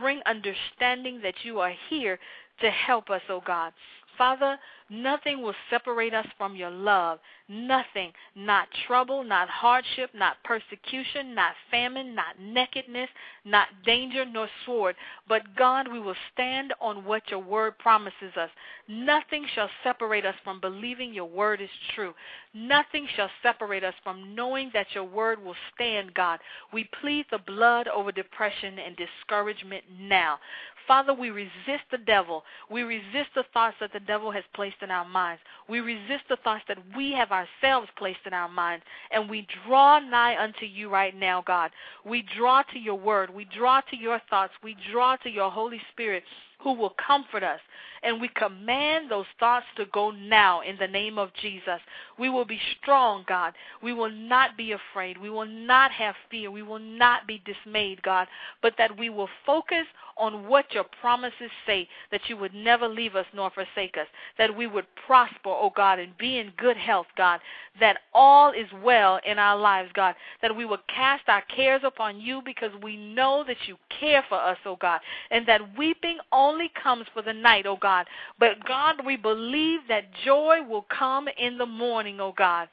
bring 0.00 0.20
understanding 0.24 1.20
that 1.22 1.34
you 1.42 1.60
are 1.60 1.74
here 1.90 2.18
to 2.60 2.70
help 2.70 3.10
us, 3.10 3.20
oh 3.28 3.42
God. 3.46 3.72
Father, 4.18 4.58
nothing 4.90 5.42
will 5.42 5.54
separate 5.70 6.14
us 6.14 6.26
from 6.36 6.56
your 6.56 6.70
love. 6.70 7.18
Nothing. 7.48 8.12
Not 8.34 8.68
trouble, 8.86 9.22
not 9.22 9.48
hardship, 9.48 10.10
not 10.14 10.36
persecution, 10.44 11.34
not 11.34 11.54
famine, 11.70 12.14
not 12.14 12.40
nakedness, 12.40 13.08
not 13.44 13.68
danger, 13.84 14.24
nor 14.24 14.48
sword. 14.64 14.96
But 15.28 15.42
God, 15.56 15.86
we 15.88 16.00
will 16.00 16.16
stand 16.32 16.74
on 16.80 17.04
what 17.04 17.30
your 17.30 17.38
word 17.38 17.78
promises 17.78 18.36
us. 18.36 18.50
Nothing 18.88 19.46
shall 19.54 19.70
separate 19.84 20.26
us 20.26 20.34
from 20.42 20.60
believing 20.60 21.14
your 21.14 21.28
word 21.28 21.60
is 21.60 21.70
true. 21.94 22.14
Nothing 22.52 23.06
shall 23.14 23.30
separate 23.42 23.84
us 23.84 23.94
from 24.02 24.34
knowing 24.34 24.70
that 24.74 24.86
your 24.94 25.04
word 25.04 25.42
will 25.44 25.56
stand, 25.74 26.14
God. 26.14 26.40
We 26.72 26.88
plead 27.00 27.26
the 27.30 27.38
blood 27.38 27.86
over 27.88 28.10
depression 28.10 28.78
and 28.78 28.96
discouragement 28.96 29.84
now. 30.00 30.38
Father, 30.86 31.12
we 31.12 31.30
resist 31.30 31.84
the 31.90 31.98
devil. 31.98 32.42
We 32.70 32.82
resist 32.82 33.30
the 33.34 33.44
thoughts 33.52 33.76
that 33.80 33.92
the 33.92 34.00
devil 34.00 34.30
has 34.30 34.44
placed 34.54 34.76
in 34.82 34.90
our 34.90 35.04
minds. 35.04 35.40
We 35.68 35.80
resist 35.80 36.24
the 36.28 36.36
thoughts 36.44 36.64
that 36.68 36.78
we 36.96 37.12
have 37.12 37.30
ourselves 37.32 37.88
placed 37.96 38.20
in 38.26 38.32
our 38.32 38.48
minds. 38.48 38.84
And 39.10 39.28
we 39.28 39.46
draw 39.66 39.98
nigh 39.98 40.36
unto 40.42 40.64
you 40.66 40.88
right 40.88 41.14
now, 41.14 41.42
God. 41.46 41.70
We 42.04 42.24
draw 42.36 42.62
to 42.72 42.78
your 42.78 42.98
word. 42.98 43.30
We 43.30 43.46
draw 43.56 43.80
to 43.80 43.96
your 43.96 44.20
thoughts. 44.30 44.52
We 44.62 44.76
draw 44.92 45.16
to 45.16 45.30
your 45.30 45.50
Holy 45.50 45.80
Spirit 45.92 46.22
who 46.58 46.72
will 46.72 46.94
comfort 47.04 47.42
us. 47.42 47.60
And 48.02 48.20
we 48.20 48.28
command 48.28 49.10
those 49.10 49.26
thoughts 49.40 49.66
to 49.76 49.86
go 49.86 50.10
now 50.10 50.60
in 50.60 50.76
the 50.78 50.86
name 50.86 51.18
of 51.18 51.30
Jesus. 51.40 51.80
We 52.18 52.28
will 52.28 52.44
be 52.44 52.60
strong, 52.80 53.24
God. 53.26 53.54
We 53.82 53.92
will 53.92 54.10
not 54.10 54.56
be 54.56 54.72
afraid. 54.72 55.18
We 55.18 55.30
will 55.30 55.46
not 55.46 55.90
have 55.92 56.14
fear. 56.30 56.50
We 56.50 56.62
will 56.62 56.78
not 56.78 57.26
be 57.26 57.42
dismayed, 57.44 58.02
God, 58.02 58.28
but 58.62 58.74
that 58.78 58.96
we 58.98 59.10
will 59.10 59.28
focus 59.44 59.86
on 60.18 60.48
what 60.48 60.72
your 60.72 60.84
promises 61.00 61.50
say, 61.66 61.88
that 62.10 62.22
you 62.28 62.36
would 62.36 62.54
never 62.54 62.88
leave 62.88 63.16
us 63.16 63.26
nor 63.34 63.50
forsake 63.50 63.96
us, 63.98 64.06
that 64.38 64.56
we 64.56 64.66
would 64.66 64.86
prosper, 65.06 65.48
oh 65.50 65.72
God, 65.74 65.98
and 65.98 66.16
be 66.16 66.38
in 66.38 66.52
good 66.56 66.76
health, 66.76 67.06
God, 67.16 67.40
that 67.80 67.98
all 68.14 68.50
is 68.52 68.66
well 68.82 69.20
in 69.26 69.38
our 69.38 69.58
lives, 69.58 69.90
God, 69.94 70.14
that 70.40 70.56
we 70.56 70.64
will 70.64 70.78
cast 70.88 71.28
our 71.28 71.42
cares 71.54 71.82
upon 71.84 72.20
you 72.20 72.40
because 72.44 72.70
we 72.82 72.96
know 72.96 73.44
that 73.46 73.56
you 73.66 73.76
care 74.00 74.24
for 74.28 74.40
us, 74.40 74.56
oh 74.64 74.76
God, 74.80 75.00
and 75.30 75.46
that 75.46 75.76
weeping 75.76 76.18
only 76.46 76.70
comes 76.82 77.06
for 77.12 77.22
the 77.22 77.32
night, 77.32 77.66
oh 77.66 77.78
God. 77.80 78.06
But 78.38 78.64
God, 78.66 79.04
we 79.04 79.16
believe 79.16 79.80
that 79.88 80.04
joy 80.24 80.58
will 80.68 80.86
come 80.96 81.28
in 81.38 81.58
the 81.58 81.66
morning, 81.66 82.20
oh 82.20 82.34
God. 82.36 82.68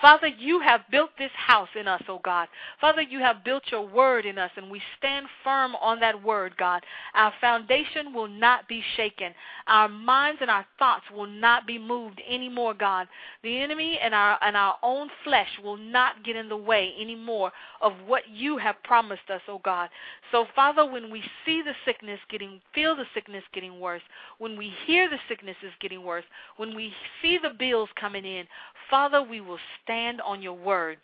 Father, 0.00 0.28
you 0.28 0.60
have 0.60 0.80
built 0.90 1.10
this 1.18 1.30
house 1.34 1.68
in 1.78 1.86
us, 1.86 2.02
oh 2.08 2.20
God. 2.24 2.48
Father, 2.80 3.02
you 3.02 3.18
have 3.20 3.44
built 3.44 3.64
your 3.70 3.86
word 3.86 4.24
in 4.24 4.38
us, 4.38 4.50
and 4.56 4.70
we 4.70 4.80
stand 4.98 5.26
firm 5.44 5.74
on 5.76 6.00
that 6.00 6.22
word, 6.22 6.56
God. 6.56 6.82
Our 7.14 7.32
foundation 7.40 8.14
will 8.14 8.28
not 8.28 8.66
be 8.66 8.82
shaken. 8.96 9.34
Our 9.66 9.88
minds 9.88 10.38
and 10.40 10.50
our 10.50 10.64
thoughts 10.78 11.04
will 11.14 11.26
not 11.26 11.66
be 11.66 11.78
moved 11.78 12.20
anymore, 12.28 12.72
God. 12.72 13.08
The 13.42 13.60
enemy 13.60 13.98
and 14.02 14.14
our 14.14 14.38
and 14.42 14.56
our 14.56 14.76
own 14.82 15.08
flesh 15.24 15.48
will 15.62 15.76
not 15.76 16.24
get 16.24 16.36
in 16.36 16.48
the 16.48 16.56
way 16.56 16.92
anymore 17.00 17.52
of 17.82 17.92
what 18.06 18.22
you 18.32 18.56
have 18.56 18.82
promised 18.84 19.28
us, 19.28 19.42
oh 19.48 19.60
God. 19.62 19.90
So, 20.32 20.46
Father, 20.54 20.90
when 20.90 21.10
we 21.10 21.22
see 21.44 21.62
the 21.62 21.74
sickness 21.84 22.20
getting, 22.30 22.60
feel 22.74 22.96
the 22.96 23.04
sickness 23.12 23.44
getting 23.52 23.80
worse, 23.80 24.02
when 24.38 24.56
we 24.56 24.72
hear 24.86 25.10
the 25.10 25.18
sickness 25.28 25.56
is 25.62 25.72
getting 25.80 26.04
worse, 26.04 26.24
when 26.56 26.74
we 26.74 26.92
see 27.20 27.38
the 27.42 27.50
bills 27.58 27.88
coming 28.00 28.24
in, 28.24 28.46
Father, 28.88 29.22
we 29.22 29.40
will 29.40 29.58
stand 29.82 29.89
on 29.90 30.42
your 30.42 30.54
word 30.54 30.98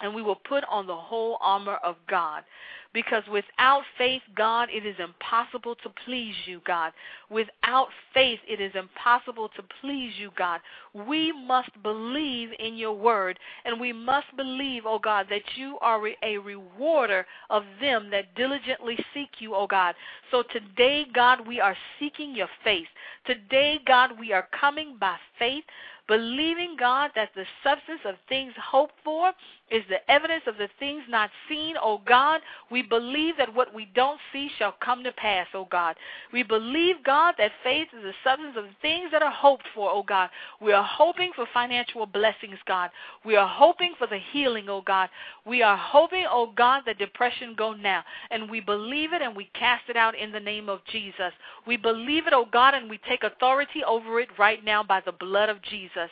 and 0.00 0.14
we 0.14 0.22
will 0.22 0.36
put 0.48 0.64
on 0.70 0.86
the 0.86 0.96
whole 0.96 1.38
armor 1.40 1.78
of 1.84 1.96
God. 2.08 2.44
Because 2.92 3.22
without 3.30 3.82
faith, 3.98 4.22
God, 4.34 4.68
it 4.72 4.86
is 4.86 4.96
impossible 4.98 5.74
to 5.82 5.90
please 6.06 6.34
you, 6.46 6.62
God. 6.66 6.92
Without 7.28 7.88
faith, 8.14 8.38
it 8.48 8.58
is 8.58 8.72
impossible 8.74 9.50
to 9.50 9.62
please 9.82 10.12
you, 10.18 10.30
God. 10.36 10.60
We 10.94 11.30
must 11.30 11.70
believe 11.82 12.50
in 12.58 12.76
your 12.76 12.94
word, 12.94 13.38
and 13.66 13.78
we 13.78 13.92
must 13.92 14.34
believe, 14.34 14.84
oh 14.86 14.98
God, 14.98 15.26
that 15.28 15.42
you 15.56 15.76
are 15.82 16.00
a 16.22 16.38
rewarder 16.38 17.26
of 17.50 17.64
them 17.82 18.08
that 18.12 18.34
diligently 18.34 18.96
seek 19.12 19.28
you, 19.40 19.54
oh 19.54 19.66
God. 19.66 19.94
So 20.30 20.42
today, 20.50 21.04
God, 21.12 21.46
we 21.46 21.60
are 21.60 21.76
seeking 22.00 22.34
your 22.34 22.48
face. 22.64 22.88
Today, 23.26 23.78
God, 23.86 24.12
we 24.18 24.32
are 24.32 24.48
coming 24.58 24.96
by 24.98 25.16
faith 25.38 25.64
believing 26.08 26.76
God 26.78 27.10
that 27.14 27.30
the 27.34 27.44
substance 27.62 28.00
of 28.04 28.14
things 28.28 28.52
hoped 28.62 28.94
for 29.04 29.32
is 29.70 29.82
the 29.88 30.08
evidence 30.10 30.44
of 30.46 30.58
the 30.58 30.68
things 30.78 31.02
not 31.08 31.30
seen, 31.48 31.74
O 31.82 32.00
God. 32.06 32.40
We 32.70 32.82
believe 32.82 33.36
that 33.38 33.52
what 33.52 33.74
we 33.74 33.88
don't 33.94 34.20
see 34.32 34.48
shall 34.58 34.74
come 34.80 35.02
to 35.02 35.12
pass, 35.12 35.48
O 35.54 35.66
God. 35.70 35.96
We 36.32 36.44
believe, 36.44 36.96
God, 37.04 37.34
that 37.38 37.50
faith 37.64 37.88
is 37.96 38.02
the 38.02 38.12
substance 38.22 38.54
of 38.56 38.64
things 38.80 39.10
that 39.10 39.22
are 39.22 39.30
hoped 39.30 39.66
for, 39.74 39.90
O 39.90 40.02
God. 40.02 40.30
We 40.60 40.72
are 40.72 40.84
hoping 40.84 41.32
for 41.34 41.46
financial 41.52 42.06
blessings, 42.06 42.58
God. 42.66 42.90
We 43.24 43.34
are 43.34 43.48
hoping 43.48 43.94
for 43.98 44.06
the 44.06 44.20
healing, 44.32 44.68
O 44.68 44.82
God. 44.82 45.08
We 45.44 45.62
are 45.62 45.76
hoping, 45.76 46.26
O 46.30 46.52
God, 46.56 46.82
that 46.86 46.98
depression 46.98 47.54
go 47.56 47.72
now. 47.72 48.04
And 48.30 48.48
we 48.48 48.60
believe 48.60 49.12
it 49.12 49.22
and 49.22 49.34
we 49.34 49.50
cast 49.58 49.88
it 49.88 49.96
out 49.96 50.16
in 50.16 50.30
the 50.30 50.40
name 50.40 50.68
of 50.68 50.80
Jesus. 50.92 51.32
We 51.66 51.76
believe 51.76 52.28
it, 52.28 52.32
O 52.32 52.44
God, 52.44 52.74
and 52.74 52.88
we 52.88 53.00
take 53.08 53.24
authority 53.24 53.82
over 53.84 54.20
it 54.20 54.28
right 54.38 54.64
now 54.64 54.84
by 54.84 55.00
the 55.04 55.12
blood 55.12 55.48
of 55.48 55.60
Jesus. 55.62 56.10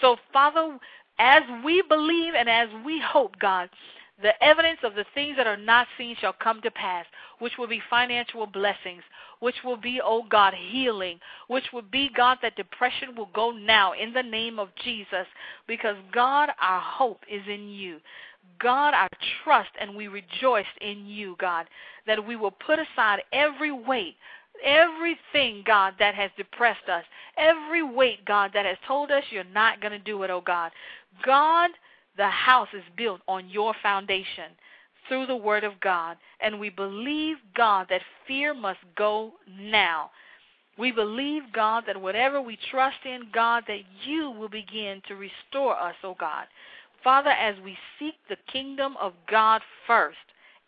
So, 0.00 0.16
Father, 0.32 0.78
as 1.18 1.42
we 1.64 1.82
believe 1.88 2.34
and 2.34 2.48
as 2.48 2.68
we 2.84 3.00
hope, 3.00 3.38
God, 3.38 3.70
the 4.22 4.42
evidence 4.42 4.78
of 4.82 4.94
the 4.94 5.04
things 5.14 5.36
that 5.36 5.46
are 5.46 5.58
not 5.58 5.86
seen 5.98 6.16
shall 6.20 6.32
come 6.32 6.62
to 6.62 6.70
pass, 6.70 7.04
which 7.38 7.52
will 7.58 7.66
be 7.66 7.82
financial 7.90 8.46
blessings, 8.46 9.02
which 9.40 9.56
will 9.62 9.76
be, 9.76 10.00
oh 10.02 10.24
God, 10.28 10.54
healing, 10.54 11.20
which 11.48 11.64
will 11.72 11.82
be, 11.82 12.10
God, 12.16 12.38
that 12.40 12.56
depression 12.56 13.14
will 13.14 13.28
go 13.34 13.50
now 13.50 13.92
in 13.92 14.14
the 14.14 14.22
name 14.22 14.58
of 14.58 14.70
Jesus, 14.82 15.26
because 15.66 15.96
God, 16.12 16.48
our 16.62 16.80
hope 16.80 17.20
is 17.30 17.42
in 17.46 17.68
you. 17.68 17.98
God, 18.58 18.94
our 18.94 19.08
trust 19.44 19.70
and 19.78 19.94
we 19.94 20.08
rejoice 20.08 20.64
in 20.80 21.04
you, 21.06 21.36
God, 21.38 21.66
that 22.06 22.26
we 22.26 22.36
will 22.36 22.52
put 22.52 22.78
aside 22.78 23.20
every 23.32 23.72
weight 23.72 24.16
Everything, 24.64 25.62
God, 25.66 25.94
that 25.98 26.14
has 26.14 26.30
depressed 26.36 26.88
us, 26.88 27.04
every 27.36 27.82
weight, 27.82 28.24
God, 28.24 28.52
that 28.54 28.64
has 28.64 28.76
told 28.86 29.10
us 29.10 29.22
you're 29.30 29.44
not 29.44 29.80
going 29.80 29.92
to 29.92 29.98
do 29.98 30.22
it, 30.22 30.30
oh 30.30 30.40
God. 30.40 30.72
God, 31.24 31.70
the 32.16 32.28
house 32.28 32.68
is 32.72 32.82
built 32.96 33.20
on 33.28 33.48
your 33.48 33.74
foundation 33.82 34.52
through 35.08 35.26
the 35.26 35.36
Word 35.36 35.64
of 35.64 35.80
God. 35.80 36.16
And 36.40 36.58
we 36.58 36.70
believe, 36.70 37.36
God, 37.54 37.86
that 37.90 38.02
fear 38.26 38.54
must 38.54 38.80
go 38.96 39.32
now. 39.58 40.10
We 40.78 40.92
believe, 40.92 41.42
God, 41.52 41.84
that 41.86 42.00
whatever 42.00 42.40
we 42.40 42.58
trust 42.70 42.98
in, 43.04 43.28
God, 43.32 43.64
that 43.66 43.80
you 44.04 44.30
will 44.30 44.48
begin 44.48 45.00
to 45.08 45.14
restore 45.14 45.78
us, 45.78 45.94
oh 46.02 46.16
God. 46.18 46.46
Father, 47.02 47.30
as 47.30 47.54
we 47.64 47.78
seek 47.98 48.14
the 48.28 48.36
kingdom 48.52 48.96
of 49.00 49.12
God 49.30 49.62
first 49.86 50.18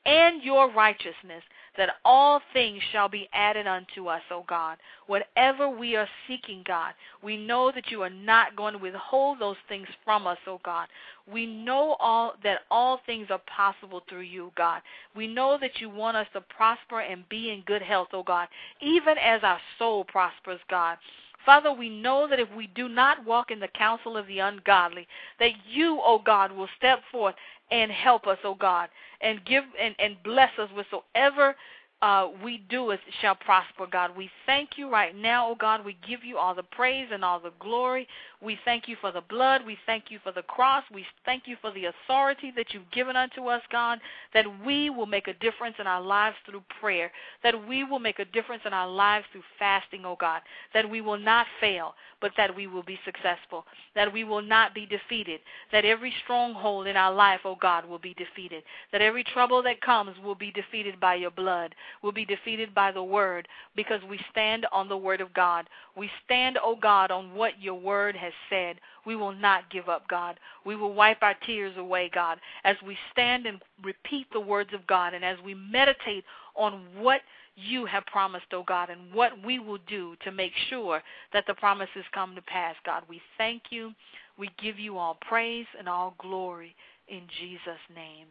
and 0.06 0.42
your 0.42 0.72
righteousness, 0.72 1.42
that 1.78 1.90
all 2.04 2.42
things 2.52 2.82
shall 2.92 3.08
be 3.08 3.28
added 3.32 3.66
unto 3.66 4.08
us, 4.08 4.20
O 4.30 4.44
God. 4.46 4.76
Whatever 5.06 5.70
we 5.70 5.96
are 5.96 6.08
seeking, 6.26 6.62
God, 6.66 6.92
we 7.22 7.38
know 7.38 7.72
that 7.74 7.90
you 7.90 8.02
are 8.02 8.10
not 8.10 8.56
going 8.56 8.74
to 8.74 8.78
withhold 8.78 9.38
those 9.38 9.56
things 9.68 9.86
from 10.04 10.26
us, 10.26 10.38
O 10.46 10.60
God. 10.64 10.88
We 11.32 11.46
know 11.46 11.96
all 12.00 12.34
that 12.42 12.60
all 12.70 13.00
things 13.06 13.28
are 13.30 13.40
possible 13.46 14.02
through 14.08 14.22
you, 14.22 14.52
God. 14.56 14.82
We 15.16 15.26
know 15.28 15.56
that 15.60 15.80
you 15.80 15.88
want 15.88 16.16
us 16.16 16.26
to 16.34 16.40
prosper 16.42 17.00
and 17.00 17.26
be 17.28 17.50
in 17.50 17.62
good 17.62 17.82
health, 17.82 18.08
O 18.12 18.22
God, 18.22 18.48
even 18.82 19.16
as 19.16 19.40
our 19.42 19.60
soul 19.78 20.04
prospers, 20.04 20.60
God. 20.68 20.98
Father, 21.46 21.72
we 21.72 21.88
know 21.88 22.26
that 22.28 22.40
if 22.40 22.48
we 22.54 22.66
do 22.66 22.88
not 22.88 23.24
walk 23.24 23.50
in 23.50 23.60
the 23.60 23.68
counsel 23.68 24.16
of 24.16 24.26
the 24.26 24.40
ungodly, 24.40 25.06
that 25.38 25.52
you, 25.66 26.00
O 26.04 26.18
God, 26.18 26.52
will 26.52 26.68
step 26.76 27.00
forth 27.10 27.34
and 27.70 27.90
help 27.90 28.26
us, 28.26 28.38
O 28.44 28.54
God, 28.54 28.88
and 29.20 29.44
give 29.44 29.64
and, 29.80 29.94
and 29.98 30.16
bless 30.22 30.50
us 30.58 30.70
whatsoever 30.72 31.54
uh, 32.00 32.28
we 32.44 32.64
do 32.70 32.90
it 32.90 33.00
shall 33.20 33.34
prosper, 33.34 33.86
God. 33.90 34.16
We 34.16 34.30
thank 34.46 34.70
you 34.76 34.88
right 34.90 35.16
now, 35.16 35.50
oh 35.50 35.56
God. 35.56 35.84
We 35.84 35.96
give 36.06 36.22
you 36.22 36.38
all 36.38 36.54
the 36.54 36.62
praise 36.62 37.08
and 37.12 37.24
all 37.24 37.40
the 37.40 37.52
glory. 37.58 38.06
We 38.40 38.56
thank 38.64 38.86
you 38.86 38.96
for 39.00 39.10
the 39.10 39.20
blood. 39.20 39.62
We 39.66 39.76
thank 39.84 40.10
you 40.10 40.20
for 40.22 40.30
the 40.30 40.42
cross. 40.42 40.84
We 40.94 41.04
thank 41.24 41.48
you 41.48 41.56
for 41.60 41.72
the 41.72 41.86
authority 41.86 42.52
that 42.56 42.72
you've 42.72 42.88
given 42.92 43.16
unto 43.16 43.46
us, 43.46 43.62
God, 43.72 43.98
that 44.32 44.46
we 44.64 44.90
will 44.90 45.06
make 45.06 45.26
a 45.26 45.34
difference 45.34 45.74
in 45.80 45.88
our 45.88 46.00
lives 46.00 46.36
through 46.46 46.62
prayer, 46.80 47.10
that 47.42 47.66
we 47.66 47.82
will 47.82 47.98
make 47.98 48.20
a 48.20 48.24
difference 48.26 48.62
in 48.64 48.72
our 48.72 48.88
lives 48.88 49.26
through 49.32 49.42
fasting, 49.58 50.02
oh 50.04 50.16
God, 50.20 50.42
that 50.72 50.88
we 50.88 51.00
will 51.00 51.18
not 51.18 51.46
fail, 51.60 51.94
but 52.20 52.30
that 52.36 52.54
we 52.54 52.68
will 52.68 52.84
be 52.84 52.98
successful, 53.04 53.64
that 53.96 54.12
we 54.12 54.22
will 54.22 54.42
not 54.42 54.72
be 54.72 54.86
defeated, 54.86 55.40
that 55.72 55.84
every 55.84 56.14
stronghold 56.22 56.86
in 56.86 56.96
our 56.96 57.12
life, 57.12 57.40
oh 57.44 57.56
God, 57.60 57.84
will 57.88 57.98
be 57.98 58.14
defeated, 58.14 58.62
that 58.92 59.02
every 59.02 59.24
trouble 59.24 59.64
that 59.64 59.80
comes 59.80 60.16
will 60.24 60.36
be 60.36 60.52
defeated 60.52 61.00
by 61.00 61.16
your 61.16 61.32
blood, 61.32 61.74
will 62.02 62.12
be 62.12 62.24
defeated 62.24 62.72
by 62.72 62.92
the 62.92 63.02
word, 63.02 63.48
because 63.74 64.00
we 64.08 64.20
stand 64.30 64.64
on 64.70 64.88
the 64.88 64.96
word 64.96 65.20
of 65.20 65.34
God. 65.34 65.68
We 65.96 66.08
stand, 66.24 66.56
oh 66.62 66.76
God, 66.80 67.10
on 67.10 67.34
what 67.34 67.60
your 67.60 67.74
word 67.74 68.14
has 68.14 68.27
said. 68.50 68.76
We 69.06 69.16
will 69.16 69.32
not 69.32 69.70
give 69.70 69.88
up, 69.88 70.06
God. 70.08 70.38
We 70.64 70.76
will 70.76 70.92
wipe 70.92 71.22
our 71.22 71.34
tears 71.46 71.76
away, 71.76 72.10
God, 72.12 72.38
as 72.64 72.76
we 72.86 72.96
stand 73.12 73.46
and 73.46 73.60
repeat 73.82 74.26
the 74.32 74.40
words 74.40 74.70
of 74.74 74.86
God 74.86 75.14
and 75.14 75.24
as 75.24 75.38
we 75.44 75.54
meditate 75.54 76.24
on 76.56 76.86
what 76.96 77.20
you 77.56 77.86
have 77.86 78.06
promised, 78.06 78.46
oh 78.52 78.62
God, 78.62 78.88
and 78.90 79.12
what 79.12 79.32
we 79.44 79.58
will 79.58 79.78
do 79.88 80.14
to 80.24 80.30
make 80.30 80.52
sure 80.68 81.02
that 81.32 81.44
the 81.46 81.54
promises 81.54 82.04
come 82.12 82.34
to 82.34 82.42
pass, 82.42 82.76
God. 82.86 83.02
We 83.08 83.20
thank 83.36 83.64
you. 83.70 83.92
We 84.38 84.50
give 84.62 84.78
you 84.78 84.96
all 84.96 85.18
praise 85.28 85.66
and 85.78 85.88
all 85.88 86.14
glory 86.18 86.74
in 87.08 87.22
Jesus' 87.40 87.82
name. 87.94 88.26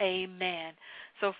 Amen. 0.00 0.72
So, 1.20 1.32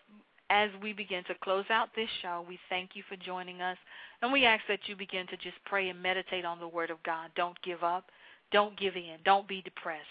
as 0.49 0.71
we 0.81 0.93
begin 0.93 1.25
to 1.25 1.35
close 1.43 1.65
out 1.71 1.89
this 1.97 2.09
show, 2.23 2.45
we 2.49 2.59
thank 2.69 2.91
you 2.95 3.03
for 3.09 3.17
joining 3.17 3.61
us, 3.61 3.77
and 4.23 4.33
we 4.33 4.45
ask 4.45 4.63
that 4.69 4.81
you 4.87 4.97
begin 4.97 5.27
to 5.29 5.37
just 5.37 5.57
pray 5.65 5.89
and 5.89 6.03
meditate 6.03 6.45
on 6.45 6.61
the 6.61 6.69
Word 6.69 6.91
of 6.91 7.03
God. 7.03 7.31
Don't 7.37 7.61
give 7.63 7.83
up. 7.83 8.11
Don't 8.53 8.79
give 8.79 8.97
in. 8.97 9.17
Don't 9.25 9.49
be 9.49 9.63
depressed. 9.63 10.05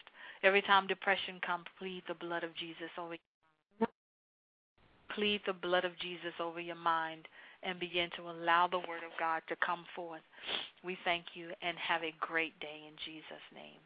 Every 0.44 0.62
time 0.62 0.88
depression 0.88 1.40
comes, 1.46 1.66
plead 1.80 2.04
the 2.08 2.14
blood 2.14 2.44
of 2.44 2.56
Jesus 2.56 2.90
over 2.98 3.16
plead 5.16 5.40
the 5.46 5.54
blood 5.54 5.86
of 5.86 5.98
Jesus 6.00 6.34
over 6.42 6.60
your 6.60 6.76
mind 6.76 7.28
and 7.64 7.80
begin 7.80 8.10
to 8.18 8.30
allow 8.30 8.68
the 8.68 8.80
word 8.80 9.04
of 9.06 9.18
God 9.18 9.42
to 9.48 9.56
come 9.66 9.86
forth. 9.96 10.22
We 10.84 10.98
thank 11.06 11.26
you 11.34 11.50
and 11.62 11.78
have 11.78 12.04
a 12.04 12.14
great 12.20 12.60
day 12.60 12.84
in 12.86 12.94
Jesus' 13.06 13.48
name. 13.54 13.80